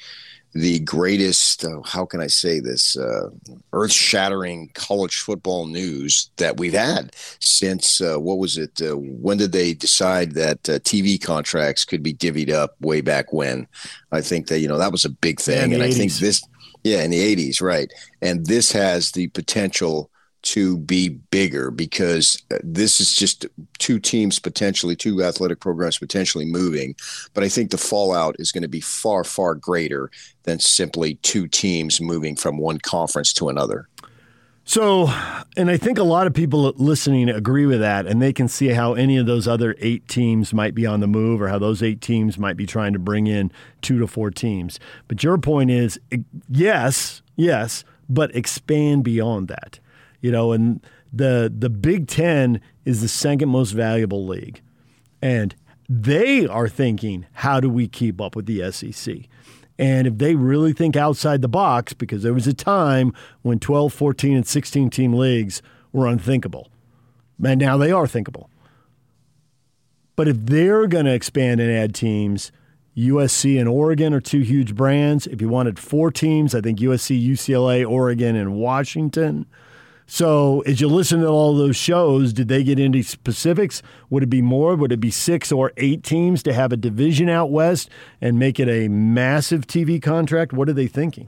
the 0.58 0.80
greatest, 0.80 1.64
uh, 1.64 1.82
how 1.86 2.04
can 2.04 2.20
I 2.20 2.26
say 2.26 2.60
this, 2.60 2.98
uh, 2.98 3.30
earth 3.74 3.92
shattering 3.92 4.72
college 4.74 5.20
football 5.20 5.68
news 5.68 6.32
that 6.38 6.58
we've 6.58 6.74
had 6.74 7.16
since, 7.40 8.02
uh, 8.02 8.18
what 8.18 8.40
was 8.40 8.58
it? 8.58 8.82
Uh, 8.82 8.98
when 8.98 9.38
did 9.38 9.52
they 9.52 9.76
decide 9.76 10.32
that 10.32 10.68
uh, 10.68 10.80
TV 10.80 11.22
contracts 11.22 11.86
could 11.86 12.02
be 12.02 12.14
divvied 12.14 12.52
up 12.52 12.76
way 12.82 13.02
back 13.02 13.32
when? 13.32 13.68
I 14.12 14.22
think 14.22 14.48
that, 14.48 14.60
you 14.60 14.68
know, 14.68 14.80
that 14.80 14.92
was 14.92 15.06
a 15.06 15.10
big 15.10 15.40
thing. 15.40 15.72
Yeah, 15.72 15.78
and 15.78 15.84
80s. 15.84 15.88
I 15.88 15.92
think 15.92 16.12
this, 16.14 16.44
yeah, 16.84 17.04
in 17.04 17.12
the 17.12 17.36
80s, 17.36 17.62
right. 17.62 17.92
And 18.24 18.46
this 18.48 18.72
has 18.72 19.12
the 19.12 19.28
potential 19.28 20.10
to 20.48 20.78
be 20.78 21.10
bigger 21.10 21.72
because 21.72 22.42
uh, 22.52 22.58
this 22.64 23.02
is 23.02 23.16
just 23.16 23.46
two 23.80 24.00
teams 24.00 24.40
potentially, 24.40 24.96
two 24.96 25.24
athletic 25.24 25.60
programs 25.60 25.98
potentially 25.98 26.46
moving. 26.46 26.96
But 27.34 27.44
I 27.44 27.50
think 27.50 27.72
the 27.72 27.78
fallout 27.78 28.36
is 28.40 28.52
going 28.52 28.62
to 28.62 28.70
be 28.70 28.82
far, 28.82 29.24
far 29.24 29.56
greater 29.56 30.10
than 30.44 30.60
simply 30.60 31.16
two 31.16 31.48
teams 31.48 32.00
moving 32.00 32.36
from 32.36 32.58
one 32.58 32.80
conference 32.80 33.34
to 33.34 33.50
another. 33.50 33.88
So, 34.64 35.08
and 35.56 35.70
I 35.70 35.78
think 35.78 35.98
a 35.98 36.04
lot 36.04 36.28
of 36.28 36.34
people 36.34 36.74
listening 36.76 37.30
agree 37.30 37.66
with 37.66 37.80
that, 37.80 38.06
and 38.06 38.22
they 38.22 38.34
can 38.34 38.50
see 38.50 38.68
how 38.68 38.96
any 38.96 39.16
of 39.16 39.26
those 39.26 39.48
other 39.48 39.76
eight 39.80 40.10
teams 40.10 40.54
might 40.54 40.76
be 40.76 40.86
on 40.86 41.00
the 41.00 41.08
move 41.08 41.42
or 41.42 41.48
how 41.48 41.58
those 41.58 41.82
eight 41.82 42.02
teams 42.02 42.38
might 42.38 42.58
be 42.58 42.66
trying 42.66 42.92
to 42.92 43.00
bring 43.00 43.28
in 43.28 43.50
two 43.82 43.98
to 44.00 44.08
four 44.08 44.30
teams. 44.30 44.78
But 45.08 45.24
your 45.24 45.38
point 45.38 45.72
is 45.72 45.98
yes, 46.50 47.22
yes, 47.38 47.86
but 48.10 48.36
expand 48.36 49.06
beyond 49.06 49.48
that. 49.48 49.80
You 50.28 50.34
know, 50.34 50.52
and 50.52 50.86
the 51.14 51.50
the 51.58 51.70
Big 51.70 52.10
Ten 52.10 52.60
is 52.84 53.00
the 53.00 53.08
second 53.08 53.48
most 53.48 53.72
valuable 53.72 54.28
league. 54.28 54.60
And 55.22 55.56
they 55.88 56.46
are 56.46 56.68
thinking, 56.68 57.26
how 57.32 57.62
do 57.62 57.70
we 57.70 57.88
keep 57.88 58.20
up 58.20 58.36
with 58.36 58.46
the 58.46 58.70
SEC? 58.74 59.20
And 59.80 60.06
if 60.06 60.18
they 60.18 60.36
really 60.36 60.74
think 60.74 60.98
outside 60.98 61.42
the 61.42 61.48
box, 61.48 61.94
because 61.94 62.24
there 62.24 62.34
was 62.34 62.46
a 62.46 62.54
time 62.54 63.14
when 63.42 63.58
12, 63.58 63.94
14, 63.94 64.36
and 64.36 64.46
16 64.46 64.90
team 64.90 65.14
leagues 65.14 65.62
were 65.94 66.08
unthinkable, 66.08 66.68
and 67.42 67.62
now 67.62 67.78
they 67.78 67.94
are 67.94 68.06
thinkable. 68.06 68.50
But 70.18 70.28
if 70.28 70.36
they're 70.38 70.88
going 70.88 71.06
to 71.06 71.14
expand 71.14 71.62
and 71.62 71.72
add 71.72 71.96
teams, 71.96 72.52
USC 72.98 73.58
and 73.58 73.70
Oregon 73.70 74.14
are 74.14 74.20
two 74.20 74.42
huge 74.42 74.76
brands. 74.76 75.26
If 75.26 75.40
you 75.40 75.48
wanted 75.48 75.80
four 75.80 76.12
teams, 76.12 76.54
I 76.54 76.60
think 76.60 76.80
USC, 76.80 77.26
UCLA, 77.26 77.90
Oregon, 77.90 78.36
and 78.36 78.56
Washington 78.56 79.46
so, 80.10 80.62
as 80.62 80.80
you 80.80 80.88
listen 80.88 81.20
to 81.20 81.28
all 81.28 81.54
those 81.54 81.76
shows, 81.76 82.32
did 82.32 82.48
they 82.48 82.64
get 82.64 82.80
into 82.80 83.04
specifics? 83.04 83.82
Would 84.10 84.24
it 84.24 84.30
be 84.30 84.42
more? 84.42 84.78
Would 84.78 84.94
it 84.94 85.02
be 85.02 85.12
six 85.12 85.52
or 85.52 85.74
eight 85.76 86.02
teams 86.02 86.42
to 86.44 86.54
have 86.54 86.72
a 86.72 86.78
division 86.78 87.28
out 87.28 87.52
west 87.52 87.90
and 88.22 88.40
make 88.40 88.58
it 88.58 88.70
a 88.70 88.88
massive 88.88 89.68
TV 89.68 90.02
contract? 90.02 90.54
What 90.54 90.70
are 90.70 90.74
they 90.74 90.88
thinking? 90.88 91.28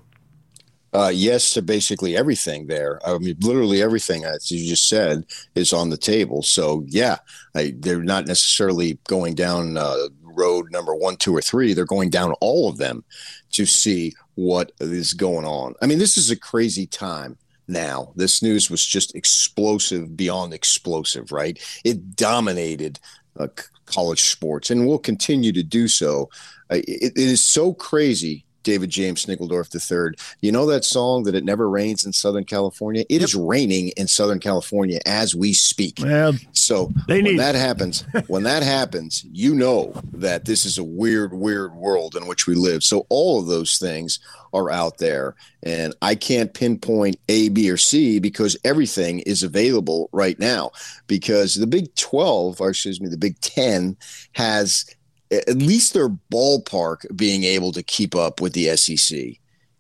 Uh, 0.94 1.12
yes 1.14 1.54
to 1.54 1.62
basically 1.62 2.16
everything 2.16 2.68
there. 2.68 3.00
I 3.06 3.18
mean, 3.18 3.36
literally 3.42 3.82
everything, 3.82 4.24
as 4.24 4.50
you 4.50 4.68
just 4.68 4.88
said, 4.88 5.26
is 5.56 5.74
on 5.74 5.90
the 5.90 5.98
table. 5.98 6.42
So, 6.42 6.84
yeah, 6.88 7.18
I, 7.56 7.76
they're 7.78 8.02
not 8.02 8.28
necessarily 8.28 8.98
going 9.08 9.36
down 9.36 9.78
uh, 9.78 10.08
road 10.24 10.72
number 10.72 10.96
one, 10.96 11.18
two, 11.18 11.36
or 11.36 11.42
three. 11.42 11.74
They're 11.74 11.86
going 11.86 12.10
down 12.10 12.32
all 12.40 12.70
of 12.70 12.78
them 12.78 13.04
to 13.52 13.66
see 13.66 14.16
what 14.36 14.72
is 14.80 15.14
going 15.14 15.46
on. 15.46 15.76
I 15.82 15.86
mean, 15.86 16.00
this 16.00 16.18
is 16.18 16.32
a 16.32 16.36
crazy 16.36 16.88
time 16.88 17.38
now. 17.70 18.12
This 18.16 18.42
news 18.42 18.70
was 18.70 18.86
just 18.86 19.16
explosive 19.16 20.18
beyond 20.18 20.54
explosive, 20.54 21.32
right? 21.32 21.60
It 21.84 22.16
dominated 22.16 23.00
uh, 23.40 23.48
college 23.86 24.22
sports 24.22 24.70
and 24.72 24.86
will 24.86 25.00
continue 25.00 25.52
to 25.54 25.64
do 25.64 25.88
so. 25.88 26.30
Uh, 26.70 26.76
it, 26.76 27.14
it 27.16 27.18
is 27.18 27.44
so 27.44 27.74
crazy 27.74 28.46
David 28.70 28.92
James 28.92 29.26
Snigeldorf 29.26 29.74
III. 29.74 30.16
You 30.42 30.52
know 30.52 30.68
that 30.68 30.86
song 30.86 31.24
that 31.24 31.34
it 31.34 31.44
never 31.44 31.68
rains 31.68 32.06
in 32.06 32.14
Southern 32.14 32.44
California? 32.44 33.04
It 33.10 33.22
yep. 33.22 33.24
is 33.24 33.34
raining 33.34 33.88
in 33.98 34.08
Southern 34.08 34.40
California 34.40 35.00
as 35.08 35.34
we 35.34 35.54
speak. 35.54 35.98
Well, 36.00 36.34
so 36.52 36.92
they 37.08 37.24
when 37.24 37.38
that 37.38 37.56
happens, 37.56 38.06
when 38.28 38.44
that 38.44 38.62
happens, 38.62 39.26
you 39.32 39.56
know 39.56 39.92
that 40.14 40.46
this 40.46 40.66
is 40.66 40.78
a 40.78 40.84
weird, 40.84 41.34
weird 41.34 41.74
world 41.74 42.16
in 42.16 42.28
which 42.28 42.46
we 42.46 42.54
live. 42.54 42.84
So 42.84 43.08
all 43.10 43.40
of 43.40 43.48
those 43.48 43.80
things 43.80 44.20
are 44.54 44.70
out 44.70 45.00
there. 45.00 45.36
And 45.64 45.96
I 46.04 46.14
can't 46.14 46.54
pinpoint 46.54 47.18
A, 47.28 47.50
B, 47.50 47.72
or 47.72 47.78
C 47.78 48.20
because 48.20 48.56
everything 48.64 49.20
is 49.22 49.42
available 49.42 50.10
right 50.12 50.38
now. 50.40 50.72
Because 51.08 51.56
the 51.56 51.68
Big 51.68 51.94
12, 51.96 52.62
or 52.62 52.70
excuse 52.70 53.02
me, 53.02 53.10
the 53.10 53.18
Big 53.18 53.40
10 53.42 53.98
has 54.34 54.86
at 55.32 55.58
least 55.58 55.94
their 55.94 56.10
ballpark 56.10 57.06
being 57.16 57.44
able 57.44 57.72
to 57.72 57.84
keep 57.84 58.16
up 58.16 58.42
with 58.42 58.54
the 58.54 58.76
SEC. 58.76 59.20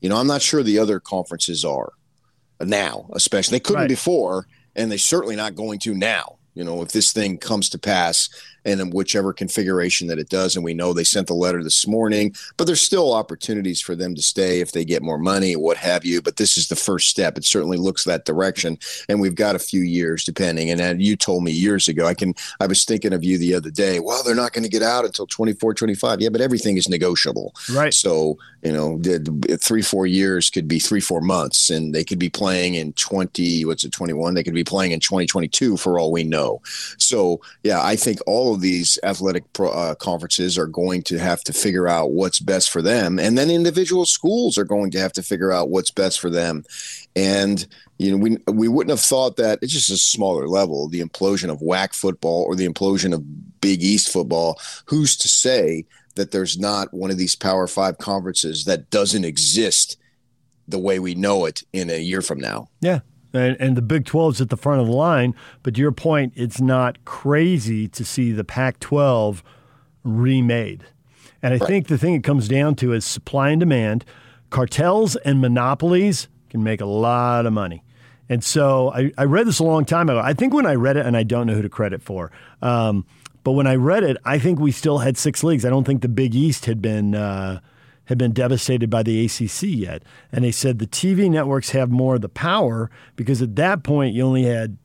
You 0.01 0.09
know, 0.09 0.17
I'm 0.17 0.27
not 0.27 0.41
sure 0.41 0.63
the 0.63 0.79
other 0.79 0.99
conferences 0.99 1.65
are 1.65 1.93
now, 2.61 3.09
especially 3.13 3.55
they 3.55 3.61
couldn't 3.61 3.81
right. 3.83 3.89
before, 3.89 4.47
and 4.75 4.91
they're 4.91 4.97
certainly 4.97 5.35
not 5.35 5.55
going 5.55 5.79
to 5.79 5.93
now. 5.93 6.37
You 6.53 6.63
know, 6.63 6.81
if 6.81 6.91
this 6.91 7.11
thing 7.11 7.37
comes 7.37 7.69
to 7.69 7.79
pass, 7.79 8.29
and 8.69 8.79
in 8.79 8.89
whichever 8.91 9.33
configuration 9.33 10.07
that 10.07 10.19
it 10.19 10.29
does. 10.29 10.55
And 10.55 10.63
we 10.63 10.73
know 10.73 10.93
they 10.93 11.03
sent 11.03 11.27
the 11.27 11.33
letter 11.33 11.63
this 11.63 11.87
morning, 11.87 12.35
but 12.57 12.67
there's 12.67 12.81
still 12.81 13.13
opportunities 13.13 13.81
for 13.81 13.95
them 13.95 14.13
to 14.15 14.21
stay 14.21 14.61
if 14.61 14.71
they 14.71 14.85
get 14.85 15.01
more 15.01 15.17
money, 15.17 15.55
what 15.55 15.77
have 15.77 16.05
you. 16.05 16.21
But 16.21 16.37
this 16.37 16.57
is 16.57 16.67
the 16.67 16.75
first 16.75 17.09
step. 17.09 17.37
It 17.37 17.45
certainly 17.45 17.77
looks 17.77 18.03
that 18.03 18.25
direction, 18.25 18.77
and 19.07 19.19
we've 19.19 19.35
got 19.35 19.55
a 19.55 19.59
few 19.59 19.81
years 19.81 20.23
depending. 20.23 20.69
And 20.69 20.81
uh, 20.81 20.93
you 20.97 21.15
told 21.15 21.43
me 21.43 21.51
years 21.51 21.87
ago, 21.87 22.05
I 22.05 22.13
can. 22.13 22.33
I 22.59 22.67
was 22.67 22.85
thinking 22.85 23.13
of 23.13 23.23
you 23.23 23.37
the 23.37 23.55
other 23.55 23.71
day. 23.71 23.99
Well, 23.99 24.23
they're 24.23 24.35
not 24.35 24.53
going 24.53 24.63
to 24.63 24.69
get 24.69 24.83
out 24.83 25.05
until 25.05 25.27
24, 25.27 25.73
25. 25.73 26.21
Yeah, 26.21 26.29
but 26.29 26.41
everything 26.41 26.77
is 26.77 26.87
negotiable. 26.87 27.53
Right. 27.71 27.93
So 27.93 28.37
you 28.61 28.73
know, 28.73 28.99
three, 29.57 29.81
four 29.81 30.05
years 30.05 30.49
could 30.49 30.67
be 30.67 30.79
three, 30.79 30.99
four 30.99 31.21
months, 31.21 31.69
and 31.69 31.95
they 31.95 32.03
could 32.03 32.19
be 32.19 32.29
playing 32.29 32.75
in 32.75 32.91
20. 32.93 33.63
What's 33.65 33.83
it, 33.83 33.91
21? 33.93 34.33
They 34.33 34.43
could 34.43 34.53
be 34.53 34.63
playing 34.63 34.91
in 34.91 34.99
2022 34.99 35.77
for 35.77 35.97
all 35.97 36.11
we 36.11 36.23
know. 36.23 36.61
So 36.97 37.39
yeah, 37.63 37.81
I 37.81 37.95
think 37.95 38.19
all 38.25 38.53
of 38.53 38.58
of 38.59 38.61
these 38.61 38.99
athletic 39.03 39.51
pro, 39.53 39.69
uh, 39.69 39.95
conferences 39.95 40.57
are 40.57 40.67
going 40.67 41.01
to 41.03 41.17
have 41.17 41.41
to 41.43 41.53
figure 41.53 41.87
out 41.87 42.11
what's 42.11 42.39
best 42.39 42.69
for 42.69 42.81
them, 42.81 43.17
and 43.17 43.37
then 43.37 43.49
individual 43.49 44.05
schools 44.05 44.57
are 44.57 44.65
going 44.65 44.91
to 44.91 44.99
have 44.99 45.13
to 45.13 45.23
figure 45.23 45.51
out 45.51 45.69
what's 45.69 45.91
best 45.91 46.19
for 46.19 46.29
them. 46.29 46.63
And 47.15 47.65
you 47.97 48.11
know, 48.11 48.17
we 48.17 48.37
we 48.51 48.67
wouldn't 48.67 48.91
have 48.91 49.05
thought 49.05 49.37
that 49.37 49.59
it's 49.61 49.73
just 49.73 49.89
a 49.89 49.97
smaller 49.97 50.47
level, 50.47 50.89
the 50.89 51.01
implosion 51.01 51.49
of 51.49 51.59
WAC 51.59 51.95
football 51.95 52.43
or 52.43 52.55
the 52.55 52.67
implosion 52.67 53.13
of 53.13 53.61
Big 53.61 53.81
East 53.81 54.11
football. 54.11 54.59
Who's 54.85 55.15
to 55.17 55.27
say 55.27 55.85
that 56.15 56.31
there's 56.31 56.59
not 56.59 56.93
one 56.93 57.11
of 57.11 57.17
these 57.17 57.35
Power 57.35 57.67
Five 57.67 57.97
conferences 57.97 58.65
that 58.65 58.89
doesn't 58.89 59.25
exist 59.25 59.97
the 60.67 60.79
way 60.79 60.99
we 60.99 61.15
know 61.15 61.45
it 61.45 61.63
in 61.73 61.89
a 61.89 61.99
year 61.99 62.21
from 62.21 62.39
now? 62.39 62.67
Yeah, 62.81 62.99
and, 63.33 63.57
and 63.59 63.77
the 63.77 63.81
Big 63.81 64.05
12's 64.05 64.41
at 64.41 64.49
the 64.49 64.57
front 64.57 64.81
of 64.81 64.87
the 64.87 64.93
line. 64.93 65.35
But 65.63 65.75
to 65.75 65.81
your 65.81 65.91
point, 65.91 66.33
it's 66.35 66.59
not 66.59 67.03
crazy 67.05 67.87
to 67.89 68.05
see 68.05 68.31
the 68.31 68.43
Pac 68.43 68.79
12 68.79 69.43
remade. 70.03 70.85
And 71.41 71.53
I 71.53 71.57
right. 71.57 71.67
think 71.67 71.87
the 71.87 71.97
thing 71.97 72.15
it 72.15 72.23
comes 72.23 72.47
down 72.47 72.75
to 72.75 72.93
is 72.93 73.05
supply 73.05 73.49
and 73.49 73.59
demand. 73.59 74.05
Cartels 74.49 75.15
and 75.17 75.39
monopolies 75.39 76.27
can 76.49 76.63
make 76.63 76.81
a 76.81 76.85
lot 76.85 77.45
of 77.45 77.53
money. 77.53 77.83
And 78.27 78.43
so 78.43 78.91
I, 78.93 79.11
I 79.17 79.23
read 79.23 79.47
this 79.47 79.59
a 79.59 79.63
long 79.63 79.85
time 79.85 80.09
ago. 80.09 80.19
I 80.19 80.33
think 80.33 80.53
when 80.53 80.65
I 80.65 80.75
read 80.75 80.97
it, 80.97 81.05
and 81.05 81.17
I 81.17 81.23
don't 81.23 81.47
know 81.47 81.53
who 81.53 81.61
to 81.61 81.69
credit 81.69 82.01
for, 82.01 82.31
um, 82.61 83.05
but 83.43 83.53
when 83.53 83.67
I 83.67 83.75
read 83.75 84.03
it, 84.03 84.17
I 84.25 84.37
think 84.37 84.59
we 84.59 84.71
still 84.71 84.99
had 84.99 85.17
six 85.17 85.43
leagues. 85.43 85.65
I 85.65 85.69
don't 85.69 85.85
think 85.85 86.01
the 86.01 86.09
Big 86.09 86.35
East 86.35 86.65
had 86.65 86.81
been. 86.81 87.15
Uh, 87.15 87.61
had 88.09 88.17
been 88.17 88.33
devastated 88.33 88.89
by 88.89 89.03
the 89.03 89.23
ACC 89.23 89.61
yet. 89.61 90.01
And 90.31 90.43
they 90.43 90.51
said 90.51 90.79
the 90.79 90.87
TV 90.87 91.29
networks 91.29 91.69
have 91.69 91.91
more 91.91 92.15
of 92.15 92.21
the 92.21 92.27
power 92.27 92.89
because 93.15 93.39
at 93.39 93.55
that 93.57 93.83
point 93.83 94.15
you 94.15 94.23
only 94.23 94.43
had 94.43 94.77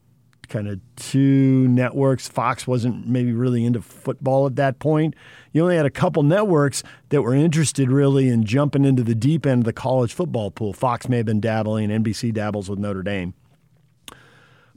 kind 0.47 0.67
of 0.67 0.79
two 0.95 1.67
networks. 1.67 2.27
Fox 2.27 2.67
wasn't 2.67 3.07
maybe 3.07 3.33
really 3.33 3.65
into 3.65 3.81
football 3.81 4.45
at 4.45 4.57
that 4.57 4.77
point. 4.77 5.15
You 5.53 5.63
only 5.63 5.75
had 5.75 5.87
a 5.87 5.91
couple 5.91 6.21
networks 6.21 6.83
that 7.09 7.23
were 7.23 7.33
interested 7.33 7.89
really 7.89 8.29
in 8.29 8.45
jumping 8.45 8.85
into 8.85 9.01
the 9.01 9.15
deep 9.15 9.47
end 9.47 9.61
of 9.61 9.65
the 9.65 9.73
college 9.73 10.13
football 10.13 10.51
pool. 10.51 10.71
Fox 10.71 11.09
may 11.09 11.17
have 11.17 11.25
been 11.25 11.41
dabbling, 11.41 11.89
NBC 11.89 12.31
dabbles 12.31 12.69
with 12.69 12.77
Notre 12.77 13.01
Dame. 13.01 13.33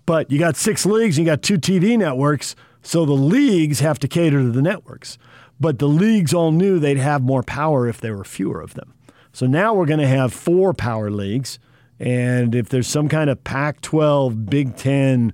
But 0.06 0.30
you 0.30 0.38
got 0.38 0.56
six 0.56 0.86
leagues, 0.86 1.18
and 1.18 1.26
you 1.26 1.30
got 1.30 1.42
two 1.42 1.58
TV 1.58 1.98
networks, 1.98 2.56
so 2.80 3.04
the 3.04 3.12
leagues 3.12 3.80
have 3.80 3.98
to 3.98 4.08
cater 4.08 4.40
to 4.40 4.50
the 4.50 4.62
networks. 4.62 5.18
But 5.60 5.78
the 5.78 5.88
leagues 5.88 6.32
all 6.32 6.52
knew 6.52 6.78
they'd 6.78 6.98
have 6.98 7.22
more 7.22 7.42
power 7.42 7.88
if 7.88 8.00
there 8.00 8.16
were 8.16 8.24
fewer 8.24 8.60
of 8.60 8.74
them. 8.74 8.94
So 9.32 9.46
now 9.46 9.74
we're 9.74 9.86
going 9.86 10.00
to 10.00 10.06
have 10.06 10.32
four 10.32 10.72
power 10.72 11.10
leagues. 11.10 11.58
And 11.98 12.54
if 12.54 12.68
there's 12.68 12.86
some 12.86 13.08
kind 13.08 13.28
of 13.28 13.42
Pac 13.44 13.80
12, 13.80 14.46
Big 14.46 14.76
10 14.76 15.32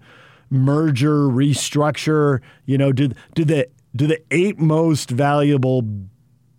merger, 0.50 1.24
restructure, 1.24 2.40
you 2.64 2.78
know, 2.78 2.92
do, 2.92 3.10
do, 3.34 3.44
the, 3.44 3.68
do 3.94 4.06
the 4.06 4.20
eight 4.30 4.58
most 4.58 5.10
valuable 5.10 5.82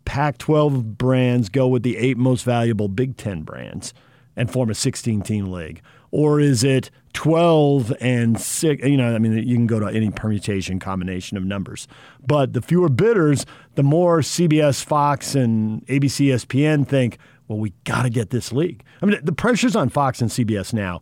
Pac 0.06 0.38
12 0.38 0.98
brands 0.98 1.50
go 1.50 1.68
with 1.68 1.84
the 1.84 1.98
eight 1.98 2.18
most 2.18 2.44
valuable 2.44 2.88
Big 2.88 3.18
10 3.18 3.42
brands 3.42 3.94
and 4.36 4.52
form 4.52 4.70
a 4.70 4.76
16 4.76 5.22
team 5.22 5.52
league? 5.52 5.82
Or 6.12 6.40
is 6.40 6.64
it 6.64 6.92
12 7.16 7.94
and 8.02 8.40
6 8.40 8.84
you 8.86 8.98
know 8.98 9.16
i 9.16 9.18
mean 9.18 9.32
you 9.48 9.56
can 9.56 9.66
go 9.66 9.80
to 9.80 9.88
any 9.88 10.12
permutation 10.12 10.80
combination 10.80 11.38
of 11.38 11.46
numbers. 11.46 11.88
But 12.28 12.52
the 12.52 12.62
fewer 12.62 12.90
bidders 12.90 13.46
the 13.76 13.84
more 13.84 14.20
cbs 14.20 14.84
fox 14.84 15.34
and 15.34 15.86
abc 15.88 16.28
espn 16.28 16.86
think 16.86 17.18
well 17.48 17.58
we 17.58 17.74
got 17.86 18.04
to 18.04 18.10
get 18.10 18.30
this 18.32 18.52
league. 18.52 18.84
I 19.02 19.06
mean 19.06 19.18
the 19.24 19.32
pressure's 19.32 19.76
on 19.78 19.90
fox 19.90 20.22
and 20.22 20.30
cbs 20.30 20.74
now. 20.74 21.02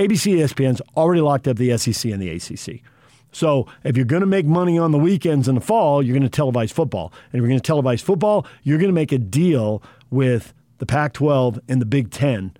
Abc 0.00 0.36
espn's 0.36 0.82
already 0.96 1.20
locked 1.20 1.46
up 1.46 1.56
the 1.56 1.76
sec 1.78 2.04
and 2.06 2.20
the 2.20 2.34
acc 2.34 2.82
so 3.30 3.66
if 3.84 3.96
you're 3.96 4.04
going 4.04 4.20
to 4.20 4.26
make 4.26 4.44
money 4.44 4.76
on 4.76 4.90
the 4.90 4.98
weekends 4.98 5.46
in 5.46 5.54
the 5.54 5.60
fall 5.60 6.02
you're 6.02 6.18
going 6.18 6.28
to 6.28 6.42
televise 6.42 6.72
football. 6.72 7.12
And 7.32 7.38
if 7.38 7.38
you're 7.38 7.48
going 7.48 7.60
to 7.60 7.72
televise 7.72 8.02
football 8.02 8.46
you're 8.64 8.78
going 8.78 8.90
to 8.90 8.94
make 8.94 9.12
a 9.12 9.18
deal 9.18 9.80
with 10.10 10.52
the 10.78 10.86
pac 10.86 11.12
12 11.12 11.60
and 11.68 11.80
the 11.80 11.86
big 11.86 12.10
10 12.10 12.56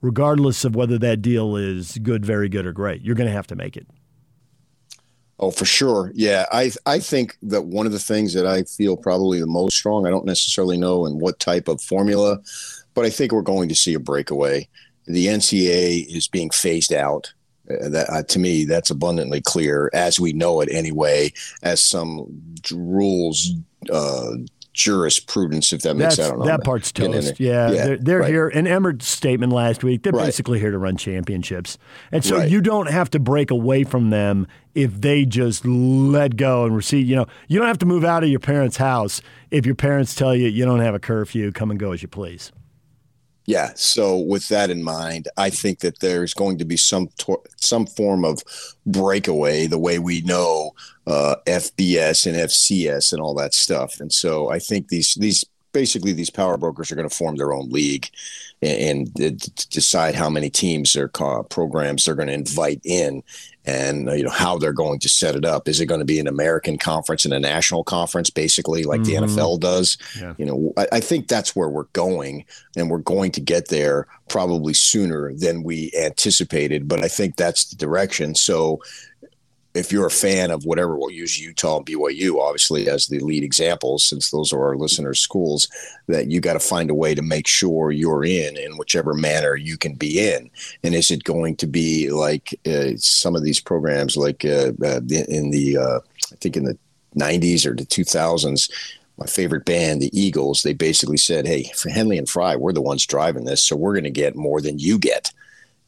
regardless 0.00 0.64
of 0.64 0.74
whether 0.74 0.98
that 0.98 1.22
deal 1.22 1.56
is 1.56 1.98
good, 1.98 2.24
very 2.24 2.48
good, 2.48 2.66
or 2.66 2.72
great. 2.72 3.02
You're 3.02 3.14
going 3.14 3.28
to 3.28 3.34
have 3.34 3.46
to 3.48 3.56
make 3.56 3.76
it. 3.76 3.86
Oh, 5.38 5.50
for 5.50 5.64
sure. 5.64 6.12
Yeah. 6.14 6.44
I, 6.52 6.70
I 6.84 6.98
think 6.98 7.36
that 7.42 7.62
one 7.62 7.86
of 7.86 7.92
the 7.92 7.98
things 7.98 8.34
that 8.34 8.46
I 8.46 8.64
feel 8.64 8.96
probably 8.96 9.40
the 9.40 9.46
most 9.46 9.76
strong, 9.76 10.06
I 10.06 10.10
don't 10.10 10.26
necessarily 10.26 10.76
know 10.76 11.06
in 11.06 11.18
what 11.18 11.38
type 11.38 11.66
of 11.66 11.80
formula, 11.80 12.38
but 12.92 13.06
I 13.06 13.10
think 13.10 13.32
we're 13.32 13.40
going 13.40 13.70
to 13.70 13.74
see 13.74 13.94
a 13.94 14.00
breakaway. 14.00 14.68
The 15.06 15.28
NCA 15.28 16.14
is 16.14 16.28
being 16.28 16.50
phased 16.50 16.92
out. 16.92 17.32
Uh, 17.70 17.88
that 17.88 18.10
uh, 18.10 18.22
to 18.24 18.38
me, 18.38 18.64
that's 18.64 18.90
abundantly 18.90 19.40
clear 19.40 19.90
as 19.94 20.20
we 20.20 20.32
know 20.32 20.60
it 20.60 20.68
anyway, 20.70 21.32
as 21.62 21.82
some 21.82 22.26
rules. 22.70 23.52
Uh, 23.90 24.32
jurisprudence, 24.82 25.72
if 25.72 25.82
that 25.82 25.94
makes 25.94 26.16
sense. 26.16 26.44
That 26.46 26.64
part's 26.64 26.90
toast. 26.92 27.38
Yeah, 27.40 27.70
yeah, 27.70 27.84
they're, 27.84 27.96
they're 27.98 28.18
right. 28.20 28.30
here. 28.30 28.48
In 28.48 28.66
Emmert's 28.66 29.06
statement 29.08 29.52
last 29.52 29.84
week, 29.84 30.02
they're 30.02 30.12
Right. 30.12 30.26
basically 30.26 30.58
here 30.58 30.70
to 30.70 30.78
run 30.78 30.96
championships, 30.96 31.78
and 32.12 32.24
so 32.24 32.36
Right. 32.38 32.50
you 32.50 32.60
don't 32.60 32.88
have 32.90 33.10
to 33.10 33.18
break 33.18 33.50
away 33.50 33.84
from 33.84 34.10
them 34.10 34.46
if 34.74 35.00
they 35.00 35.24
just 35.24 35.64
let 35.66 36.36
go 36.36 36.64
and 36.64 36.74
receive. 36.74 37.06
You 37.06 37.16
know, 37.16 37.26
you 37.48 37.58
don't 37.58 37.68
have 37.68 37.78
to 37.78 37.86
move 37.86 38.04
out 38.04 38.22
of 38.22 38.28
your 38.30 38.40
parents' 38.40 38.76
house 38.76 39.20
if 39.50 39.66
your 39.66 39.74
parents 39.74 40.14
tell 40.14 40.34
you 40.34 40.48
you 40.48 40.64
don't 40.64 40.80
have 40.80 40.94
a 40.94 41.00
curfew. 41.00 41.52
Come 41.52 41.70
and 41.70 41.78
go 41.80 41.92
as 41.92 42.02
you 42.02 42.08
please. 42.08 42.52
Yeah. 43.46 43.72
So 43.74 44.16
with 44.16 44.48
that 44.48 44.70
in 44.70 44.82
mind, 44.82 45.28
I 45.36 45.50
think 45.50 45.80
that 45.80 46.00
there's 46.00 46.34
going 46.34 46.58
to 46.58 46.64
be 46.64 46.76
some 46.76 47.08
tor- 47.18 47.42
some 47.56 47.86
form 47.86 48.24
of 48.24 48.42
breakaway, 48.86 49.66
the 49.66 49.78
way 49.78 49.98
we 49.98 50.20
know 50.20 50.72
uh, 51.06 51.36
FBS 51.46 52.26
and 52.26 52.36
FCS 52.36 53.12
and 53.12 53.20
all 53.20 53.34
that 53.34 53.54
stuff. 53.54 53.98
And 53.98 54.12
so 54.12 54.50
I 54.50 54.58
think 54.58 54.88
these 54.88 55.14
these 55.14 55.44
basically 55.72 56.12
these 56.12 56.30
power 56.30 56.56
brokers 56.56 56.90
are 56.90 56.96
going 56.96 57.08
to 57.08 57.14
form 57.14 57.36
their 57.36 57.52
own 57.52 57.68
league 57.70 58.08
and, 58.62 59.10
and 59.20 59.68
decide 59.70 60.14
how 60.14 60.28
many 60.28 60.50
teams 60.50 60.96
or 60.96 61.08
programs 61.08 62.04
they're 62.04 62.14
going 62.14 62.28
to 62.28 62.34
invite 62.34 62.80
in 62.84 63.22
and 63.66 64.08
uh, 64.08 64.12
you 64.12 64.24
know 64.24 64.30
how 64.30 64.56
they're 64.56 64.72
going 64.72 64.98
to 64.98 65.08
set 65.08 65.36
it 65.36 65.44
up. 65.44 65.68
Is 65.68 65.80
it 65.80 65.86
going 65.86 66.00
to 66.00 66.06
be 66.06 66.18
an 66.18 66.26
american 66.26 66.78
conference 66.78 67.24
and 67.24 67.34
a 67.34 67.40
national 67.40 67.84
conference 67.84 68.30
basically 68.30 68.84
like 68.84 69.02
the 69.04 69.14
nfl 69.14 69.60
does? 69.60 69.98
Yeah. 70.18 70.34
you 70.38 70.46
know 70.46 70.72
I, 70.76 70.86
I 70.92 71.00
think 71.00 71.28
that's 71.28 71.54
where 71.54 71.68
we're 71.68 71.84
going 71.92 72.44
and 72.76 72.90
we're 72.90 72.98
going 72.98 73.32
to 73.32 73.40
get 73.40 73.68
there 73.68 74.06
probably 74.28 74.72
sooner 74.72 75.34
than 75.34 75.62
we 75.62 75.92
anticipated 75.98 76.88
but 76.88 77.04
i 77.04 77.08
think 77.08 77.36
that's 77.36 77.64
the 77.64 77.76
direction. 77.76 78.34
So 78.34 78.80
if 79.74 79.92
you're 79.92 80.06
a 80.06 80.10
fan 80.10 80.50
of 80.50 80.64
whatever, 80.64 80.96
we'll 80.96 81.10
use 81.10 81.40
Utah 81.40 81.78
and 81.78 81.86
BYU 81.86 82.40
obviously 82.40 82.88
as 82.88 83.06
the 83.06 83.20
lead 83.20 83.44
examples, 83.44 84.04
since 84.04 84.30
those 84.30 84.52
are 84.52 84.64
our 84.64 84.76
listeners' 84.76 85.20
schools, 85.20 85.68
that 86.08 86.30
you 86.30 86.40
got 86.40 86.54
to 86.54 86.60
find 86.60 86.90
a 86.90 86.94
way 86.94 87.14
to 87.14 87.22
make 87.22 87.46
sure 87.46 87.92
you're 87.92 88.24
in 88.24 88.56
in 88.56 88.76
whichever 88.76 89.14
manner 89.14 89.54
you 89.54 89.76
can 89.76 89.94
be 89.94 90.28
in. 90.28 90.50
And 90.82 90.94
is 90.94 91.10
it 91.10 91.24
going 91.24 91.56
to 91.56 91.66
be 91.66 92.10
like 92.10 92.58
uh, 92.66 92.96
some 92.96 93.36
of 93.36 93.44
these 93.44 93.60
programs, 93.60 94.16
like 94.16 94.44
uh, 94.44 94.72
uh, 94.82 95.00
in 95.08 95.50
the, 95.50 95.78
uh, 95.78 96.00
I 96.32 96.36
think 96.36 96.56
in 96.56 96.64
the 96.64 96.78
90s 97.16 97.66
or 97.66 97.74
the 97.74 97.86
2000s, 97.86 98.70
my 99.18 99.26
favorite 99.26 99.66
band, 99.66 100.00
the 100.00 100.18
Eagles, 100.18 100.62
they 100.62 100.72
basically 100.72 101.18
said, 101.18 101.46
Hey, 101.46 101.64
for 101.76 101.90
Henley 101.90 102.18
and 102.18 102.28
Frey, 102.28 102.56
we're 102.56 102.72
the 102.72 102.80
ones 102.80 103.06
driving 103.06 103.44
this, 103.44 103.62
so 103.62 103.76
we're 103.76 103.92
going 103.92 104.04
to 104.04 104.10
get 104.10 104.34
more 104.34 104.60
than 104.60 104.78
you 104.78 104.98
get. 104.98 105.30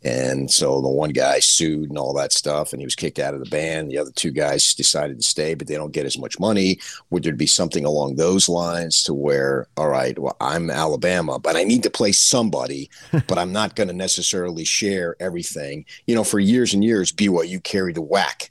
And 0.05 0.51
so 0.51 0.81
the 0.81 0.89
one 0.89 1.11
guy 1.11 1.39
sued 1.39 1.89
and 1.89 1.99
all 1.99 2.13
that 2.15 2.33
stuff, 2.33 2.73
and 2.73 2.81
he 2.81 2.87
was 2.87 2.95
kicked 2.95 3.19
out 3.19 3.35
of 3.35 3.41
the 3.41 3.51
band. 3.51 3.91
The 3.91 3.99
other 3.99 4.11
two 4.11 4.33
guys 4.33 4.75
decided 4.75 5.19
to 5.19 5.23
stay, 5.23 5.55
but 5.55 5.69
they 5.69 5.77
don't 5.77 5.93
get 5.93 6.07
as 6.07 6.19
much 6.19 6.41
money. 6.41 6.79
Would 7.11 7.23
there 7.23 7.35
be 7.35 7.47
something 7.47 7.85
along 7.85 8.17
those 8.17 8.49
lines 8.49 9.03
to 9.05 9.15
where, 9.15 9.69
all 9.77 9.89
right, 9.89 10.19
well, 10.19 10.37
I'm 10.41 10.71
Alabama, 10.71 11.39
but 11.39 11.57
I 11.57 11.63
need 11.63 11.85
to 11.85 11.91
play 11.91 12.13
somebody, 12.13 12.91
but 13.29 13.39
I'm 13.39 13.53
not 13.53 13.77
going 13.77 13.89
to 13.89 13.95
necessarily 13.95 14.65
share 14.65 15.15
everything. 15.21 15.85
You 16.07 16.15
know, 16.15 16.25
for 16.25 16.41
years 16.41 16.75
and 16.75 16.83
years, 16.83 17.13
BYU 17.13 17.63
carried 17.63 17.97
the 17.97 18.03
WAC 18.03 18.49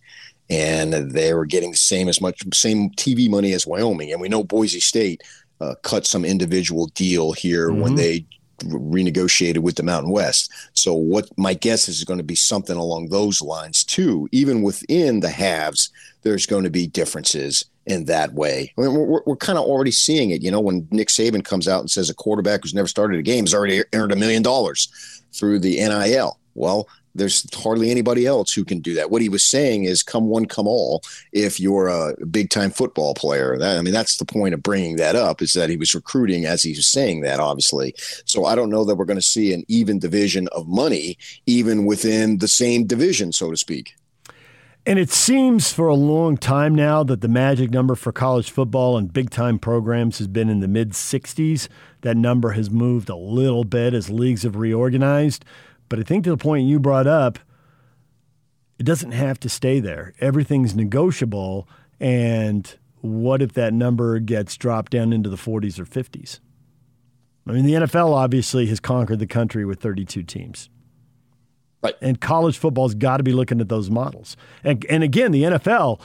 and 0.50 0.94
they 0.94 1.34
were 1.34 1.46
getting 1.46 1.72
the 1.72 1.78
same 1.78 2.10
as 2.10 2.20
much 2.20 2.44
same 2.54 2.90
TV 2.92 3.30
money 3.30 3.54
as 3.54 3.66
Wyoming. 3.66 4.12
And 4.12 4.20
we 4.20 4.28
know 4.28 4.44
Boise 4.44 4.82
State 4.82 5.24
uh, 5.62 5.76
cut 5.84 6.06
some 6.06 6.26
individual 6.26 6.88
deal 6.88 7.32
here 7.32 7.72
when 7.72 7.96
they 7.96 8.26
renegotiated 8.62 9.60
with 9.60 9.76
the 9.76 9.84
Mountain 9.84 10.12
West. 10.12 10.52
So 10.74 10.94
what 10.94 11.30
my 11.38 11.54
guess 11.54 11.88
is 11.88 11.98
is 11.98 12.04
going 12.04 12.20
to 12.20 12.24
be 12.24 12.36
something 12.36 12.78
along 12.78 13.08
those 13.08 13.42
lines 13.42 13.84
too. 13.84 14.28
Even 14.32 14.62
within 14.62 15.20
the 15.20 15.30
halves, 15.30 15.90
there's 16.24 16.46
going 16.46 16.64
to 16.64 16.70
be 16.70 16.88
differences 16.88 17.66
in 17.86 18.06
that 18.06 18.34
way. 18.34 18.74
I 18.78 18.82
mean, 18.82 18.94
we're, 18.94 19.22
we're 19.26 19.36
kind 19.36 19.58
of 19.58 19.66
already 19.66 19.92
seeing 19.92 20.30
it. 20.32 20.42
You 20.42 20.52
know, 20.52 20.60
when 20.60 20.88
Nick 20.92 21.08
Saban 21.10 21.44
comes 21.44 21.68
out 21.68 21.82
and 21.82 21.92
says 21.92 22.10
a 22.10 22.16
quarterback 22.16 22.62
who's 22.62 22.74
never 22.74 22.88
started 22.88 23.20
a 23.20 23.24
game 23.24 23.46
has 23.46 23.54
already 23.54 23.84
earned 23.94 24.12
a 24.12 24.16
million 24.16 24.44
dollars 24.44 25.22
through 25.34 25.60
the 25.60 25.78
NIL. 25.78 26.38
Well, 26.54 26.88
there's 27.16 27.46
hardly 27.56 27.92
anybody 27.92 28.26
else 28.26 28.54
who 28.54 28.64
can 28.64 28.80
do 28.80 28.94
that. 28.96 29.12
What 29.12 29.22
he 29.22 29.30
was 29.30 29.44
saying 29.44 29.84
is, 29.84 30.04
come 30.04 30.28
one, 30.28 30.46
come 30.46 30.68
all. 30.68 31.04
If 31.32 31.60
you're 31.60 31.88
a 31.88 32.16
big 32.28 32.50
time 32.50 32.72
football 32.72 33.14
player, 33.14 33.58
that, 33.58 33.78
I 33.78 33.82
mean, 33.82 33.94
that's 33.94 34.18
the 34.18 34.26
point 34.26 34.54
of 34.54 34.64
bringing 34.64 34.96
that 34.98 35.16
up 35.16 35.42
is 35.42 35.54
that 35.54 35.70
he 35.70 35.78
was 35.78 35.96
recruiting 35.96 36.46
as 36.46 36.64
he 36.64 36.72
was 36.72 36.88
saying 36.88 37.22
that, 37.22 37.40
obviously. 37.40 37.94
So 38.26 38.46
I 38.46 38.56
don't 38.56 38.70
know 38.70 38.86
that 38.86 38.96
we're 38.96 39.06
going 39.06 39.20
to 39.20 39.22
see 39.22 39.54
an 39.54 39.64
even 39.68 40.00
division 40.00 40.48
of 40.50 40.68
money, 40.68 41.18
even 41.46 41.86
within 41.86 42.38
the 42.38 42.48
same 42.48 42.86
division, 42.86 43.32
so 43.32 43.52
to 43.52 43.58
speak. 43.58 43.96
And 44.84 44.98
it 44.98 45.12
seems 45.12 45.72
for 45.72 45.88
a 45.88 45.94
long 45.96 46.38
time 46.38 46.74
now 46.74 47.04
that 47.04 47.22
the 47.22 47.28
magic 47.28 47.70
number 47.70 47.94
for 47.94 48.12
college 48.12 48.50
football 48.50 48.98
and 48.98 49.14
big 49.14 49.30
time 49.30 49.60
programs 49.60 50.18
has 50.18 50.28
been 50.28 50.50
in 50.50 50.60
the 50.60 50.68
mid 50.68 50.92
60s. 50.94 51.68
That 52.02 52.18
number 52.18 52.52
has 52.52 52.72
moved 52.72 53.08
a 53.08 53.16
little 53.16 53.64
bit 53.64 53.94
as 53.94 54.10
leagues 54.10 54.42
have 54.42 54.56
reorganized. 54.56 55.46
But 55.92 56.00
I 56.00 56.04
think 56.04 56.24
to 56.24 56.30
the 56.30 56.38
point 56.38 56.70
you 56.70 56.80
brought 56.80 57.06
up, 57.06 57.38
it 58.80 58.86
doesn't 58.86 59.12
have 59.12 59.38
to 59.42 59.50
stay 59.50 59.82
there. 59.82 60.14
Everything's 60.22 60.74
negotiable. 60.74 61.68
And 62.00 62.74
what 63.02 63.42
if 63.42 63.52
that 63.56 63.74
number 63.74 64.18
gets 64.20 64.56
dropped 64.56 64.94
down 64.94 65.12
into 65.12 65.30
the 65.30 65.36
40s 65.36 65.78
or 65.80 65.86
50s? 65.86 66.40
I 67.46 67.52
mean, 67.52 67.66
the 67.66 67.74
NFL 67.74 68.14
obviously 68.14 68.68
has 68.68 68.80
conquered 68.80 69.20
the 69.20 69.28
country 69.28 69.66
with 69.66 69.82
32 69.82 70.24
teams. 70.24 70.70
Right. 71.84 71.96
And 72.00 72.22
college 72.22 72.58
football's 72.58 72.96
got 72.96 73.18
to 73.18 73.24
be 73.24 73.34
looking 73.34 73.60
at 73.60 73.68
those 73.68 73.90
models. 73.90 74.38
And, 74.64 74.86
and 74.90 75.04
again, 75.04 75.34
the 75.34 75.44
NFL, 75.44 76.00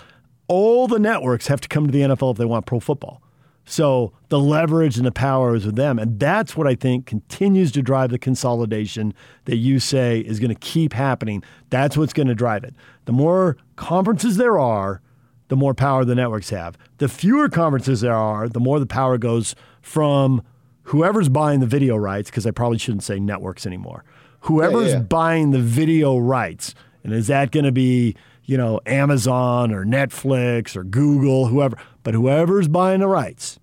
all 0.49 0.89
the 0.89 0.99
networks 0.99 1.47
have 1.47 1.61
to 1.61 1.69
come 1.69 1.87
to 1.87 1.93
the 1.93 2.01
NFL 2.01 2.33
if 2.33 2.39
they 2.39 2.45
want 2.45 2.67
pro 2.67 2.81
football. 2.81 3.23
So 3.69 4.13
the 4.29 4.39
leverage 4.39 4.97
and 4.97 5.05
the 5.05 5.13
power 5.13 5.57
is 5.57 5.67
with 5.67 5.75
them. 5.75 5.99
And 5.99 6.21
that's 6.21 6.57
what 6.57 6.69
I 6.69 6.77
think 6.77 7.05
continues 7.05 7.73
to 7.73 7.83
drive 7.83 8.11
the 8.11 8.19
consolidation 8.19 9.13
that 9.45 9.57
you 9.57 9.81
say 9.81 10.21
is 10.21 10.39
going 10.39 10.55
to 10.55 10.61
keep 10.61 10.93
happening. 10.93 11.43
That's 11.69 11.97
what's 11.97 12.13
going 12.13 12.29
to 12.29 12.35
drive 12.35 12.63
it. 12.63 12.75
The 13.07 13.13
more 13.13 13.57
conferences 13.75 14.37
there 14.37 14.59
are, 14.59 15.03
the 15.49 15.57
more 15.57 15.75
power 15.75 16.05
the 16.05 16.15
networks 16.15 16.51
have. 16.51 16.79
The 16.99 17.09
fewer 17.09 17.49
conferences 17.49 18.01
there 18.01 18.15
are, 18.15 18.49
the 18.49 18.61
more 18.61 18.79
the 18.79 18.87
power 18.87 19.19
goes 19.19 19.57
from 19.83 20.43
whoever's 20.85 21.29
buying 21.29 21.59
the 21.59 21.67
video 21.67 21.97
rights, 21.97 22.31
because 22.31 22.47
I 22.47 22.53
probably 22.53 22.79
shouldn't 22.79 23.03
say 23.03 23.19
networks 23.19 23.67
anymore. 23.67 24.05
Whoever's 24.41 24.93
yeah. 24.93 25.01
buying 25.01 25.51
the 25.51 25.61
video 25.61 26.19
rights, 26.19 26.73
and 27.03 27.13
is 27.13 27.27
that 27.27 27.51
going 27.51 27.65
to 27.65 27.73
be, 27.73 28.15
you 28.47 28.57
know, 28.57 28.81
Amazon 28.87 29.73
or 29.73 29.85
Netflix 29.85 30.77
or 30.77 30.85
Google, 30.85 31.49
whoever, 31.49 31.77
but 32.03 32.15
whoever's 32.15 32.69
buying 32.69 33.01
the 33.01 33.09
rights, 33.09 33.59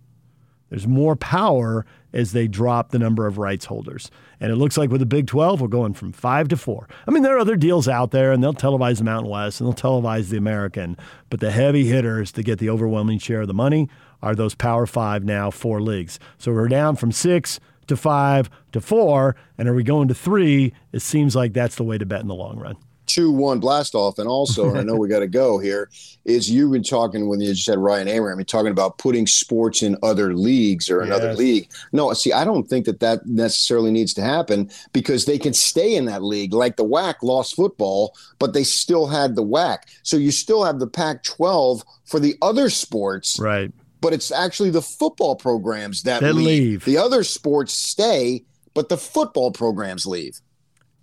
there's 0.70 0.88
more 0.88 1.16
power 1.16 1.86
as 2.14 2.32
they 2.32 2.48
drop 2.48 2.90
the 2.90 3.00
number 3.00 3.26
of 3.26 3.38
rights 3.38 3.66
holders. 3.66 4.12
And 4.40 4.52
it 4.52 4.56
looks 4.56 4.78
like 4.78 4.92
with 4.92 5.00
the 5.00 5.06
Big 5.06 5.26
12, 5.28 5.62
we're 5.62 5.68
going 5.68 5.94
from 5.94 6.12
five 6.12 6.48
to 6.50 6.58
four. 6.58 6.88
I 7.08 7.12
mean, 7.12 7.24
there 7.24 7.36
are 7.36 7.40
other 7.40 7.56
deals 7.56 7.88
out 7.88 8.12
there, 8.12 8.32
and 8.32 8.44
they'll 8.44 8.54
televise 8.54 8.98
the 8.98 9.04
Mountain 9.04 9.32
West 9.32 9.62
and 9.62 9.68
they'll 9.68 9.74
televise 9.74 10.30
the 10.30 10.38
American, 10.38 10.98
but 11.30 11.40
the 11.40 11.52
heavy 11.52 11.86
hitters 11.86 12.32
to 12.34 12.44
get 12.44 12.60
the 12.60 12.70
overwhelming 12.70 13.20
share 13.20 13.42
of 13.42 13.48
the 13.48 13.54
money 13.54 13.90
are 14.22 14.36
those 14.36 14.56
Power 14.56 14.86
Five 14.86 15.24
now, 15.24 15.50
four 15.50 15.82
leagues. 15.82 16.20
So 16.38 16.52
we're 16.52 16.68
down 16.68 16.96
from 16.96 17.12
six 17.12 17.60
to 17.88 17.98
five 17.98 18.50
to 18.72 18.82
four, 18.82 19.36
and 19.58 19.68
are 19.68 19.74
we 19.74 19.84
going 19.84 20.08
to 20.08 20.14
three? 20.14 20.74
It 20.92 21.02
seems 21.02 21.36
like 21.36 21.54
that's 21.54 21.76
the 21.76 21.84
way 21.84 21.98
to 21.98 22.06
bet 22.06 22.22
in 22.22 22.28
the 22.28 22.36
long 22.36 22.58
run. 22.58 22.78
Two 23.06 23.32
one 23.32 23.60
blast 23.60 23.96
off 23.96 24.18
and 24.18 24.28
also 24.30 24.70
and 24.70 24.80
i 24.80 24.82
know 24.84 24.96
we 24.96 25.08
got 25.10 25.20
to 25.20 25.28
go 25.28 25.60
here 25.60 25.90
is 26.24 26.50
you've 26.50 26.72
been 26.72 26.84
talking 26.84 27.28
when 27.28 27.42
you 27.42 27.50
just 27.50 27.66
said 27.66 27.78
ryan 27.78 28.08
abraham 28.08 28.40
you're 28.40 28.46
talking 28.46 28.72
about 28.72 28.98
putting 28.98 29.28
sports 29.28 29.84
in 29.84 29.98
other 30.02 30.34
leagues 30.34 30.90
or 30.90 31.02
another 31.02 31.28
Yes. 31.30 31.38
league 31.38 31.70
no 31.92 32.14
see 32.14 32.32
i 32.32 32.46
don't 32.46 32.64
think 32.68 32.86
that 32.86 33.02
that 33.02 33.26
necessarily 33.28 33.92
needs 33.92 34.14
to 34.16 34.22
happen 34.22 34.70
because 34.94 35.26
they 35.26 35.38
can 35.38 35.54
stay 35.54 35.96
in 35.96 36.06
that 36.06 36.24
league 36.24 36.54
like 36.54 36.78
the 36.78 36.86
WAC 36.86 37.16
lost 37.24 37.56
football 37.56 38.16
but 38.40 38.54
they 38.54 38.64
still 38.64 39.06
had 39.08 39.36
the 39.36 39.44
WAC 39.44 39.80
so 40.04 40.16
you 40.16 40.32
still 40.32 40.64
have 40.64 40.80
the 40.80 40.88
pac 40.88 41.24
12 41.24 41.84
for 42.06 42.20
the 42.22 42.36
other 42.42 42.70
sports 42.70 43.38
Right. 43.38 43.72
but 44.00 44.14
it's 44.14 44.32
actually 44.32 44.70
the 44.70 44.82
football 44.82 45.36
programs 45.36 46.04
that, 46.04 46.22
That 46.22 46.36
leave. 46.36 46.46
leave. 46.46 46.86
the 46.86 46.98
other 46.98 47.24
sports 47.26 47.74
stay 47.74 48.44
but 48.74 48.88
the 48.88 48.98
football 48.98 49.52
programs 49.52 50.06
leave 50.06 50.40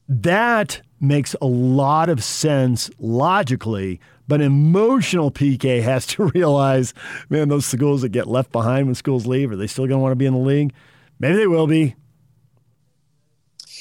That 0.09 0.81
makes 1.01 1.35
a 1.41 1.47
lot 1.47 2.09
of 2.09 2.23
sense 2.23 2.91
logically, 2.99 4.01
but 4.29 4.41
emotional 4.41 5.31
PK 5.31 5.83
has 5.83 6.07
to 6.09 6.25
realize, 6.35 6.95
man, 7.29 7.49
those 7.49 7.67
schools 7.67 8.03
that 8.03 8.11
get 8.11 8.27
left 8.27 8.53
behind 8.53 8.87
when 8.87 8.95
schools 8.95 9.27
leave, 9.27 9.51
are 9.51 9.57
they 9.57 9.67
still 9.67 9.87
going 9.87 9.99
to 9.99 10.03
want 10.03 10.13
to 10.13 10.17
be 10.17 10.27
in 10.27 10.35
the 10.35 10.39
league? 10.39 10.73
Maybe 11.19 11.37
they 11.37 11.47
will 11.47 11.67
be. 11.67 11.97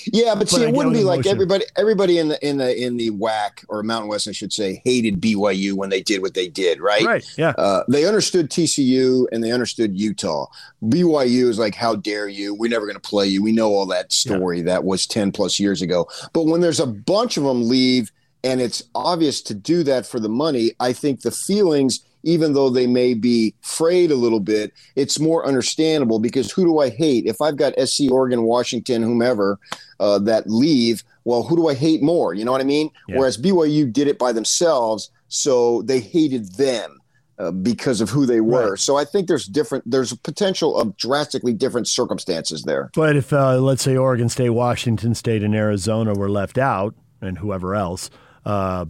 Yeah, 0.06 0.36
but, 0.36 0.50
see, 0.50 0.64
it 0.64 0.74
wouldn't 0.74 0.96
be 0.96 1.04
like 1.04 1.26
everybody. 1.26 1.66
Everybody 1.76 2.18
in 2.18 2.30
the 2.30 2.48
in 2.48 2.58
the 2.58 2.76
in 2.76 2.98
the 2.98 3.12
WAC 3.12 3.66
or 3.68 3.84
Mountain 3.84 4.10
West, 4.10 4.28
I 4.28 4.32
should 4.32 4.54
say, 4.54 4.82
hated 4.84 5.22
BYU 5.22 5.74
when 5.74 5.90
they 5.90 6.02
did 6.02 6.22
what 6.22 6.34
they 6.34 6.48
did. 6.48 6.80
Right? 6.80 7.04
Right. 7.04 7.26
Yeah. 7.38 7.50
Uh, 7.58 7.84
they 7.88 8.06
understood 8.06 8.50
TCU 8.50 9.26
and 9.32 9.44
they 9.44 9.52
understood 9.52 9.98
Utah. 9.98 10.48
BYU 10.84 11.50
is 11.50 11.60
like, 11.60 11.76
how 11.76 11.96
dare 11.96 12.28
you? 12.28 12.54
We're 12.54 12.70
never 12.70 12.86
going 12.86 13.00
to 13.00 13.10
play 13.10 13.28
you. 13.28 13.44
We 13.44 13.52
know 13.52 13.70
all 13.70 13.86
that 13.88 14.12
story 14.12 14.62
that 14.62 14.84
was 14.84 15.06
ten 15.08 15.32
plus 15.32 15.60
years 15.60 15.82
ago. 15.82 16.08
But 16.34 16.46
when 16.46 16.62
there's 16.62 16.80
a 16.80 16.88
bunch 16.88 17.38
of 17.38 17.44
them 17.44 17.68
leave 17.68 18.12
and 18.44 18.62
it's 18.62 18.84
obvious 18.96 19.42
to 19.44 19.54
do 19.54 19.84
that 19.84 20.06
for 20.06 20.20
the 20.20 20.30
money. 20.30 20.72
I 20.80 20.94
think 20.94 21.22
the 21.22 21.32
feelings, 21.32 22.02
even 22.24 22.54
though 22.54 22.70
they 22.70 22.88
may 22.88 23.14
be 23.14 23.54
frayed 23.62 24.12
a 24.12 24.16
little 24.16 24.40
bit, 24.40 24.74
it's 24.96 25.20
more 25.20 25.46
understandable 25.46 26.20
because 26.20 26.52
who 26.52 26.64
do 26.66 26.80
I 26.80 26.90
hate? 26.90 27.26
If 27.26 27.42
I've 27.42 27.56
got 27.58 27.74
SC, 27.80 28.12
Oregon, 28.12 28.44
Washington, 28.44 29.02
whomever 29.04 29.58
uh, 30.00 30.20
that 30.20 30.50
leave, 30.50 31.04
well, 31.24 31.44
who 31.44 31.56
do 31.56 31.68
I 31.70 31.74
hate 31.74 32.02
more? 32.02 32.34
You 32.34 32.46
know 32.46 32.52
what 32.52 32.62
I 32.62 32.66
mean? 32.66 32.90
Yeah. 33.08 33.18
Whereas 33.18 33.38
BYU 33.38 33.92
did 33.92 34.08
it 34.08 34.20
by 34.20 34.32
themselves, 34.32 35.12
so 35.28 35.82
they 35.84 36.00
hated 36.00 36.56
them. 36.56 36.96
Uh, 37.38 37.52
because 37.52 38.02
of 38.02 38.10
who 38.10 38.26
they 38.26 38.42
were, 38.42 38.72
Right. 38.72 38.80
so 38.80 38.98
I 38.98 39.06
think 39.06 39.30
there's 39.30 39.46
different. 39.46 39.90
There's 39.90 40.12
a 40.12 40.18
potential 40.18 40.78
of 40.78 40.98
drastically 40.98 41.54
different 41.54 41.88
circumstances 41.88 42.64
there. 42.64 42.90
But 42.94 43.16
if, 43.16 43.32
uh, 43.32 43.62
let's 43.62 43.82
say, 43.82 43.96
Oregon 43.96 44.28
State, 44.28 44.50
Washington 44.50 45.16
State, 45.16 45.42
and 45.42 45.56
Arizona 45.56 46.14
were 46.14 46.30
left 46.30 46.58
out, 46.58 46.96
and 47.22 47.38
whoever 47.38 47.76
else, 47.76 48.10
uh, 48.46 48.84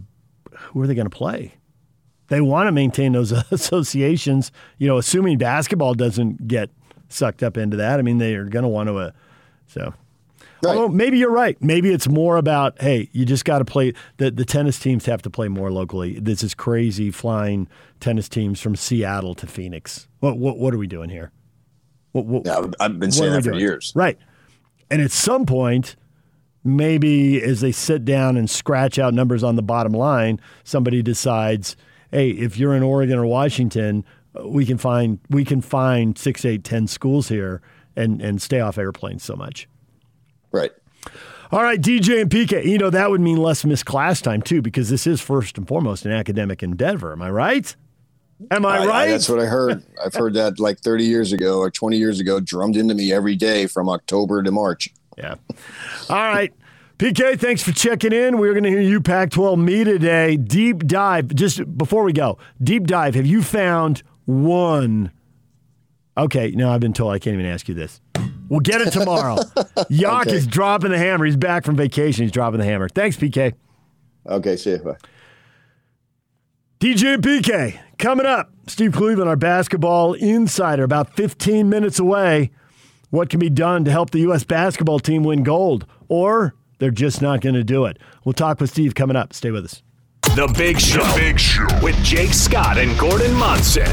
who 0.52 0.82
are 0.82 0.88
they 0.88 0.96
going 0.96 1.08
to 1.08 1.16
play? 1.16 1.54
They 2.30 2.40
want 2.40 2.68
to 2.68 2.72
maintain 2.72 3.12
those 3.12 3.30
associations, 3.50 4.50
you 4.78 4.88
know, 4.88 4.96
assuming 4.98 5.36
basketball 5.38 5.92
doesn't 5.94 6.48
get 6.48 6.70
sucked 7.08 7.42
up 7.42 7.56
into 7.58 7.76
that. 7.76 7.98
I 7.98 8.02
mean, 8.02 8.18
they 8.18 8.34
are 8.36 8.44
going 8.46 8.62
to 8.62 8.68
want 8.68 8.88
to, 8.88 8.96
uh, 8.96 9.10
so. 9.66 9.92
Right. 10.62 10.76
Although 10.76 10.88
maybe 10.90 11.16
you're 11.18 11.30
right. 11.32 11.56
Maybe 11.62 11.90
it's 11.90 12.06
more 12.06 12.36
about 12.36 12.80
hey, 12.82 13.08
you 13.12 13.24
just 13.24 13.46
got 13.46 13.60
to 13.60 13.64
play. 13.64 13.94
The 14.18 14.30
the 14.30 14.44
tennis 14.44 14.78
teams 14.78 15.06
have 15.06 15.22
to 15.22 15.30
play 15.30 15.48
more 15.48 15.72
locally. 15.72 16.18
This 16.20 16.42
is 16.42 16.54
crazy 16.54 17.10
flying 17.10 17.66
tennis 17.98 18.28
teams 18.28 18.60
from 18.60 18.76
Seattle 18.76 19.34
to 19.36 19.46
Phoenix. 19.46 20.06
What 20.18 20.36
what 20.36 20.58
what 20.58 20.74
are 20.74 20.78
we 20.78 20.86
doing 20.86 21.08
here? 21.08 21.32
What, 22.12 22.26
what, 22.26 22.44
Yeah, 22.44 22.66
I've- 22.78 22.98
been 22.98 23.10
saying 23.10 23.32
that 23.32 23.42
for 23.42 23.50
doing? 23.52 23.60
years. 23.60 23.92
Right. 23.96 24.18
And 24.90 25.00
at 25.00 25.12
some 25.12 25.46
point, 25.46 25.96
maybe 26.62 27.42
as 27.42 27.60
they 27.62 27.72
sit 27.72 28.04
down 28.04 28.36
and 28.36 28.48
scratch 28.50 28.98
out 28.98 29.14
numbers 29.14 29.42
on 29.42 29.56
the 29.56 29.62
bottom 29.62 29.92
line, 29.92 30.40
somebody 30.64 31.02
decides, 31.02 31.74
hey, 32.12 32.30
if 32.30 32.58
you're 32.58 32.74
in 32.74 32.82
Oregon 32.82 33.18
or 33.18 33.26
Washington, 33.26 34.04
we 34.44 34.64
can 34.64 34.78
find 34.78 35.18
we 35.28 35.44
can 35.44 35.60
find 35.60 36.16
six, 36.16 36.44
eight, 36.44 36.64
ten 36.64 36.86
schools 36.86 37.28
here 37.28 37.60
and 37.96 38.20
and 38.22 38.40
stay 38.40 38.60
off 38.60 38.78
airplanes 38.78 39.22
so 39.22 39.34
much. 39.36 39.68
Right. 40.52 40.72
All 41.52 41.62
right, 41.62 41.80
DJ 41.80 42.20
and 42.22 42.30
PK. 42.30 42.64
You 42.64 42.78
know 42.78 42.90
that 42.90 43.10
would 43.10 43.20
mean 43.20 43.36
less 43.36 43.64
missed 43.64 43.84
class 43.86 44.20
time 44.20 44.40
too, 44.40 44.62
because 44.62 44.88
this 44.88 45.06
is 45.06 45.20
first 45.20 45.58
and 45.58 45.66
foremost 45.66 46.06
an 46.06 46.12
academic 46.12 46.62
endeavor. 46.62 47.12
Am 47.12 47.22
I 47.22 47.30
right? 47.30 47.74
Am 48.52 48.64
I, 48.64 48.78
I- 48.78 48.82
I- 48.82 48.86
right? 48.86 49.06
that's 49.08 49.28
what 49.28 49.40
I 49.40 49.46
heard. 49.46 49.82
I've 50.02 50.14
heard 50.14 50.34
that 50.34 50.60
like 50.60 50.78
30 50.78 51.04
years 51.04 51.32
ago 51.32 51.58
or 51.58 51.70
20 51.70 51.96
years 51.98 52.20
ago, 52.20 52.38
drummed 52.40 52.76
into 52.76 52.94
me 52.94 53.12
every 53.12 53.34
day 53.36 53.66
from 53.66 53.88
October 53.88 54.42
to 54.44 54.50
March. 54.52 54.88
Yeah. 55.18 55.34
All 56.08 56.16
right. 56.16 56.52
PK, 57.00 57.40
thanks 57.40 57.62
for 57.62 57.72
checking 57.72 58.12
in. 58.12 58.36
We're 58.36 58.52
going 58.52 58.64
to 58.64 58.68
hear 58.68 58.82
you 58.82 59.00
Pac 59.00 59.30
12 59.30 59.58
me 59.58 59.84
today. 59.84 60.36
Deep 60.36 60.86
dive. 60.86 61.34
Just 61.34 61.78
before 61.78 62.04
we 62.04 62.12
go, 62.12 62.36
deep 62.62 62.86
dive. 62.86 63.14
Have 63.14 63.24
you 63.24 63.42
found 63.42 64.02
one? 64.26 65.10
Okay, 66.18 66.50
no, 66.50 66.70
I've 66.70 66.80
been 66.82 66.92
told 66.92 67.14
I 67.14 67.18
can't 67.18 67.32
even 67.32 67.46
ask 67.46 67.68
you 67.70 67.74
this. 67.74 68.02
We'll 68.50 68.60
get 68.60 68.82
it 68.82 68.90
tomorrow. 68.92 69.38
Yak 69.88 70.26
Okay. 70.26 70.36
is 70.36 70.46
dropping 70.46 70.90
the 70.90 70.98
hammer. 70.98 71.24
He's 71.24 71.38
back 71.38 71.64
from 71.64 71.74
vacation. 71.74 72.24
He's 72.24 72.32
dropping 72.32 72.60
the 72.60 72.66
hammer. 72.66 72.86
Thanks, 72.90 73.16
PK. 73.16 73.54
Okay, 74.26 74.58
see 74.58 74.72
you. 74.72 74.78
Bye. 74.80 74.96
DJ 76.80 77.14
and 77.14 77.22
PK 77.22 77.78
coming 77.98 78.26
up. 78.26 78.52
Steve 78.66 78.92
Cleveland, 78.92 79.30
our 79.30 79.36
basketball 79.36 80.12
insider, 80.12 80.84
about 80.84 81.16
15 81.16 81.66
minutes 81.66 81.98
away. 81.98 82.50
What 83.08 83.30
can 83.30 83.40
be 83.40 83.48
done 83.48 83.86
to 83.86 83.90
help 83.90 84.10
the 84.10 84.18
U.S. 84.20 84.44
basketball 84.44 84.98
team 85.00 85.22
win 85.22 85.44
gold? 85.44 85.86
Or 86.08 86.54
they're 86.80 86.90
just 86.90 87.22
not 87.22 87.40
going 87.40 87.54
to 87.54 87.62
do 87.62 87.84
it. 87.84 87.98
We'll 88.24 88.32
talk 88.32 88.58
with 88.58 88.70
Steve 88.70 88.96
coming 88.96 89.16
up. 89.16 89.32
Stay 89.32 89.52
with 89.52 89.64
us. 89.64 89.82
The 90.22 90.52
Big 90.56 90.80
Show. 90.80 91.04
Big 91.14 91.38
Show 91.38 91.66
with 91.82 91.96
Jake 92.02 92.34
Scott 92.34 92.78
and 92.78 92.98
Gordon 92.98 93.32
Monson. 93.34 93.86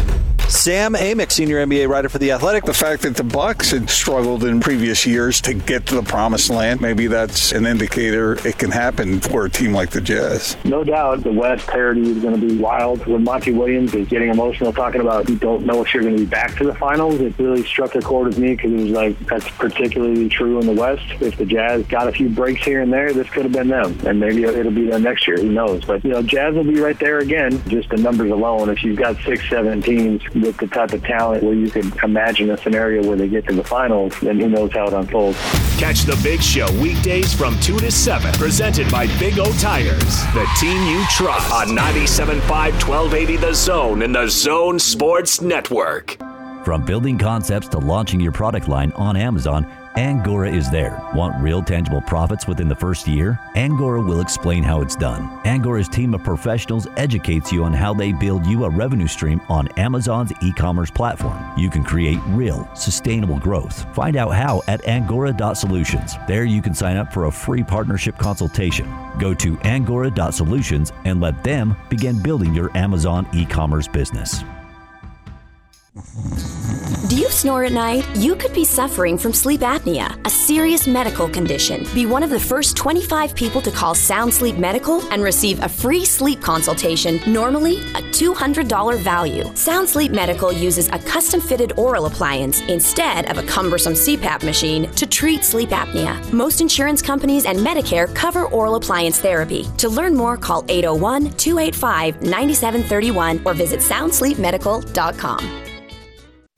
Sam 0.49 0.93
Amick, 0.93 1.29
senior 1.31 1.65
NBA 1.65 1.89
writer 1.89 2.07
for 2.07 2.19
The 2.19 2.31
Athletic. 2.31 2.63
The 2.63 2.73
fact 2.73 3.01
that 3.01 3.17
the 3.17 3.23
Bucks 3.23 3.71
had 3.71 3.89
struggled 3.89 4.45
in 4.45 4.61
previous 4.61 5.05
years 5.05 5.41
to 5.41 5.53
get 5.53 5.85
to 5.87 5.95
the 5.95 6.03
promised 6.03 6.49
land, 6.49 6.79
maybe 6.79 7.07
that's 7.07 7.51
an 7.51 7.65
indicator 7.65 8.35
it 8.47 8.57
can 8.57 8.71
happen 8.71 9.19
for 9.19 9.45
a 9.45 9.49
team 9.49 9.73
like 9.73 9.89
the 9.89 9.99
Jazz. 9.99 10.55
No 10.63 10.85
doubt 10.85 11.23
the 11.23 11.33
West 11.33 11.67
parity 11.67 12.09
is 12.09 12.19
going 12.19 12.39
to 12.39 12.47
be 12.47 12.57
wild. 12.57 13.05
When 13.05 13.25
Monty 13.25 13.51
Williams 13.51 13.93
is 13.93 14.07
getting 14.07 14.29
emotional 14.29 14.71
talking 14.71 15.01
about 15.01 15.27
you 15.27 15.35
don't 15.35 15.65
know 15.65 15.83
if 15.83 15.93
you're 15.93 16.03
going 16.03 16.15
to 16.15 16.23
be 16.23 16.29
back 16.29 16.55
to 16.57 16.63
the 16.63 16.75
finals, 16.75 17.19
it 17.19 17.37
really 17.37 17.65
struck 17.65 17.95
a 17.95 18.01
chord 18.01 18.27
with 18.27 18.39
me 18.39 18.55
because 18.55 18.71
it 18.71 18.77
was 18.77 18.91
like 18.91 19.19
that's 19.27 19.49
particularly 19.49 20.29
true 20.29 20.61
in 20.61 20.65
the 20.65 20.73
West. 20.73 21.03
If 21.19 21.35
the 21.35 21.45
Jazz 21.45 21.85
got 21.87 22.07
a 22.07 22.11
few 22.13 22.29
breaks 22.29 22.63
here 22.63 22.81
and 22.81 22.93
there, 22.93 23.11
this 23.11 23.29
could 23.29 23.43
have 23.43 23.51
been 23.51 23.67
them. 23.67 23.99
And 24.05 24.17
maybe 24.17 24.45
it'll 24.45 24.71
be 24.71 24.87
them 24.89 25.03
next 25.03 25.27
year. 25.27 25.35
Who 25.35 25.51
knows? 25.51 25.83
But, 25.83 26.05
you 26.05 26.11
know, 26.11 26.21
Jazz 26.21 26.55
will 26.55 26.63
be 26.63 26.79
right 26.79 26.97
there 26.99 27.19
again. 27.19 27.61
Just 27.67 27.89
the 27.89 27.97
numbers 27.97 28.31
alone. 28.31 28.69
If 28.69 28.83
you've 28.83 28.97
got 28.97 29.17
six, 29.23 29.49
seven 29.49 29.81
teams 29.81 30.23
with 30.41 30.57
the 30.57 30.67
type 30.67 30.93
of 30.93 31.03
talent 31.03 31.43
where 31.43 31.53
you 31.53 31.69
could 31.69 31.95
imagine 32.03 32.49
a 32.49 32.57
scenario 32.57 33.05
where 33.07 33.17
they 33.17 33.27
get 33.27 33.47
to 33.47 33.53
the 33.53 33.63
finals, 33.63 34.19
then 34.21 34.39
who 34.39 34.49
knows 34.49 34.71
how 34.71 34.87
it 34.87 34.93
unfolds. 34.93 35.37
Catch 35.77 36.03
the 36.03 36.19
Big 36.23 36.41
Show 36.41 36.71
weekdays 36.81 37.33
from 37.33 37.59
2 37.59 37.77
to 37.79 37.91
7. 37.91 38.33
Presented 38.33 38.89
by 38.91 39.07
Big 39.19 39.39
O 39.39 39.51
Tires, 39.59 40.23
the 40.33 40.47
team 40.59 40.81
you 40.87 41.03
trust. 41.09 41.51
On 41.51 41.67
97.5 41.75 42.41
1280 42.87 43.37
The 43.37 43.53
Zone 43.53 44.01
and 44.01 44.15
The 44.15 44.27
Zone 44.27 44.79
Sports 44.79 45.41
Network. 45.41 46.17
From 46.63 46.83
building 46.83 47.17
concepts 47.17 47.69
to 47.69 47.77
launching 47.77 48.19
your 48.19 48.33
product 48.33 48.67
line 48.67 48.91
on 48.93 49.15
Amazon, 49.15 49.71
Angora 49.97 50.51
is 50.51 50.69
there. 50.69 51.01
Want 51.15 51.41
real 51.41 51.63
tangible 51.63 52.01
profits 52.01 52.45
within 52.45 52.67
the 52.67 52.75
first 52.75 53.07
year? 53.07 53.39
Angora 53.55 53.99
will 53.99 54.21
explain 54.21 54.61
how 54.61 54.81
it's 54.81 54.95
done. 54.95 55.41
Angora's 55.43 55.89
team 55.89 56.13
of 56.13 56.23
professionals 56.23 56.85
educates 56.97 57.51
you 57.51 57.63
on 57.63 57.73
how 57.73 57.95
they 57.95 58.11
build 58.11 58.45
you 58.45 58.65
a 58.65 58.69
revenue 58.69 59.07
stream 59.07 59.41
on 59.49 59.67
Amazon's 59.69 60.31
e 60.43 60.53
commerce 60.53 60.91
platform. 60.91 61.43
You 61.57 61.71
can 61.71 61.83
create 61.83 62.19
real, 62.27 62.69
sustainable 62.75 63.39
growth. 63.39 63.91
Find 63.95 64.17
out 64.17 64.35
how 64.35 64.61
at 64.67 64.87
angora.solutions. 64.87 66.13
There 66.27 66.45
you 66.45 66.61
can 66.61 66.75
sign 66.75 66.97
up 66.97 67.11
for 67.11 67.25
a 67.25 67.31
free 67.31 67.63
partnership 67.63 68.19
consultation. 68.19 68.87
Go 69.17 69.33
to 69.33 69.57
angora.solutions 69.61 70.93
and 71.05 71.19
let 71.19 71.43
them 71.43 71.75
begin 71.89 72.21
building 72.21 72.53
your 72.53 72.69
Amazon 72.77 73.27
e 73.33 73.47
commerce 73.47 73.87
business. 73.87 74.43
Do 77.07 77.15
you 77.15 77.29
snore 77.29 77.63
at 77.63 77.71
night? 77.71 78.05
You 78.17 78.35
could 78.35 78.53
be 78.53 78.65
suffering 78.65 79.17
from 79.17 79.31
sleep 79.31 79.61
apnea, 79.61 80.19
a 80.25 80.29
serious 80.29 80.87
medical 80.87 81.29
condition. 81.29 81.87
Be 81.93 82.05
one 82.05 82.21
of 82.21 82.29
the 82.29 82.39
first 82.39 82.75
25 82.75 83.33
people 83.33 83.61
to 83.61 83.71
call 83.71 83.95
Sound 83.95 84.33
Sleep 84.33 84.57
Medical 84.57 85.01
and 85.13 85.23
receive 85.23 85.63
a 85.63 85.69
free 85.69 86.03
sleep 86.03 86.41
consultation, 86.41 87.21
normally 87.25 87.77
a 87.95 88.01
$200 88.11 88.99
value. 88.99 89.49
Sound 89.55 89.87
Sleep 89.87 90.11
Medical 90.11 90.51
uses 90.51 90.89
a 90.89 90.99
custom 90.99 91.39
fitted 91.39 91.71
oral 91.77 92.07
appliance 92.07 92.59
instead 92.63 93.31
of 93.31 93.37
a 93.37 93.43
cumbersome 93.43 93.93
CPAP 93.93 94.43
machine 94.43 94.91
to 94.91 95.05
treat 95.05 95.45
sleep 95.45 95.69
apnea. 95.69 96.21
Most 96.33 96.59
insurance 96.59 97.01
companies 97.01 97.45
and 97.45 97.57
Medicare 97.59 98.13
cover 98.13 98.45
oral 98.47 98.75
appliance 98.75 99.17
therapy. 99.19 99.65
To 99.77 99.87
learn 99.87 100.13
more, 100.13 100.35
call 100.35 100.65
801 100.67 101.31
285 101.37 102.21
9731 102.21 103.41
or 103.45 103.53
visit 103.53 103.79
soundsleepmedical.com. 103.79 105.66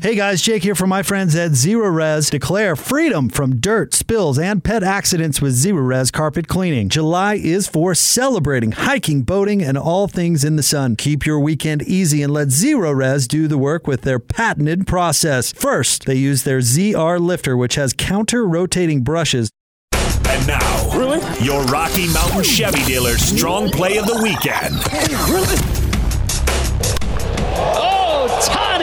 Hey 0.02 0.16
guys, 0.16 0.41
Jake 0.41 0.64
here 0.64 0.76
from 0.76 0.88
my 0.88 1.04
friends 1.04 1.36
at 1.36 1.52
Zerorez. 1.52 2.32
Declare 2.32 2.78
freedom 2.78 3.28
from 3.28 3.58
dirt, 3.58 3.93
spills, 3.93 4.39
and 4.39 4.64
pet 4.64 4.82
accidents 4.82 5.41
with 5.41 5.56
Zerorez 5.56 6.10
carpet 6.10 6.47
cleaning. 6.47 6.88
July 6.88 7.34
is 7.34 7.68
for 7.68 7.93
celebrating 7.93 8.72
hiking, 8.72 9.24
boating, 9.24 9.62
and 9.62 9.78
all 9.78 10.08
things 10.08 10.45
in 10.45 10.56
the 10.56 10.64
sun. 10.64 10.95
Keep 10.95 11.26
your 11.26 11.38
weekend 11.41 11.82
easy 11.82 12.24
and 12.24 12.32
let 12.32 12.47
Zerorez 12.47 13.28
do 13.28 13.50
the 13.50 13.58
work 13.58 13.88
with 13.88 14.04
their 14.04 14.20
patented 14.20 14.88
process. 14.88 15.52
First, 15.52 16.06
they 16.06 16.16
use 16.16 16.43
their 16.43 16.60
ZR 16.60 17.20
lifter, 17.20 17.58
which 17.58 17.76
has 17.76 17.91
counter 17.91 18.47
rotating 18.47 19.04
brushes. 19.04 19.52
And 19.91 20.47
now, 20.47 20.97
really? 20.97 21.20
your 21.43 21.62
Rocky 21.64 22.08
Mountain 22.14 22.43
Chevy 22.43 22.86
dealer's 22.86 23.20
strong 23.20 23.70
play 23.70 23.97
of 23.97 24.06
the 24.06 24.22
weekend. 24.24 24.76
Oh, 24.93 25.89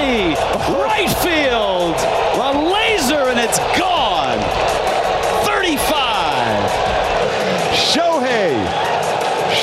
Toddy! 0.07 0.35
Right 0.73 1.11
field! 1.19 1.97
A 2.41 2.53
laser 2.73 3.29
and 3.29 3.41
it's 3.41 3.59
gone! 3.77 4.39
35! 5.45 6.71
Shohei! 7.75 8.67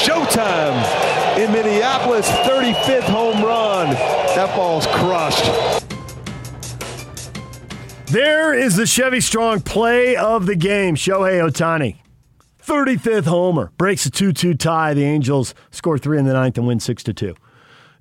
Showtime 0.04 1.38
in 1.38 1.52
Minneapolis, 1.52 2.28
35th 2.30 3.04
home 3.04 3.42
run. 3.44 3.92
That 4.36 4.54
ball's 4.56 4.86
crushed. 4.88 5.46
There 8.08 8.54
is 8.54 8.76
the 8.76 8.86
Chevy 8.86 9.22
Strong 9.22 9.62
play 9.62 10.16
of 10.18 10.46
the 10.46 10.56
game. 10.56 10.96
Shohei 10.96 11.42
Ohtani. 11.42 11.98
35th 12.62 13.26
homer. 13.26 13.72
Breaks 13.78 14.06
a 14.06 14.12
2 14.12 14.34
2 14.34 14.56
tie. 14.56 14.94
The 14.94 15.04
Angels 15.04 15.56
score 15.72 15.98
three 15.98 16.20
in 16.20 16.26
the 16.26 16.34
ninth 16.34 16.58
and 16.58 16.68
win 16.68 16.80
6 16.80 17.04
to 17.04 17.14
2. 17.14 17.36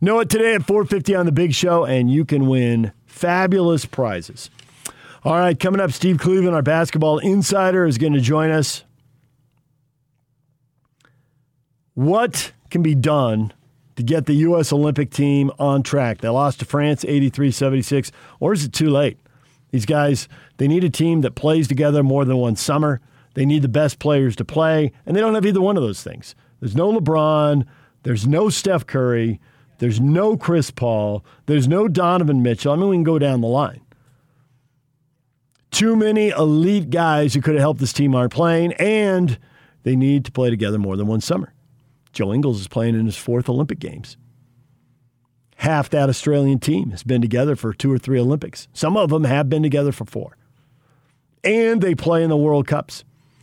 Know 0.05 0.19
it 0.19 0.29
today 0.29 0.57
at 0.57 0.67
450 0.67 1.15
on 1.15 1.27
the 1.27 1.33
big 1.33 1.55
show, 1.55 1.85
and 1.85 2.11
you 2.11 2.25
can 2.25 2.49
win 2.49 2.91
fabulous 3.07 3.87
prizes. 3.87 4.51
All 5.23 5.35
right, 5.35 5.57
coming 5.57 5.81
up, 5.81 5.93
Steve 5.93 6.19
Cleveland, 6.19 6.57
our 6.57 6.63
basketball 6.63 7.19
insider, 7.19 7.87
is 7.87 7.99
going 7.99 8.15
to 8.15 8.21
join 8.21 8.51
us. 8.51 8.83
What 11.95 12.51
can 12.69 12.83
be 12.83 12.97
done 12.97 13.53
to 13.95 14.03
get 14.03 14.27
the 14.27 14.35
U.S. 14.35 14.73
Olympic 14.73 15.13
team 15.13 15.53
on 15.61 15.85
track? 15.85 16.19
They 16.19 16.29
lost 16.31 16.59
to 16.59 16.65
France 16.65 17.05
83 17.07 17.53
76, 17.53 18.11
or 18.41 18.53
is 18.53 18.65
it 18.65 18.73
too 18.73 18.91
late? 18.91 19.19
These 19.71 19.87
guys, 19.87 20.27
they 20.57 20.67
need 20.67 20.83
a 20.83 20.91
team 20.91 21.21
that 21.21 21.37
plays 21.37 21.69
together 21.69 22.03
more 22.03 22.25
than 22.25 22.39
one 22.39 22.57
summer. 22.57 23.01
They 23.35 23.47
need 23.47 23.63
the 23.63 23.69
best 23.69 24.01
players 24.01 24.35
to 24.35 24.45
play, 24.45 24.91
and 25.07 25.17
they 25.17 25.21
don't 25.21 25.37
have 25.37 25.47
either 25.47 25.61
one 25.61 25.77
of 25.77 25.85
those 25.85 26.03
things. 26.03 26.35
There's 26.59 26.75
no 26.75 26.93
LeBron, 26.93 27.65
there's 28.03 28.27
no 28.27 28.49
Steph 28.49 28.85
Curry, 28.85 29.39
there's 29.83 30.01
no 30.01 30.37
Chris 30.37 30.71
Paul, 30.71 31.25
there's 31.47 31.67
no 31.67 31.89
Donovan 31.89 32.41
Mitchell. 32.41 32.73
I 32.73 32.77
mean, 32.77 32.89
we 32.89 32.95
can 32.95 33.03
go 33.03 33.19
down 33.19 33.41
the 33.41 33.49
line. 33.49 33.81
Too 35.73 35.97
many 35.97 36.29
elite 36.29 36.89
guys 36.89 37.35
who 37.35 37.41
could 37.41 37.55
have 37.55 37.63
helped 37.63 37.81
this 37.81 37.93
team 37.93 38.15
aren't 38.15 38.33
playing, 38.33 38.75
and 38.75 39.41
they 39.83 39.97
need 39.97 40.25
to 40.27 40.31
play 40.31 40.51
together 40.51 40.79
more 40.79 40.97
than 40.97 41.09
one 41.09 41.21
summer. 41.21 41.53
Joe 42.13 42.33
Ingles 42.33 42.61
is 42.61 42.69
playing 42.69 42.95
in 42.95 43.07
his 43.07 43.17
fourth 43.17 43.49
Olympic 43.49 43.81
Games. 43.81 44.17
Half 45.57 45.91
that 45.91 46.09
Australian 46.09 46.61
team 46.61 46.91
has 46.91 47.03
been 47.03 47.21
together 47.21 47.57
for 47.57 47.75
two 47.75 47.91
or 47.93 47.99
three 47.99 48.21
Olympics. 48.21 48.69
Some 48.73 48.97
of 48.97 49.11
them 49.11 49.25
have 49.25 49.49
been 49.49 49.65
together 49.65 49.91
for 49.91 50.05
four. 50.05 50.37
And 51.43 51.83
they 51.83 51.97
play 51.97 52.23
in 52.23 52.31
the 52.31 52.37
World 52.37 52.69
Cups. 52.69 53.03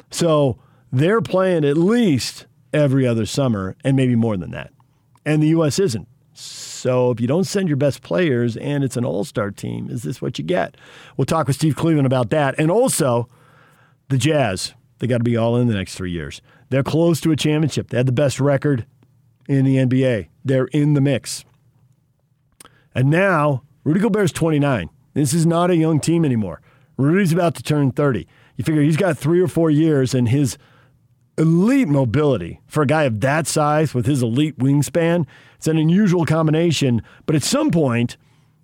So 0.09 0.57
they're 0.89 1.19
playing 1.19 1.65
at 1.65 1.75
least 1.75 2.45
every 2.71 3.05
other 3.05 3.25
summer 3.25 3.75
and 3.83 3.97
maybe 3.97 4.15
more 4.15 4.37
than 4.37 4.51
that. 4.51 4.71
And 5.25 5.43
the 5.43 5.47
U.S. 5.47 5.79
isn't. 5.79 6.07
So 6.39 7.11
if 7.11 7.19
you 7.19 7.27
don't 7.27 7.43
send 7.43 7.67
your 7.67 7.77
best 7.77 8.01
players 8.01 8.55
and 8.55 8.83
it's 8.83 8.95
an 8.95 9.03
all 9.03 9.25
star 9.25 9.51
team, 9.51 9.89
is 9.89 10.03
this 10.03 10.21
what 10.21 10.39
you 10.39 10.45
get? 10.45 10.77
We'll 11.17 11.25
talk 11.25 11.47
with 11.47 11.57
Steve 11.57 11.75
Cleveland 11.75 12.05
about 12.05 12.29
that. 12.29 12.55
And 12.57 12.71
also, 12.71 13.27
the 14.07 14.17
Jazz, 14.17 14.73
they 14.99 15.07
got 15.07 15.17
to 15.17 15.23
be 15.23 15.35
all 15.35 15.57
in 15.57 15.67
the 15.67 15.73
next 15.73 15.95
three 15.95 16.11
years. 16.11 16.41
They're 16.69 16.83
close 16.83 17.19
to 17.21 17.31
a 17.31 17.35
championship. 17.35 17.89
They 17.89 17.97
had 17.97 18.05
the 18.05 18.13
best 18.13 18.39
record 18.39 18.85
in 19.47 19.65
the 19.65 19.75
NBA. 19.75 20.29
They're 20.45 20.67
in 20.67 20.93
the 20.93 21.01
mix. 21.01 21.43
And 22.95 23.09
now, 23.09 23.63
Rudy 23.83 23.99
Gobert's 23.99 24.31
29. 24.31 24.89
This 25.13 25.33
is 25.33 25.45
not 25.45 25.71
a 25.71 25.75
young 25.75 25.99
team 25.99 26.23
anymore. 26.23 26.61
Rudy's 26.95 27.33
about 27.33 27.55
to 27.55 27.63
turn 27.63 27.91
30. 27.91 28.27
You 28.55 28.63
figure 28.63 28.81
he's 28.81 28.97
got 28.97 29.17
three 29.17 29.41
or 29.41 29.47
four 29.47 29.69
years, 29.69 30.13
and 30.13 30.29
his 30.29 30.57
elite 31.39 31.87
mobility 31.87 32.59
for 32.67 32.83
a 32.83 32.87
guy 32.87 33.03
of 33.03 33.21
that 33.21 33.47
size 33.47 33.93
with 33.93 34.05
his 34.05 34.21
elite 34.21 34.59
wingspan, 34.59 35.25
it's 35.55 35.67
an 35.67 35.77
unusual 35.77 36.25
combination. 36.25 37.01
But 37.25 37.35
at 37.35 37.43
some 37.43 37.71
point, 37.71 38.17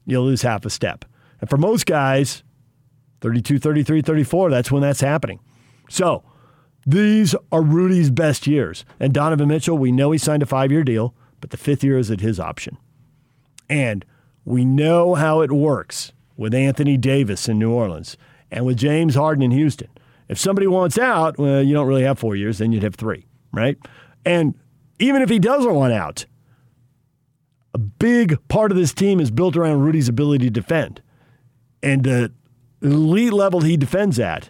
you'll 0.06 0.26
lose 0.26 0.42
half 0.42 0.66
a 0.66 0.70
step. 0.70 1.06
And 1.40 1.50
for 1.50 1.58
most 1.58 1.86
guys, 1.86 2.44
32, 3.22 3.60
33, 3.60 4.02
34, 4.02 4.50
that's 4.50 4.72
when 4.72 4.82
that's 4.82 5.02
happening. 5.02 5.40
So, 5.90 6.24
these 6.86 7.34
are 7.52 7.64
Rudy's 7.64 8.12
best 8.12 8.46
years. 8.46 8.86
And 9.00 9.14
Donovan 9.14 9.48
Mitchell, 9.48 9.78
we 9.78 9.92
know 9.92 10.12
he 10.12 10.20
signed 10.20 10.44
a 10.44 10.46
five 10.46 10.72
year 10.72 10.84
deal, 10.84 11.16
but 11.42 11.50
the 11.50 11.58
fifth 11.58 11.84
year 11.84 11.98
is 11.98 12.12
at 12.12 12.22
his 12.22 12.40
option. 12.40 12.78
And 13.70 14.06
we 14.44 14.66
know 14.66 15.16
how 15.16 15.42
it 15.42 15.52
works 15.52 16.12
with 16.38 16.54
Anthony 16.54 16.98
Davis 16.98 17.48
in 17.50 17.58
New 17.58 17.72
Orleans 17.72 18.18
and 18.52 18.66
with 18.66 18.78
James 18.78 19.16
Harden 19.16 19.42
in 19.42 19.52
Houston. 19.52 19.90
If 20.28 20.40
somebody 20.40 20.68
wants 20.68 20.98
out, 20.98 21.38
well, 21.38 21.62
you 21.62 21.74
don't 21.74 21.88
really 21.88 22.04
have 22.04 22.18
four 22.18 22.36
years, 22.36 22.58
then 22.58 22.72
you'd 22.72 22.84
have 22.84 22.96
three, 22.96 23.26
right? 23.52 23.78
And 24.26 24.56
even 25.00 25.22
if 25.22 25.30
he 25.30 25.40
doesn't 25.40 25.74
want 25.74 25.94
out, 25.94 26.26
a 27.74 27.78
big 27.78 28.38
part 28.48 28.72
of 28.72 28.78
this 28.78 28.94
team 28.94 29.20
is 29.20 29.30
built 29.32 29.56
around 29.56 29.82
Rudy's 29.82 30.08
ability 30.08 30.46
to 30.46 30.52
defend. 30.52 31.02
And 31.84 32.04
the 32.04 32.32
elite 32.82 33.34
level 33.34 33.62
he 33.62 33.78
defends 33.78 34.20
at, 34.20 34.50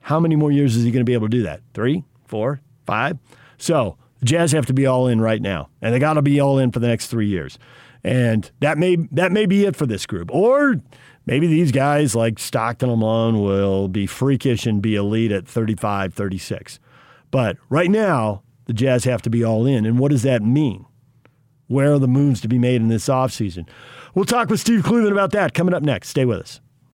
how 0.00 0.20
many 0.20 0.36
more 0.36 0.52
years 0.52 0.76
is 0.76 0.84
he 0.84 0.90
going 0.90 1.00
to 1.00 1.08
be 1.08 1.14
able 1.14 1.26
to 1.26 1.36
do 1.36 1.42
that? 1.42 1.62
Three, 1.74 2.04
four, 2.26 2.60
five? 2.86 3.18
So 3.58 3.96
the 4.18 4.26
Jazz 4.26 4.52
have 4.52 4.66
to 4.66 4.74
be 4.74 4.86
all 4.86 5.08
in 5.08 5.20
right 5.20 5.40
now, 5.40 5.70
and 5.82 5.94
they 5.94 5.98
got 5.98 6.14
to 6.14 6.22
be 6.22 6.40
all 6.40 6.58
in 6.58 6.70
for 6.70 6.78
the 6.78 6.88
next 6.88 7.08
three 7.08 7.26
years. 7.26 7.58
And 8.02 8.50
that 8.60 8.78
may 8.78 8.96
that 9.12 9.32
may 9.32 9.46
be 9.46 9.66
it 9.66 9.76
for 9.76 9.86
this 9.86 10.06
group. 10.06 10.30
Or 10.32 10.76
maybe 11.30 11.46
these 11.46 11.70
guys 11.70 12.16
like 12.16 12.40
Stockton 12.40 12.90
and 12.90 12.98
Malone 12.98 13.40
will 13.40 13.86
be 13.86 14.06
freakish 14.06 14.66
and 14.66 14.82
be 14.82 14.96
elite 14.96 15.30
at 15.30 15.46
35, 15.46 16.12
36. 16.12 16.80
But 17.30 17.56
right 17.68 17.88
now, 17.88 18.42
the 18.64 18.72
Jazz 18.72 19.04
have 19.04 19.22
to 19.22 19.30
be 19.30 19.44
all 19.44 19.64
in. 19.64 19.86
And 19.86 19.98
what 19.98 20.10
does 20.10 20.24
that 20.24 20.42
mean? 20.42 20.86
Where 21.68 21.92
are 21.92 21.98
the 22.00 22.08
moves 22.08 22.40
to 22.40 22.48
be 22.48 22.58
made 22.58 22.80
in 22.80 22.88
this 22.88 23.08
offseason? 23.08 23.68
We'll 24.12 24.24
talk 24.24 24.50
with 24.50 24.58
Steve 24.58 24.82
Cleveland 24.82 25.12
about 25.12 25.30
that 25.30 25.54
coming 25.54 25.72
up 25.72 25.84
next. 25.84 26.08
Stay 26.08 26.24
with 26.24 26.40
us. 26.40 26.60